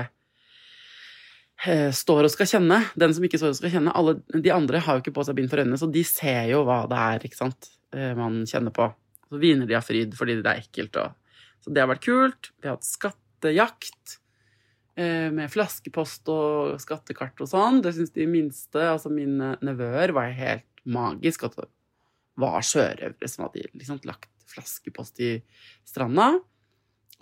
eh, 1.67 1.91
står 1.95 2.27
og 2.27 2.33
skal 2.33 2.51
kjenne, 2.51 2.81
den 2.99 3.15
som 3.15 3.27
ikke 3.27 3.41
står 3.41 3.55
og 3.55 3.61
skal 3.61 3.75
kjenne 3.77 3.95
alle, 3.99 4.19
De 4.35 4.55
andre 4.55 4.83
har 4.85 4.99
jo 4.99 5.05
ikke 5.05 5.17
på 5.19 5.27
seg 5.27 5.39
bind 5.39 5.53
for 5.53 5.63
øynene, 5.63 5.81
så 5.81 5.91
de 5.93 6.05
ser 6.07 6.51
jo 6.53 6.65
hva 6.69 6.85
det 6.91 7.03
er 7.05 7.29
ikke 7.29 7.41
sant, 7.41 7.71
eh, 7.95 8.15
man 8.19 8.43
kjenner 8.49 8.75
på. 8.75 8.91
Så 9.29 9.41
hviner 9.41 9.69
de 9.69 9.77
av 9.77 9.87
fryd 9.87 10.17
fordi 10.17 10.39
det 10.41 10.53
er 10.53 10.63
ekkelt. 10.65 10.97
Og, 11.03 11.43
så 11.65 11.75
det 11.75 11.83
har 11.83 11.91
vært 11.91 12.07
kult. 12.07 12.51
Vi 12.59 12.69
har 12.71 12.79
hatt 12.79 12.89
skattejakt 12.89 14.19
eh, 14.97 15.29
med 15.35 15.53
flaskepost 15.53 16.31
og 16.33 16.79
skattekart 16.83 17.45
og 17.45 17.51
sånn. 17.51 17.83
Det 17.85 17.95
syns 17.97 18.15
de 18.15 18.29
minste, 18.31 18.81
altså 18.95 19.13
mine 19.13 19.57
nevøer, 19.65 20.15
var 20.17 20.33
helt 20.33 20.87
magisk. 20.89 21.45
At 21.45 21.59
det 21.59 21.69
var 22.39 22.65
sjørøvere 22.65 23.29
som 23.31 23.47
hadde 23.47 23.69
liksom 23.75 24.01
lagt 24.09 24.31
flaskepost 24.49 25.21
i 25.21 25.35
stranda. 25.87 26.39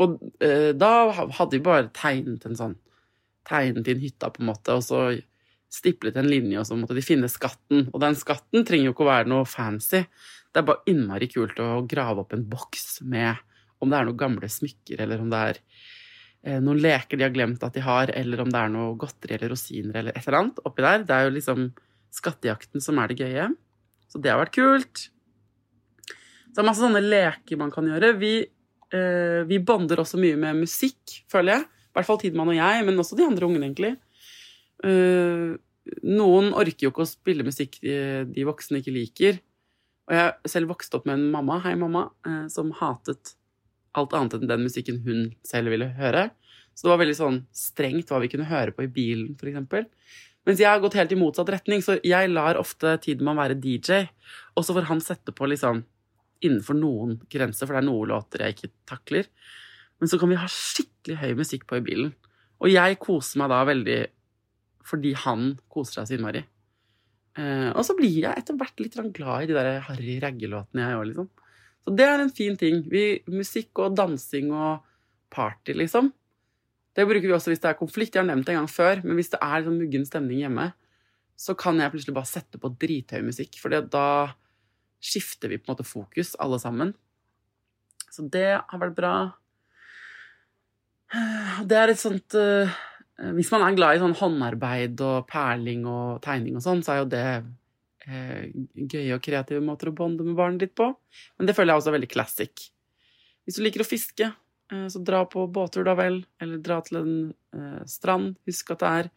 Og 0.03 0.19
eh, 0.45 0.73
da 0.77 0.91
hadde 1.15 1.55
vi 1.55 1.63
bare 1.65 1.89
tegnet 1.97 2.45
en 2.47 2.59
sånn 2.59 2.77
tegnet 3.47 3.89
inn 3.89 4.03
hytta, 4.03 4.31
på 4.35 4.43
en 4.43 4.51
måte, 4.51 4.75
og 4.75 4.85
så 4.85 5.03
stiplet 5.73 6.17
en 6.19 6.29
linje, 6.31 6.59
og 6.61 6.67
så 6.69 6.79
måtte 6.79 6.97
de 6.97 7.05
finne 7.05 7.31
skatten. 7.31 7.89
Og 7.93 8.01
den 8.03 8.17
skatten 8.19 8.67
trenger 8.67 8.91
jo 8.91 8.95
ikke 8.95 9.07
å 9.07 9.13
være 9.13 9.31
noe 9.31 9.47
fancy. 9.49 10.03
Det 10.51 10.63
er 10.63 10.67
bare 10.67 10.91
innmari 10.91 11.29
kult 11.31 11.59
å 11.63 11.85
grave 11.89 12.25
opp 12.25 12.35
en 12.35 12.47
boks 12.51 13.01
med 13.07 13.37
om 13.83 13.93
det 13.93 13.99
er 13.99 14.09
noen 14.09 14.21
gamle 14.21 14.49
smykker, 14.51 15.03
eller 15.05 15.21
om 15.23 15.29
det 15.33 15.43
er 15.51 15.59
eh, 15.61 16.61
noen 16.65 16.81
leker 16.81 17.19
de 17.19 17.27
har 17.27 17.35
glemt 17.35 17.65
at 17.67 17.77
de 17.77 17.85
har, 17.85 18.13
eller 18.17 18.43
om 18.43 18.53
det 18.53 18.63
er 18.63 18.73
noe 18.73 18.97
godteri 19.01 19.37
eller 19.37 19.53
rosiner 19.53 20.01
eller 20.01 20.17
et 20.17 20.25
eller 20.25 20.41
annet 20.41 20.63
oppi 20.65 20.87
der. 20.87 21.05
Det 21.05 21.17
er 21.17 21.29
jo 21.29 21.35
liksom 21.37 21.69
skattejakten 22.17 22.85
som 22.85 23.03
er 23.03 23.13
det 23.13 23.21
gøye. 23.21 23.51
Så 24.09 24.23
det 24.23 24.33
har 24.33 24.41
vært 24.41 24.57
kult. 24.57 25.07
Så 26.07 26.57
det 26.57 26.63
er 26.63 26.69
masse 26.71 26.81
sånne 26.81 27.05
leker 27.05 27.61
man 27.61 27.75
kan 27.75 27.89
gjøre. 27.91 28.15
Vi, 28.17 28.33
vi 28.91 29.59
bonder 29.67 29.99
også 29.99 30.21
mye 30.23 30.37
med 30.39 30.61
musikk, 30.63 31.17
føler 31.33 31.57
jeg. 31.57 31.65
I 31.67 31.97
hvert 31.97 32.09
fall 32.11 32.21
Tidemann 32.21 32.53
og 32.53 32.59
jeg, 32.59 32.85
men 32.87 33.01
også 33.03 33.17
de 33.19 33.25
andre 33.27 33.49
ungene, 33.49 33.71
egentlig. 33.71 33.95
Uh, 34.85 35.57
noen 36.05 36.53
orker 36.53 36.87
jo 36.87 36.93
ikke 36.93 37.05
å 37.07 37.09
spille 37.09 37.47
musikk 37.47 37.79
de, 37.81 38.45
voksne 38.47 38.83
ikke 38.83 38.95
liker. 38.95 39.41
Og 40.07 40.15
jeg 40.15 40.53
selv 40.53 40.71
vokste 40.75 41.01
opp 41.01 41.09
med 41.09 41.19
en 41.19 41.31
mamma, 41.33 41.59
hei 41.65 41.75
mamma, 41.81 42.07
uh, 42.29 42.45
som 42.53 42.71
hatet 42.79 43.35
alt 43.97 44.13
annet 44.17 44.37
enn 44.37 44.51
den 44.51 44.67
musikken 44.67 45.01
hun 45.07 45.31
selv 45.47 45.73
ville 45.73 45.89
høre. 45.97 46.29
Så 46.77 46.85
det 46.85 46.93
var 46.93 47.01
veldig 47.01 47.17
sånn 47.17 47.43
strengt 47.57 48.11
hva 48.13 48.21
vi 48.21 48.31
kunne 48.33 48.49
høre 48.51 48.75
på 48.77 48.85
i 48.85 48.93
bilen, 48.93 49.33
f.eks. 49.41 49.89
Mens 50.47 50.61
jeg 50.63 50.69
har 50.69 50.83
gått 50.83 50.95
helt 50.99 51.11
i 51.11 51.19
motsatt 51.19 51.49
retning, 51.51 51.81
så 51.83 51.97
jeg 52.05 52.31
lar 52.31 52.61
ofte 52.61 52.99
Tidemann 53.03 53.41
være 53.41 53.57
DJ. 53.59 54.05
Og 54.55 54.67
så 54.67 54.77
får 54.77 54.91
han 54.93 55.01
sette 55.03 55.33
på 55.35 55.49
liksom 55.49 55.81
innenfor 56.45 56.77
noen 56.79 57.17
grenser, 57.33 57.67
for 57.67 57.77
det 57.77 57.83
er 57.83 57.89
noen 57.89 58.11
låter 58.13 58.45
jeg 58.45 58.57
ikke 58.57 58.73
takler. 58.89 59.31
Men 60.01 60.11
så 60.11 60.19
kan 60.21 60.33
vi 60.33 60.41
ha 60.41 60.49
skikkelig 60.51 61.21
høy 61.23 61.33
musikk 61.39 61.65
på 61.69 61.79
i 61.79 61.85
bilen. 61.85 62.13
Og 62.61 62.73
jeg 62.73 62.99
koser 63.03 63.41
meg 63.41 63.53
da 63.53 63.63
veldig 63.69 64.03
fordi 64.87 65.17
han 65.19 65.49
koser 65.73 66.01
seg 66.01 66.09
så 66.09 66.17
innmari. 66.17 66.45
Eh, 67.37 67.71
og 67.73 67.83
så 67.85 67.97
blir 67.99 68.21
jeg 68.23 68.39
etter 68.39 68.57
hvert 68.57 68.79
litt 68.81 68.95
glad 69.17 69.45
i 69.45 69.49
de 69.51 69.57
der 69.57 69.81
harry 69.89 70.19
raggelåtene, 70.23 70.85
jeg 70.85 71.01
òg, 71.01 71.09
liksom. 71.11 71.33
Så 71.87 71.95
det 71.99 72.07
er 72.07 72.23
en 72.23 72.33
fin 72.35 72.57
ting. 72.59 72.85
Vi, 72.91 73.03
musikk 73.31 73.83
og 73.83 73.97
dansing 73.99 74.53
og 74.55 74.87
party, 75.35 75.75
liksom. 75.77 76.13
Det 76.97 77.05
bruker 77.05 77.29
vi 77.29 77.35
også 77.37 77.53
hvis 77.53 77.61
det 77.63 77.71
er 77.73 77.79
konflikt. 77.79 78.15
Jeg 78.15 78.23
har 78.23 78.31
nevnt 78.31 78.47
det 78.49 78.55
en 78.55 78.63
gang 78.63 78.73
før, 78.73 79.03
men 79.05 79.19
hvis 79.19 79.35
det 79.35 79.43
er 79.43 79.61
liksom 79.61 79.77
muggen 79.83 80.07
stemning 80.09 80.41
hjemme, 80.47 80.71
så 81.37 81.53
kan 81.59 81.77
jeg 81.83 81.93
plutselig 81.93 82.17
bare 82.17 82.31
sette 82.31 82.61
på 82.61 82.73
drithøy 82.81 83.21
musikk, 83.27 83.59
for 83.61 83.75
da 83.75 84.07
skifter 85.03 85.53
vi 85.53 85.59
på 85.59 85.69
en 85.69 85.75
måte 85.75 85.87
fokus, 85.87 86.35
alle 86.43 86.59
sammen. 86.63 86.95
Så 88.13 88.25
det 88.33 88.49
har 88.57 88.81
vært 88.81 88.97
bra. 88.97 89.17
Det 91.67 91.77
er 91.79 91.93
et 91.93 92.01
sånt 92.01 92.35
uh, 92.35 92.73
Hvis 93.37 93.53
man 93.55 93.63
er 93.63 93.77
glad 93.77 93.97
i 93.97 94.01
sånn 94.03 94.17
håndarbeid 94.19 95.01
og 95.07 95.29
perling 95.31 95.85
og 95.89 96.19
tegning 96.25 96.57
og 96.59 96.65
sånn, 96.65 96.83
så 96.85 96.95
er 96.95 96.99
jo 97.03 97.11
det 97.13 97.27
uh, 98.09 98.41
gøye 98.75 99.19
og 99.19 99.23
kreative 99.25 99.63
måter 99.65 99.93
å 99.93 99.97
bonde 99.97 100.27
med 100.27 100.39
barnet 100.39 100.65
ditt 100.65 100.75
på. 100.79 100.91
Men 101.37 101.49
det 101.49 101.57
føler 101.57 101.75
jeg 101.75 101.83
også 101.83 101.93
er 101.93 101.99
veldig 101.99 102.13
classic. 102.13 102.67
Hvis 103.47 103.61
du 103.61 103.63
liker 103.63 103.85
å 103.85 103.89
fiske, 103.89 104.33
uh, 104.73 104.89
så 104.93 105.05
dra 105.05 105.23
på 105.31 105.47
båttur, 105.47 105.87
da 105.87 105.97
vel. 105.99 106.23
Eller 106.43 106.63
dra 106.65 106.81
til 106.85 107.03
en 107.03 107.15
strand. 107.89 108.35
Husk 108.49 108.75
at 108.75 108.83
det 108.83 108.97
er 109.03 109.15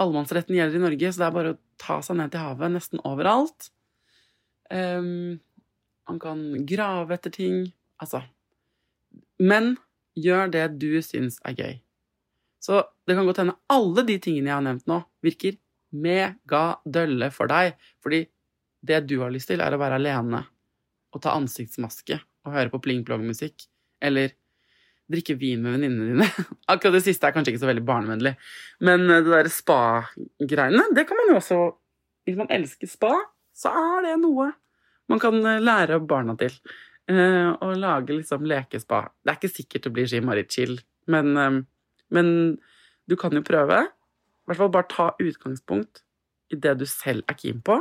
Allemannsretten 0.00 0.56
gjelder 0.56 0.80
i 0.80 0.82
Norge, 0.82 1.10
så 1.12 1.20
det 1.20 1.26
er 1.26 1.34
bare 1.36 1.50
å 1.54 1.58
ta 1.78 2.00
seg 2.02 2.18
ned 2.18 2.32
til 2.32 2.42
havet 2.42 2.72
nesten 2.74 3.02
overalt. 3.06 3.68
Um, 4.72 5.40
man 6.08 6.20
kan 6.20 6.44
grave 6.66 7.16
etter 7.16 7.32
ting. 7.34 7.66
Altså 8.00 8.22
Men 9.38 9.74
gjør 10.14 10.52
det 10.52 10.66
du 10.82 11.02
syns 11.02 11.40
er 11.44 11.56
gøy. 11.58 11.74
Så 12.64 12.80
det 13.04 13.16
kan 13.16 13.26
godt 13.28 13.42
hende 13.42 13.58
alle 13.72 14.06
de 14.08 14.16
tingene 14.22 14.48
jeg 14.48 14.56
har 14.56 14.64
nevnt 14.64 14.86
nå, 14.88 15.02
virker 15.24 15.58
megadølle 15.94 17.28
for 17.34 17.50
deg. 17.50 17.74
Fordi 18.02 18.22
det 18.84 19.02
du 19.08 19.18
har 19.20 19.32
lyst 19.34 19.50
til, 19.50 19.60
er 19.60 19.74
å 19.74 19.80
være 19.80 19.98
alene 20.00 20.44
og 21.14 21.22
ta 21.22 21.34
ansiktsmaske 21.36 22.18
og 22.44 22.56
høre 22.56 22.72
på 22.72 22.80
pling-plong-musikk. 22.84 23.66
Eller 24.04 24.32
drikke 25.10 25.36
vin 25.40 25.60
med 25.62 25.76
venninnene 25.76 26.14
dine. 26.14 26.46
Akkurat 26.72 26.96
det 26.98 27.04
siste 27.04 27.28
er 27.28 27.36
kanskje 27.36 27.54
ikke 27.54 27.64
så 27.64 27.70
veldig 27.70 27.84
barnevennlig. 27.88 28.34
Men 28.86 29.04
eh, 29.08 29.20
det 29.20 29.32
derre 29.32 29.52
spa-greiene, 29.52 30.88
det 30.96 31.06
kan 31.08 31.20
man 31.20 31.32
jo 31.32 31.40
også 31.40 31.62
Hvis 32.24 32.38
man 32.38 32.48
elsker 32.48 32.88
spa, 32.88 33.12
så 33.54 33.70
er 33.70 34.06
det 34.08 34.18
noe 34.22 34.50
man 35.10 35.20
kan 35.20 35.40
eh, 35.46 35.62
lære 35.62 36.00
barna 36.08 36.36
til. 36.40 36.54
Uh, 37.10 37.52
lage 37.76 38.14
liksom 38.14 38.46
lekespa. 38.48 39.02
Det 39.20 39.32
er 39.32 39.38
ikke 39.38 39.52
sikkert 39.52 39.86
det 39.86 39.92
blir 39.92 40.06
så 40.08 40.22
Marit-chill, 40.24 40.78
men, 41.12 41.36
um, 41.36 41.58
men, 42.08 42.28
du 43.04 43.16
kan 43.20 43.36
jo 43.36 43.42
prøve. 43.44 43.82
I 43.84 44.48
hvert 44.48 44.60
fall 44.62 44.72
bare 44.72 44.88
ta 44.88 45.10
utgangspunkt 45.20 46.00
i 46.52 46.56
det 46.56 46.78
du 46.80 46.86
selv 46.88 47.24
er 47.28 47.36
keen 47.36 47.60
på. 47.64 47.76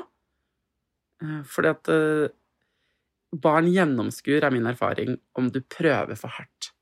Fordi 1.48 1.70
at 1.70 1.90
barn 3.32 3.70
gjennomskuer, 3.72 4.44
er 4.44 4.52
min 4.52 4.68
erfaring, 4.68 5.16
om 5.40 5.48
du 5.48 5.62
prøver 5.64 6.20
for 6.20 6.36
hardt. 6.36 6.74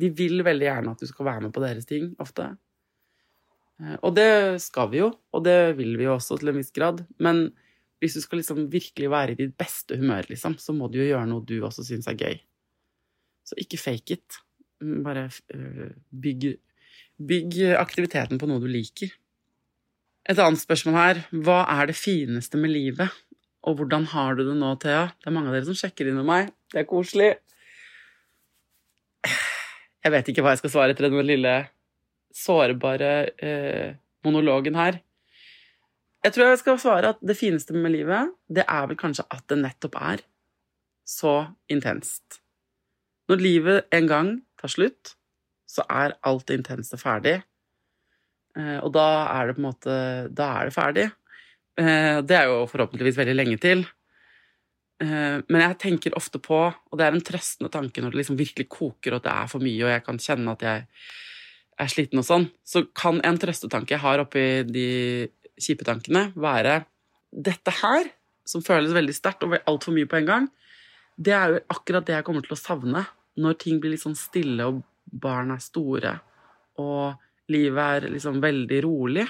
De 0.00 0.10
vil 0.16 0.44
veldig 0.48 0.64
gjerne 0.64 0.94
at 0.96 1.04
du 1.04 1.10
skal 1.10 1.28
være 1.28 1.44
med 1.44 1.52
på 1.52 1.64
deres 1.66 1.84
ting, 1.84 2.14
ofte. 2.24 2.54
Og 3.76 4.14
det 4.16 4.56
skal 4.64 4.88
vi 4.92 5.02
jo, 5.02 5.10
og 5.36 5.42
det 5.44 5.76
vil 5.76 5.98
vi 6.00 6.06
jo 6.06 6.14
også 6.14 6.38
til 6.40 6.48
en 6.52 6.56
viss 6.56 6.72
grad. 6.72 7.02
Men 7.20 7.50
hvis 8.00 8.16
du 8.16 8.22
skal 8.24 8.40
liksom 8.40 8.66
virkelig 8.72 9.10
være 9.12 9.34
i 9.34 9.38
ditt 9.42 9.56
beste 9.58 9.98
humør, 10.00 10.28
liksom, 10.30 10.56
så 10.60 10.72
må 10.76 10.88
du 10.88 11.00
jo 11.00 11.10
gjøre 11.10 11.28
noe 11.28 11.44
du 11.44 11.58
også 11.64 11.84
syns 11.84 12.08
er 12.08 12.16
gøy. 12.20 12.38
Så 13.46 13.58
ikke 13.60 13.80
fake 13.80 14.16
it. 14.16 14.40
Bare 15.04 15.28
uh, 15.28 15.92
bygg, 16.12 16.48
bygg 17.20 17.60
aktiviteten 17.76 18.40
på 18.40 18.48
noe 18.48 18.64
du 18.64 18.68
liker. 18.70 19.12
Et 20.26 20.40
annet 20.42 20.60
spørsmål 20.60 20.98
her. 20.98 21.22
Hva 21.46 21.62
er 21.76 21.92
det 21.92 21.98
fineste 22.00 22.58
med 22.60 22.72
livet? 22.72 23.12
Og 23.66 23.78
hvordan 23.78 24.08
har 24.12 24.36
du 24.38 24.44
det 24.46 24.56
nå, 24.58 24.72
Thea? 24.82 25.06
Det 25.20 25.30
er 25.30 25.36
mange 25.36 25.52
av 25.52 25.56
dere 25.56 25.68
som 25.68 25.78
sjekker 25.78 26.08
inn 26.08 26.18
med 26.18 26.28
meg. 26.28 26.50
Det 26.72 26.82
er 26.82 26.88
koselig. 26.90 27.32
Jeg 30.06 30.14
vet 30.14 30.28
ikke 30.30 30.44
hva 30.44 30.52
jeg 30.54 30.62
skal 30.62 30.72
svare 30.74 30.94
etter 30.94 31.08
den 31.08 31.26
lille 31.26 31.54
sårbare 32.36 33.12
eh, 33.42 33.96
monologen 34.26 34.76
her. 34.78 35.00
Jeg 36.26 36.34
tror 36.34 36.50
jeg 36.50 36.62
skal 36.62 36.80
svare 36.82 37.12
at 37.14 37.20
det 37.22 37.36
fineste 37.38 37.76
med 37.76 37.94
livet, 37.94 38.32
det 38.50 38.64
er 38.66 38.88
vel 38.90 38.98
kanskje 38.98 39.26
at 39.30 39.44
det 39.50 39.60
nettopp 39.60 39.98
er 40.00 40.24
så 41.06 41.36
intenst. 41.70 42.40
Når 43.30 43.42
livet 43.42 43.94
en 43.94 44.08
gang 44.10 44.32
tar 44.58 44.72
slutt, 44.72 45.14
så 45.70 45.84
er 45.90 46.16
alt 46.26 46.46
det 46.48 46.58
intense 46.60 46.98
ferdig. 46.98 47.36
Eh, 48.58 48.78
og 48.80 48.90
da 48.94 49.06
er 49.36 49.48
det 49.48 49.56
på 49.56 49.60
en 49.60 49.68
måte 49.68 49.94
Da 50.32 50.48
er 50.60 50.68
det 50.68 50.74
ferdig. 50.74 51.06
Eh, 51.76 52.18
det 52.24 52.36
er 52.38 52.48
jo 52.48 52.64
forhåpentligvis 52.70 53.18
veldig 53.20 53.36
lenge 53.36 53.58
til. 53.62 53.84
Eh, 55.02 55.38
men 55.44 55.62
jeg 55.62 55.78
tenker 55.82 56.16
ofte 56.16 56.40
på, 56.40 56.58
og 56.72 56.98
det 56.98 57.06
er 57.06 57.14
en 57.14 57.24
trøstende 57.24 57.70
tanke 57.72 58.00
når 58.00 58.14
det 58.14 58.22
liksom 58.22 58.38
virkelig 58.38 58.68
koker 58.72 59.18
og 59.18 59.24
det 59.26 59.32
er 59.32 59.50
for 59.50 59.60
mye, 59.60 59.82
og 59.84 59.92
jeg 59.92 60.04
kan 60.06 60.20
kjenne 60.22 60.54
at 60.56 60.64
jeg 60.64 60.86
er 61.76 61.90
sliten 61.92 62.20
og 62.20 62.26
sånn, 62.26 62.46
så 62.64 62.84
kan 62.96 63.20
en 63.26 63.38
trøstetanke 63.40 63.96
jeg 63.96 64.02
har 64.02 64.22
oppi 64.22 64.64
de 64.68 64.88
kjipe 65.60 65.84
tankene 65.86 66.30
være 66.36 66.80
dette 67.30 67.72
her, 67.82 68.08
som 68.46 68.64
føles 68.64 68.94
veldig 68.94 69.14
sterkt 69.16 69.44
og 69.44 69.56
altfor 69.66 69.94
mye 69.96 70.08
på 70.08 70.20
en 70.20 70.28
gang, 70.28 70.48
det 71.16 71.32
er 71.36 71.54
jo 71.54 71.62
akkurat 71.72 72.06
det 72.06 72.16
jeg 72.16 72.26
kommer 72.26 72.44
til 72.44 72.56
å 72.56 72.60
savne 72.60 73.02
når 73.40 73.58
ting 73.60 73.80
blir 73.80 73.92
litt 73.92 74.04
sånn 74.04 74.16
stille 74.16 74.68
og 74.68 74.82
barn 75.06 75.52
er 75.54 75.62
store 75.62 76.14
og 76.82 77.52
livet 77.52 78.04
er 78.04 78.12
liksom 78.12 78.40
veldig 78.42 78.78
rolig. 78.84 79.24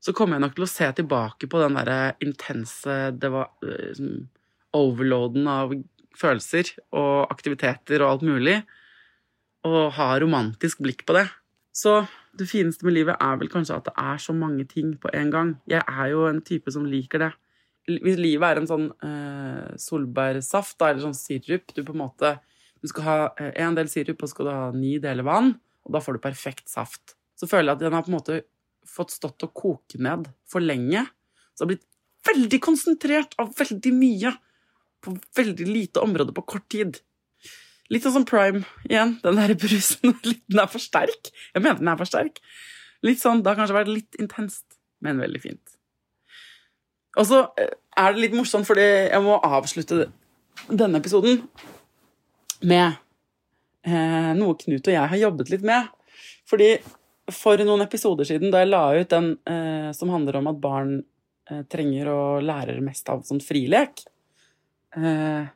Så 0.00 0.14
kommer 0.16 0.36
jeg 0.36 0.44
nok 0.46 0.56
til 0.56 0.64
å 0.64 0.70
se 0.70 0.88
tilbake 1.00 1.48
på 1.50 1.60
den 1.60 1.76
derre 1.76 2.00
intense 2.24 2.98
det 3.18 3.30
var, 3.34 3.50
liksom, 3.62 4.28
overloaden 4.78 5.48
av 5.50 5.74
følelser 6.18 6.70
og 6.96 7.32
aktiviteter 7.32 8.02
og 8.02 8.12
alt 8.12 8.26
mulig, 8.26 8.56
og 9.66 9.92
ha 9.98 10.08
romantisk 10.20 10.82
blikk 10.84 11.04
på 11.08 11.16
det. 11.16 11.26
Så 11.74 12.00
det 12.38 12.48
fineste 12.50 12.86
med 12.86 12.96
livet 12.96 13.18
er 13.22 13.38
vel 13.40 13.50
kanskje 13.50 13.76
at 13.78 13.88
det 13.88 13.94
er 13.98 14.22
så 14.22 14.34
mange 14.36 14.66
ting 14.70 14.94
på 15.00 15.10
en 15.14 15.30
gang. 15.34 15.52
Jeg 15.70 15.82
er 15.82 16.10
jo 16.12 16.26
en 16.28 16.40
type 16.44 16.72
som 16.74 16.86
liker 16.88 17.22
det. 17.22 17.30
Hvis 17.88 18.18
livet 18.20 18.44
er 18.44 18.60
en 18.60 18.68
sånn 18.68 18.88
eh, 19.06 19.76
solbærsaft, 19.80 20.76
eller 20.84 21.00
sånn 21.06 21.16
sirup 21.16 21.72
Du 21.72 21.80
på 21.80 21.94
en 21.94 22.02
måte 22.02 22.34
Du 22.82 22.88
skal 22.90 23.06
ha 23.06 23.14
én 23.48 23.78
del 23.78 23.88
sirup, 23.88 24.20
og 24.20 24.28
så 24.28 24.34
skal 24.34 24.48
du 24.48 24.52
ha 24.52 24.66
ni 24.76 24.98
deler 25.02 25.24
vann, 25.26 25.54
og 25.86 25.94
da 25.96 26.02
får 26.04 26.18
du 26.18 26.22
perfekt 26.22 26.68
saft. 26.70 27.16
Så 27.34 27.48
føler 27.48 27.72
jeg 27.72 27.78
at 27.78 27.84
den 27.86 27.96
har 27.96 28.04
på 28.04 28.12
en 28.12 28.18
måte 28.18 28.42
fått 28.88 29.14
stått 29.16 29.46
og 29.46 29.54
koke 29.56 29.98
ned 30.02 30.28
for 30.48 30.62
lenge. 30.64 31.06
Så 31.56 31.64
det 31.64 31.64
har 31.64 31.72
blitt 31.72 31.88
veldig 32.28 32.60
konsentrert 32.62 33.34
av 33.40 33.50
veldig 33.56 33.92
mye 33.96 34.34
på 35.02 35.14
veldig 35.38 35.66
lite 35.66 36.02
område 36.02 36.34
på 36.34 36.44
kort 36.54 36.68
tid. 36.70 37.00
Litt 37.92 38.04
sånn 38.04 38.18
som 38.18 38.26
Prime 38.28 38.64
igjen. 38.88 39.16
Den 39.22 39.40
der 39.40 39.54
brusen. 39.58 40.14
Den 40.50 40.62
er 40.62 40.70
for 40.70 40.82
sterk. 40.82 41.32
Jeg 41.54 41.64
mener 41.64 41.80
den 41.80 41.90
er 41.92 42.00
for 42.00 42.08
sterk. 42.08 42.40
Litt 43.06 43.22
sånn, 43.22 43.42
Det 43.42 43.52
har 43.52 43.60
kanskje 43.60 43.78
vært 43.78 43.92
litt 43.92 44.18
intenst, 44.20 44.64
men 45.04 45.22
veldig 45.22 45.40
fint. 45.40 45.76
Og 47.18 47.26
så 47.28 47.42
eh, 47.60 47.74
er 47.98 48.14
det 48.14 48.24
litt 48.24 48.36
morsomt, 48.36 48.66
fordi 48.68 48.84
jeg 48.84 49.22
må 49.24 49.38
avslutte 49.46 50.08
denne 50.68 50.98
episoden 50.98 51.44
med 52.66 52.98
eh, 53.86 54.32
noe 54.36 54.56
Knut 54.58 54.82
og 54.90 54.94
jeg 54.94 55.12
har 55.12 55.22
jobbet 55.22 55.52
litt 55.54 55.66
med. 55.66 55.88
Fordi 56.48 56.72
for 57.32 57.60
noen 57.64 57.84
episoder 57.84 58.26
siden, 58.28 58.52
da 58.52 58.62
jeg 58.62 58.72
la 58.72 58.82
ut 58.96 59.12
den 59.12 59.32
eh, 59.48 59.90
som 59.96 60.12
handler 60.12 60.40
om 60.40 60.50
at 60.50 60.60
barn 60.62 60.96
eh, 61.50 61.62
trenger 61.70 62.10
å 62.12 62.20
lære 62.42 62.80
mest 62.84 63.08
av 63.12 63.24
sånn 63.28 63.42
frilek 63.44 64.02
eh, 64.96 65.48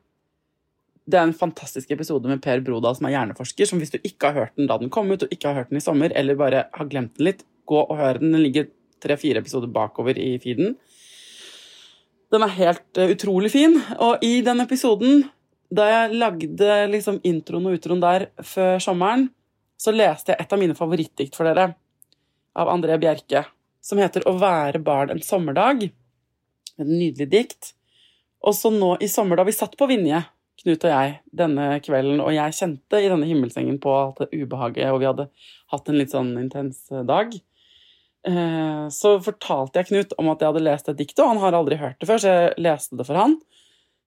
Det 1.03 1.18
er 1.18 1.26
en 1.26 1.34
fantastisk 1.34 1.90
episode 1.90 2.30
med 2.30 2.42
Per 2.44 2.61
Brodal, 2.62 2.94
som 2.94 3.09
er 3.09 3.16
hjerneforsker, 3.16 3.66
som 3.66 3.80
hvis 3.82 3.90
du 3.90 3.98
ikke 3.98 4.30
har 4.30 4.38
hørt 4.38 4.59
den 4.59 4.68
da 4.70 4.78
den 4.78 4.92
kom 4.92 5.11
ut, 5.11 5.24
og 5.24 5.34
ikke 5.34 5.50
har 5.50 5.62
hørt 5.62 5.72
den 5.72 5.80
i 5.80 5.84
sommer, 5.84 6.14
eller 6.14 6.38
bare 6.38 6.66
har 6.72 6.90
glemt 6.90 7.16
den 7.18 7.26
litt, 7.26 7.42
gå 7.66 7.80
og 7.82 7.96
hør 7.98 8.20
den. 8.22 8.34
Den 8.36 8.44
ligger 8.44 8.68
tre-fire 9.03 9.42
episoder 9.42 9.70
bakover 9.72 10.18
i 10.18 10.36
feeden. 10.42 10.76
Den 12.32 12.46
er 12.46 12.55
helt 12.55 13.00
uh, 13.00 13.11
utrolig 13.11 13.50
fin. 13.53 13.74
Og 13.98 14.22
i 14.24 14.40
den 14.46 14.62
episoden, 14.62 15.24
da 15.74 15.88
jeg 15.90 16.20
lagde 16.22 16.76
liksom 16.92 17.18
introen 17.26 17.66
og 17.68 17.80
utroen 17.80 18.03
der 18.03 18.28
før 18.46 18.78
sommeren, 18.82 19.26
så 19.80 19.90
leste 19.94 20.32
jeg 20.32 20.44
et 20.44 20.55
av 20.55 20.61
mine 20.61 20.76
favorittdikt 20.78 21.34
for 21.34 21.48
dere, 21.48 21.72
av 22.55 22.68
André 22.70 22.98
Bjerke, 23.00 23.46
som 23.82 23.98
heter 23.98 24.22
'Å 24.22 24.38
være 24.38 24.78
barn 24.78 25.11
en 25.11 25.18
sommerdag'. 25.18 25.90
Et 26.78 26.86
nydelig 26.86 27.28
dikt. 27.30 27.72
Og 28.44 28.55
så 28.55 28.70
nå 28.70 28.96
i 29.03 29.09
sommer, 29.09 29.36
da 29.36 29.44
vi 29.44 29.53
satt 29.53 29.76
på 29.76 29.88
Vinje, 29.88 30.22
Knut 30.62 30.84
og 30.86 30.92
jeg, 30.92 31.14
denne 31.34 31.68
kvelden, 31.82 32.20
og 32.22 32.30
jeg 32.34 32.54
kjente 32.54 33.00
i 33.02 33.08
denne 33.10 33.26
himmelsengen 33.26 33.80
på 33.82 33.94
alt 33.98 34.22
det 34.22 34.30
ubehaget, 34.30 34.92
og 34.92 35.00
vi 35.02 35.08
hadde 35.08 35.26
hatt 35.74 35.88
en 35.90 35.98
litt 35.98 36.14
sånn 36.14 36.36
intens 36.38 36.84
dag, 37.08 37.34
Eh, 38.22 38.88
så 38.94 39.16
fortalte 39.22 39.80
jeg 39.80 39.88
Knut 39.88 40.12
om 40.20 40.28
at 40.30 40.42
jeg 40.42 40.52
hadde 40.52 40.62
lest 40.62 40.90
et 40.90 40.98
dikt, 41.00 41.18
og 41.18 41.32
han 41.32 41.40
har 41.42 41.56
aldri 41.58 41.78
hørt 41.80 41.98
det 41.98 42.06
før, 42.06 42.22
så 42.22 42.34
jeg 42.34 42.62
leste 42.62 42.98
det 42.98 43.06
for 43.08 43.18
han. 43.18 43.36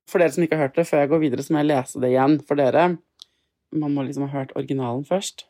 For 0.07 0.21
dere 0.21 0.35
som 0.35 0.45
ikke 0.45 0.55
har 0.55 0.69
hørt 0.69 0.79
det, 0.79 0.87
før 0.87 1.03
jeg 1.03 1.11
går 1.11 1.23
videre, 1.25 1.43
så 1.43 1.53
må 1.53 1.63
jeg 1.63 1.71
lese 1.73 2.01
det 2.01 2.13
igjen 2.13 2.37
for 2.47 2.61
dere. 2.61 2.87
Man 3.75 3.95
må 3.95 4.05
liksom 4.05 4.27
ha 4.27 4.31
hørt 4.37 4.55
originalen 4.55 5.03
først. 5.07 5.47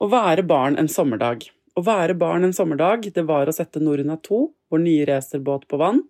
Å 0.00 0.08
være 0.10 0.46
barn 0.48 0.78
en 0.80 0.90
sommerdag. 0.90 1.44
Å 1.78 1.84
være 1.86 2.16
barn 2.18 2.48
en 2.48 2.56
sommerdag, 2.56 3.06
det 3.14 3.26
var 3.28 3.46
å 3.46 3.54
sette 3.54 3.82
Norna 3.82 4.16
2, 4.18 4.40
vår 4.72 4.82
nye 4.82 5.06
racerbåt, 5.06 5.68
på 5.70 5.78
vann, 5.78 6.02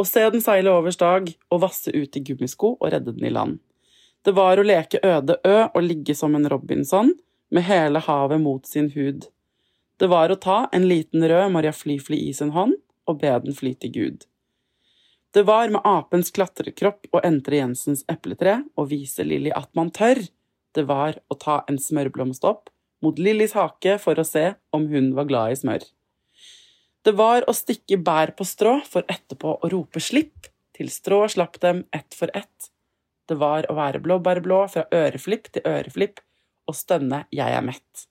og 0.00 0.08
se 0.08 0.22
den 0.32 0.42
seile 0.44 0.72
over 0.72 0.94
stag 0.94 1.34
og 1.52 1.62
vasse 1.66 1.92
ut 1.92 2.16
i 2.16 2.22
gummisko 2.24 2.76
og 2.78 2.88
redde 2.92 3.12
den 3.12 3.26
i 3.28 3.34
land. 3.34 3.58
Det 4.24 4.32
var 4.36 4.60
å 4.60 4.64
leke 4.64 5.00
øde 5.04 5.36
ø 5.44 5.58
og 5.66 5.82
ligge 5.84 6.16
som 6.16 6.34
en 6.36 6.48
Robinson, 6.48 7.14
med 7.50 7.66
hele 7.66 7.98
havet 8.04 8.40
mot 8.40 8.66
sin 8.66 8.90
hud. 8.94 9.26
Det 9.98 10.08
var 10.08 10.30
å 10.30 10.38
ta 10.38 10.58
en 10.72 10.86
liten 10.88 11.24
rød 11.28 11.50
Maria 11.52 11.72
Fly-Fly 11.74 12.20
i 12.28 12.34
sin 12.36 12.52
hånd 12.54 12.76
og 13.10 13.18
be 13.20 13.32
den 13.44 13.56
fly 13.56 13.74
til 13.74 13.92
Gud. 13.92 14.26
Det 15.34 15.42
var 15.46 15.70
med 15.70 15.82
apens 15.86 16.32
klatrekropp 16.34 17.10
å 17.14 17.22
entre 17.26 17.60
Jensens 17.60 18.04
epletre 18.10 18.60
og 18.78 18.90
vise 18.92 19.26
Lilly 19.26 19.52
at 19.54 19.70
man 19.78 19.92
tør. 19.94 20.22
Det 20.74 20.86
var 20.88 21.18
å 21.30 21.36
ta 21.38 21.60
en 21.70 21.78
smørblomst 21.78 22.46
opp 22.46 22.70
mot 23.04 23.18
Lillys 23.18 23.56
hake 23.58 23.96
for 24.02 24.18
å 24.18 24.26
se 24.26 24.52
om 24.76 24.86
hun 24.90 25.12
var 25.16 25.28
glad 25.30 25.54
i 25.54 25.60
smør. 25.60 25.84
Det 27.02 27.12
var 27.16 27.46
å 27.48 27.54
stikke 27.56 27.96
bær 28.04 28.34
på 28.36 28.44
strå 28.44 28.74
for 28.84 29.06
etterpå 29.08 29.54
å 29.64 29.70
rope 29.72 30.02
slipp, 30.04 30.50
til 30.76 30.90
strå 30.92 31.22
slapp 31.32 31.56
dem 31.60 31.84
ett 31.96 32.16
for 32.16 32.32
ett. 32.36 32.68
Det 33.28 33.38
var 33.40 33.68
å 33.70 33.76
være 33.78 34.02
blåbærblå 34.04 34.60
fra 34.72 34.84
øreflipp 34.92 35.48
til 35.54 35.64
øreflipp 35.68 36.20
og 36.68 36.76
stønne 36.76 37.24
jeg 37.32 37.56
er 37.56 37.64
mett. 37.64 38.06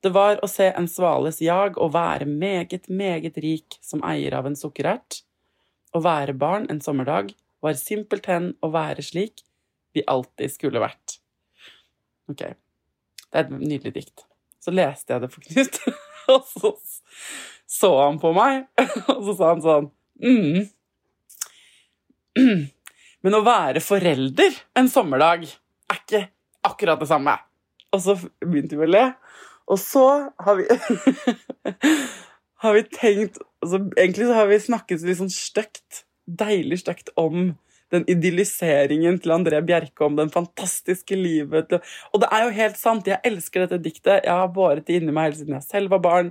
Det 0.00 0.12
var 0.12 0.40
å 0.44 0.48
se 0.48 0.70
en 0.72 0.88
svales 0.88 1.40
jag 1.44 1.76
og 1.80 1.92
være 1.96 2.28
meget, 2.28 2.88
meget 2.88 3.36
rik 3.44 3.76
som 3.84 4.04
eier 4.04 4.36
av 4.36 4.48
en 4.48 4.56
sukkerert. 4.56 5.22
Å 5.96 6.00
være 6.04 6.36
barn 6.36 6.68
en 6.72 6.80
sommerdag 6.84 7.32
var 7.64 7.76
simpelthen 7.76 8.54
å 8.64 8.70
være 8.72 9.04
slik 9.04 9.44
vi 9.96 10.04
alltid 10.08 10.52
skulle 10.52 10.80
vært. 10.80 11.18
Ok, 12.30 12.44
det 12.44 13.36
er 13.36 13.46
et 13.46 13.56
nydelig 13.56 13.94
dikt. 13.98 14.24
Så 14.60 14.72
leste 14.72 15.12
jeg 15.12 15.24
det 15.24 15.32
for 15.32 15.44
Knut, 15.48 15.80
så 17.70 17.90
han 18.00 18.18
på 18.22 18.32
meg, 18.34 18.66
og 19.14 19.22
så 19.28 19.36
sa 19.38 19.52
han 19.52 19.64
sånn 19.64 19.88
mm. 20.24 20.68
Men 23.20 23.36
å 23.36 23.44
være 23.44 23.82
forelder 23.84 24.56
en 24.80 24.88
sommerdag 24.90 25.44
er 25.46 25.98
ikke 25.98 26.22
akkurat 26.64 27.00
det 27.02 27.08
samme. 27.10 27.34
Og 27.92 28.00
så 28.00 28.14
begynte 28.40 28.78
vi 28.78 28.86
å 28.86 28.90
le. 28.90 29.02
Og 29.70 29.78
så 29.80 30.04
har 30.40 30.56
vi 30.56 30.64
har 32.64 32.76
vi 32.76 32.84
tenkt 32.88 33.40
altså, 33.60 33.82
Egentlig 33.96 34.28
så 34.30 34.38
har 34.38 34.48
vi 34.50 34.60
snakket 34.62 35.04
litt 35.04 35.20
sånn 35.20 35.34
stygt, 35.34 36.04
deilig 36.24 36.80
stygt 36.82 37.12
om 37.20 37.52
den 37.90 38.06
idylliseringen 38.10 39.18
til 39.20 39.34
André 39.34 39.60
Bjerke 39.66 40.06
om 40.06 40.16
den 40.18 40.30
fantastiske 40.30 41.16
livet. 41.18 41.74
Og 42.14 42.22
det 42.22 42.28
er 42.30 42.46
jo 42.46 42.56
helt 42.56 42.78
sant. 42.78 43.08
Jeg 43.10 43.18
elsker 43.26 43.64
dette 43.64 43.80
diktet. 43.82 44.24
Jeg 44.24 44.30
har 44.30 44.52
båret 44.54 44.86
det 44.86 45.00
inni 45.00 45.14
meg 45.14 45.30
hele 45.30 45.40
siden 45.40 45.56
jeg 45.58 45.66
selv 45.66 45.96
var 45.96 46.04
barn. 46.04 46.30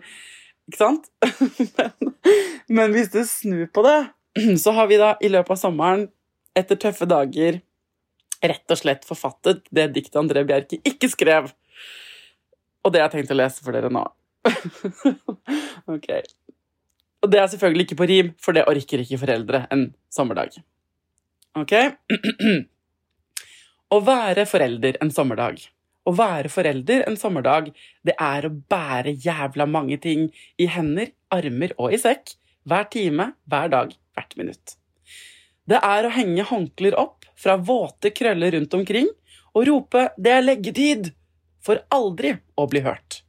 Ikke 0.69 0.77
sant? 0.77 1.09
Men, 1.79 2.11
men 2.69 2.91
hvis 2.93 3.07
du 3.09 3.23
snur 3.25 3.65
på 3.73 3.81
det, 3.81 3.97
så 4.63 4.73
har 4.77 4.89
vi 4.91 4.99
da 5.01 5.15
i 5.25 5.31
løpet 5.31 5.55
av 5.55 5.57
sommeren, 5.57 6.03
etter 6.57 6.77
tøffe 6.77 7.07
dager, 7.09 7.57
rett 8.45 8.73
og 8.73 8.77
slett 8.77 9.07
forfattet 9.07 9.63
det 9.73 9.87
diktet 9.95 10.19
André 10.21 10.43
Bjerke 10.47 10.77
ikke 10.85 11.09
skrev. 11.09 11.49
Og 12.85 12.93
det 12.93 13.01
har 13.01 13.09
jeg 13.09 13.15
tenkt 13.17 13.33
å 13.33 13.39
lese 13.39 13.65
for 13.65 13.75
dere 13.75 13.89
nå. 13.93 14.03
ok. 15.95 16.09
Og 17.25 17.33
det 17.33 17.41
er 17.41 17.49
selvfølgelig 17.51 17.87
ikke 17.87 17.99
på 17.99 18.09
rim, 18.11 18.31
for 18.39 18.55
det 18.55 18.67
orker 18.69 19.03
ikke 19.03 19.19
foreldre 19.23 19.65
en 19.73 19.89
sommerdag. 20.13 20.59
Ok? 21.59 21.73
å 23.95 24.01
være 24.05 24.45
forelder 24.49 25.01
en 25.03 25.11
sommerdag. 25.13 25.65
Å 26.07 26.13
være 26.15 26.51
forelder 26.51 27.03
en 27.09 27.17
sommerdag, 27.19 27.71
det 28.07 28.15
er 28.15 28.47
å 28.47 28.53
bære 28.71 29.17
jævla 29.25 29.67
mange 29.69 29.99
ting 30.01 30.29
i 30.57 30.69
hender, 30.71 31.11
armer 31.33 31.75
og 31.77 31.93
i 31.93 31.99
sekk. 32.01 32.35
Hver 32.69 32.87
time, 32.93 33.31
hver 33.49 33.71
dag, 33.73 33.93
hvert 34.15 34.35
minutt. 34.39 34.75
Det 35.69 35.79
er 35.85 36.05
å 36.05 36.13
henge 36.13 36.47
håndklær 36.49 36.97
opp 36.97 37.27
fra 37.39 37.57
våte 37.61 38.11
krøller 38.15 38.55
rundt 38.55 38.73
omkring 38.73 39.09
og 39.53 39.67
rope 39.67 40.09
'det 40.17 40.31
er 40.31 40.45
leggetid' 40.45 41.11
for 41.61 41.83
aldri 41.91 42.37
å 42.57 42.67
bli 42.67 42.81
hørt. 42.81 43.21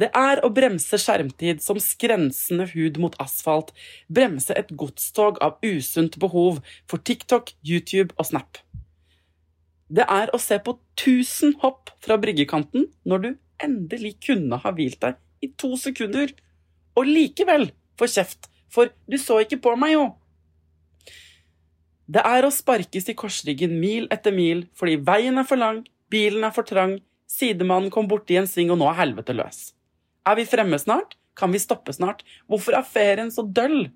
Det 0.00 0.10
er 0.16 0.40
å 0.44 0.50
bremse 0.54 0.98
skjermtid 1.00 1.60
som 1.62 1.80
skrensende 1.82 2.68
hud 2.72 2.98
mot 3.02 3.16
asfalt, 3.18 3.72
bremse 4.08 4.54
et 4.56 4.70
godstog 4.70 5.40
av 5.42 5.58
usunt 5.66 6.18
behov 6.22 6.60
for 6.88 6.98
TikTok, 6.98 7.52
YouTube 7.66 8.14
og 8.16 8.26
Snap. 8.30 8.60
Det 9.90 10.06
er 10.06 10.30
å 10.30 10.38
se 10.38 10.60
på 10.62 10.76
tusen 10.98 11.56
hopp 11.64 11.90
fra 12.04 12.16
bryggekanten 12.20 12.86
når 13.08 13.24
du 13.24 13.30
endelig 13.60 14.14
kunne 14.28 14.60
ha 14.62 14.72
hvilt 14.76 15.00
deg 15.02 15.18
i 15.44 15.50
to 15.58 15.74
sekunder, 15.80 16.30
og 16.94 17.08
likevel 17.08 17.70
få 17.98 18.08
kjeft, 18.10 18.48
for 18.70 18.92
du 19.10 19.16
så 19.18 19.40
ikke 19.42 19.60
på 19.64 19.74
meg, 19.80 19.96
jo. 19.96 20.06
Det 22.10 22.22
er 22.26 22.46
å 22.46 22.52
sparkes 22.54 23.08
i 23.10 23.16
korsryggen 23.18 23.76
mil 23.80 24.08
etter 24.14 24.34
mil 24.34 24.64
fordi 24.78 24.96
veien 25.06 25.38
er 25.40 25.46
for 25.48 25.60
lang, 25.60 25.84
bilen 26.10 26.46
er 26.46 26.54
for 26.54 26.66
trang, 26.66 26.98
Sidemannen 27.30 27.92
kom 27.94 28.08
borti 28.10 28.34
en 28.40 28.48
sving, 28.50 28.72
og 28.74 28.80
nå 28.80 28.88
er 28.90 28.98
helvete 29.04 29.34
løs. 29.38 29.70
Er 30.26 30.34
vi 30.38 30.48
fremme 30.50 30.78
snart? 30.82 31.14
Kan 31.38 31.54
vi 31.54 31.60
stoppe 31.62 31.94
snart? 31.94 32.24
Hvorfor 32.50 32.74
er 32.74 32.86
ferien 32.86 33.30
så 33.30 33.44
døll? 33.46 33.86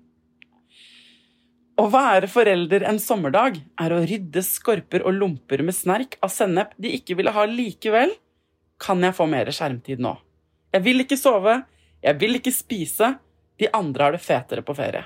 Å 1.75 1.85
være 1.91 2.29
forelder 2.31 2.85
en 2.87 2.99
sommerdag 3.03 3.57
er 3.83 3.91
å 3.91 4.03
rydde 4.07 4.43
skorper 4.47 5.03
og 5.03 5.17
lomper 5.17 5.63
med 5.65 5.75
snerk 5.75 6.15
av 6.23 6.31
sennep 6.31 6.71
de 6.79 6.93
ikke 6.95 7.17
ville 7.19 7.33
ha 7.35 7.43
likevel. 7.49 8.13
Kan 8.79 9.03
jeg 9.03 9.15
få 9.17 9.27
mer 9.27 9.51
skjermtid 9.51 9.99
nå? 10.03 10.13
Jeg 10.71 10.85
vil 10.85 11.03
ikke 11.03 11.19
sove, 11.19 11.57
jeg 12.03 12.19
vil 12.21 12.39
ikke 12.39 12.53
spise, 12.55 13.15
de 13.59 13.67
andre 13.75 14.07
har 14.07 14.15
det 14.15 14.23
fetere 14.23 14.63
på 14.63 14.75
ferie. 14.75 15.03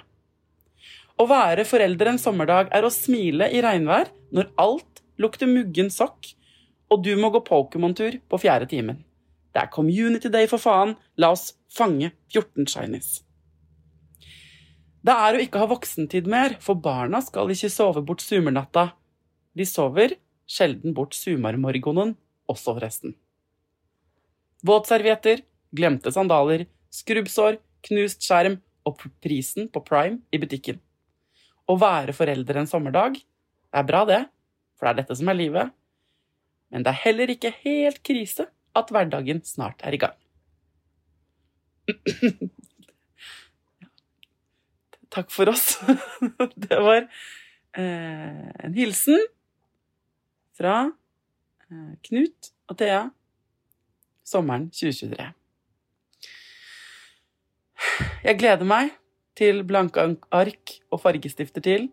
Å 1.19 1.25
være 1.29 1.65
forelder 1.67 2.13
en 2.13 2.21
sommerdag 2.21 2.69
er 2.73 2.85
å 2.85 2.93
smile 2.93 3.49
i 3.49 3.61
regnvær 3.65 4.13
når 4.33 4.53
alt 4.61 5.01
lukter 5.19 5.49
muggen 5.49 5.89
sokk 5.93 6.35
og 6.89 7.03
du 7.05 7.15
må 7.19 7.29
gå 7.33 7.41
Pokémon-tur 7.45 8.19
på 8.29 8.41
fjerde 8.41 8.69
timen. 8.69 9.03
Det 9.53 9.63
er 9.63 9.73
community 9.73 10.29
day, 10.29 10.47
for 10.49 10.61
faen! 10.61 10.95
La 11.17 11.31
oss 11.33 11.53
fange 11.73 12.11
14 12.33 12.69
shinies. 12.69 13.19
Det 15.05 15.15
er 15.15 15.35
å 15.35 15.43
ikke 15.43 15.61
ha 15.61 15.69
voksentid 15.69 16.27
mer, 16.29 16.57
for 16.59 16.79
barna 16.79 17.21
skal 17.23 17.51
ikke 17.53 17.71
sove 17.71 18.03
bort 18.05 18.23
sumernatta. 18.23 18.89
De 19.55 19.65
sover 19.67 20.17
sjelden 20.49 20.95
bort 20.97 21.15
sumarmorgonen, 21.15 22.15
også 22.49 22.75
forresten. 22.75 23.15
Våtservietter, 24.65 25.45
glemte 25.75 26.11
sandaler, 26.11 26.65
skrubbsår, 26.91 27.61
knust 27.87 28.25
skjerm 28.25 28.59
og 28.89 29.05
prisen 29.23 29.69
på 29.71 29.83
Prime 29.87 30.19
i 30.35 30.41
butikken. 30.41 30.81
Å 31.69 31.77
være 31.79 32.15
forelder 32.17 32.59
en 32.59 32.67
sommerdag, 32.67 33.19
er 33.69 33.85
bra, 33.85 34.03
det, 34.09 34.23
for 34.75 34.87
det 34.87 34.91
er 34.91 35.01
dette 35.03 35.19
som 35.19 35.29
er 35.31 35.37
livet 35.37 35.75
men 36.69 36.85
det 36.85 36.93
er 36.93 37.03
heller 37.03 37.33
ikke 37.33 37.51
helt 37.63 38.01
krise 38.05 38.47
at 38.77 38.91
hverdagen 38.93 39.41
snart 39.45 39.81
er 39.85 39.97
i 39.97 40.01
gang. 40.01 40.17
Takk 45.09 45.31
for 45.33 45.49
oss. 45.49 45.79
Det 46.69 46.77
var 46.77 47.07
eh, 47.77 48.49
en 48.65 48.75
hilsen 48.77 49.19
fra 50.57 50.75
eh, 51.69 51.91
Knut 52.05 52.51
og 52.69 52.77
Thea. 52.77 53.07
Sommeren 54.25 54.69
2023. 54.69 55.31
Jeg 58.23 58.37
gleder 58.37 58.67
meg 58.67 58.91
til 59.39 59.63
blanke 59.65 60.03
ark 60.35 60.75
og 60.91 61.01
fargestifter 61.01 61.63
til. 61.65 61.89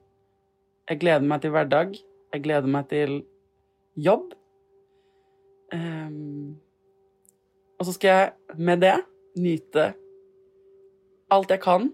Jeg 0.91 1.01
gleder 1.01 1.25
meg 1.25 1.41
til 1.43 1.55
hverdag. 1.55 1.95
Jeg 2.35 2.43
gleder 2.45 2.69
meg 2.69 2.89
til 2.91 3.21
jobb. 3.97 4.35
Um, 5.73 6.59
og 7.79 7.89
så 7.89 7.95
skal 7.97 8.09
jeg 8.09 8.59
med 8.59 8.83
det 8.85 8.97
nyte 9.41 9.93
alt 11.31 11.51
jeg 11.51 11.63
kan. 11.65 11.89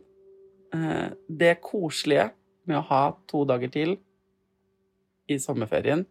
Uh, 0.72 1.12
det 1.28 1.58
koselige 1.64 2.30
med 2.68 2.78
å 2.78 2.86
ha 2.88 3.02
to 3.28 3.42
dager 3.48 3.72
til 3.72 3.96
i 5.28 5.38
sommerferien 5.40 6.06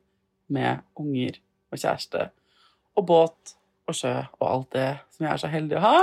med 0.51 0.83
unger 0.99 1.39
og 1.71 1.79
kjæreste 1.79 2.27
og 2.99 3.07
båt 3.07 3.55
og 3.89 3.97
sjø 3.97 4.13
og 4.39 4.45
alt 4.47 4.73
det 4.75 4.89
som 5.13 5.25
jeg 5.25 5.31
er 5.33 5.41
så 5.41 5.51
heldig 5.51 5.79
å 5.79 5.85
ha. 5.85 5.95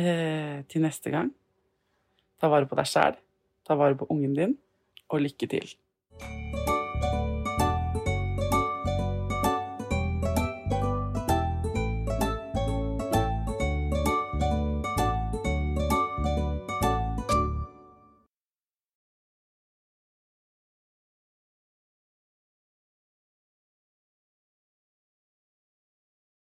Eh, 0.00 0.60
til 0.70 0.84
neste 0.84 1.10
gang, 1.12 1.28
ta 2.40 2.48
vare 2.48 2.68
på 2.68 2.78
deg 2.78 2.88
sjæl, 2.88 3.16
ta 3.66 3.76
vare 3.76 3.98
på 3.98 4.06
ungen 4.12 4.36
din, 4.36 4.52
og 5.10 5.24
lykke 5.24 5.48
til. 5.50 5.72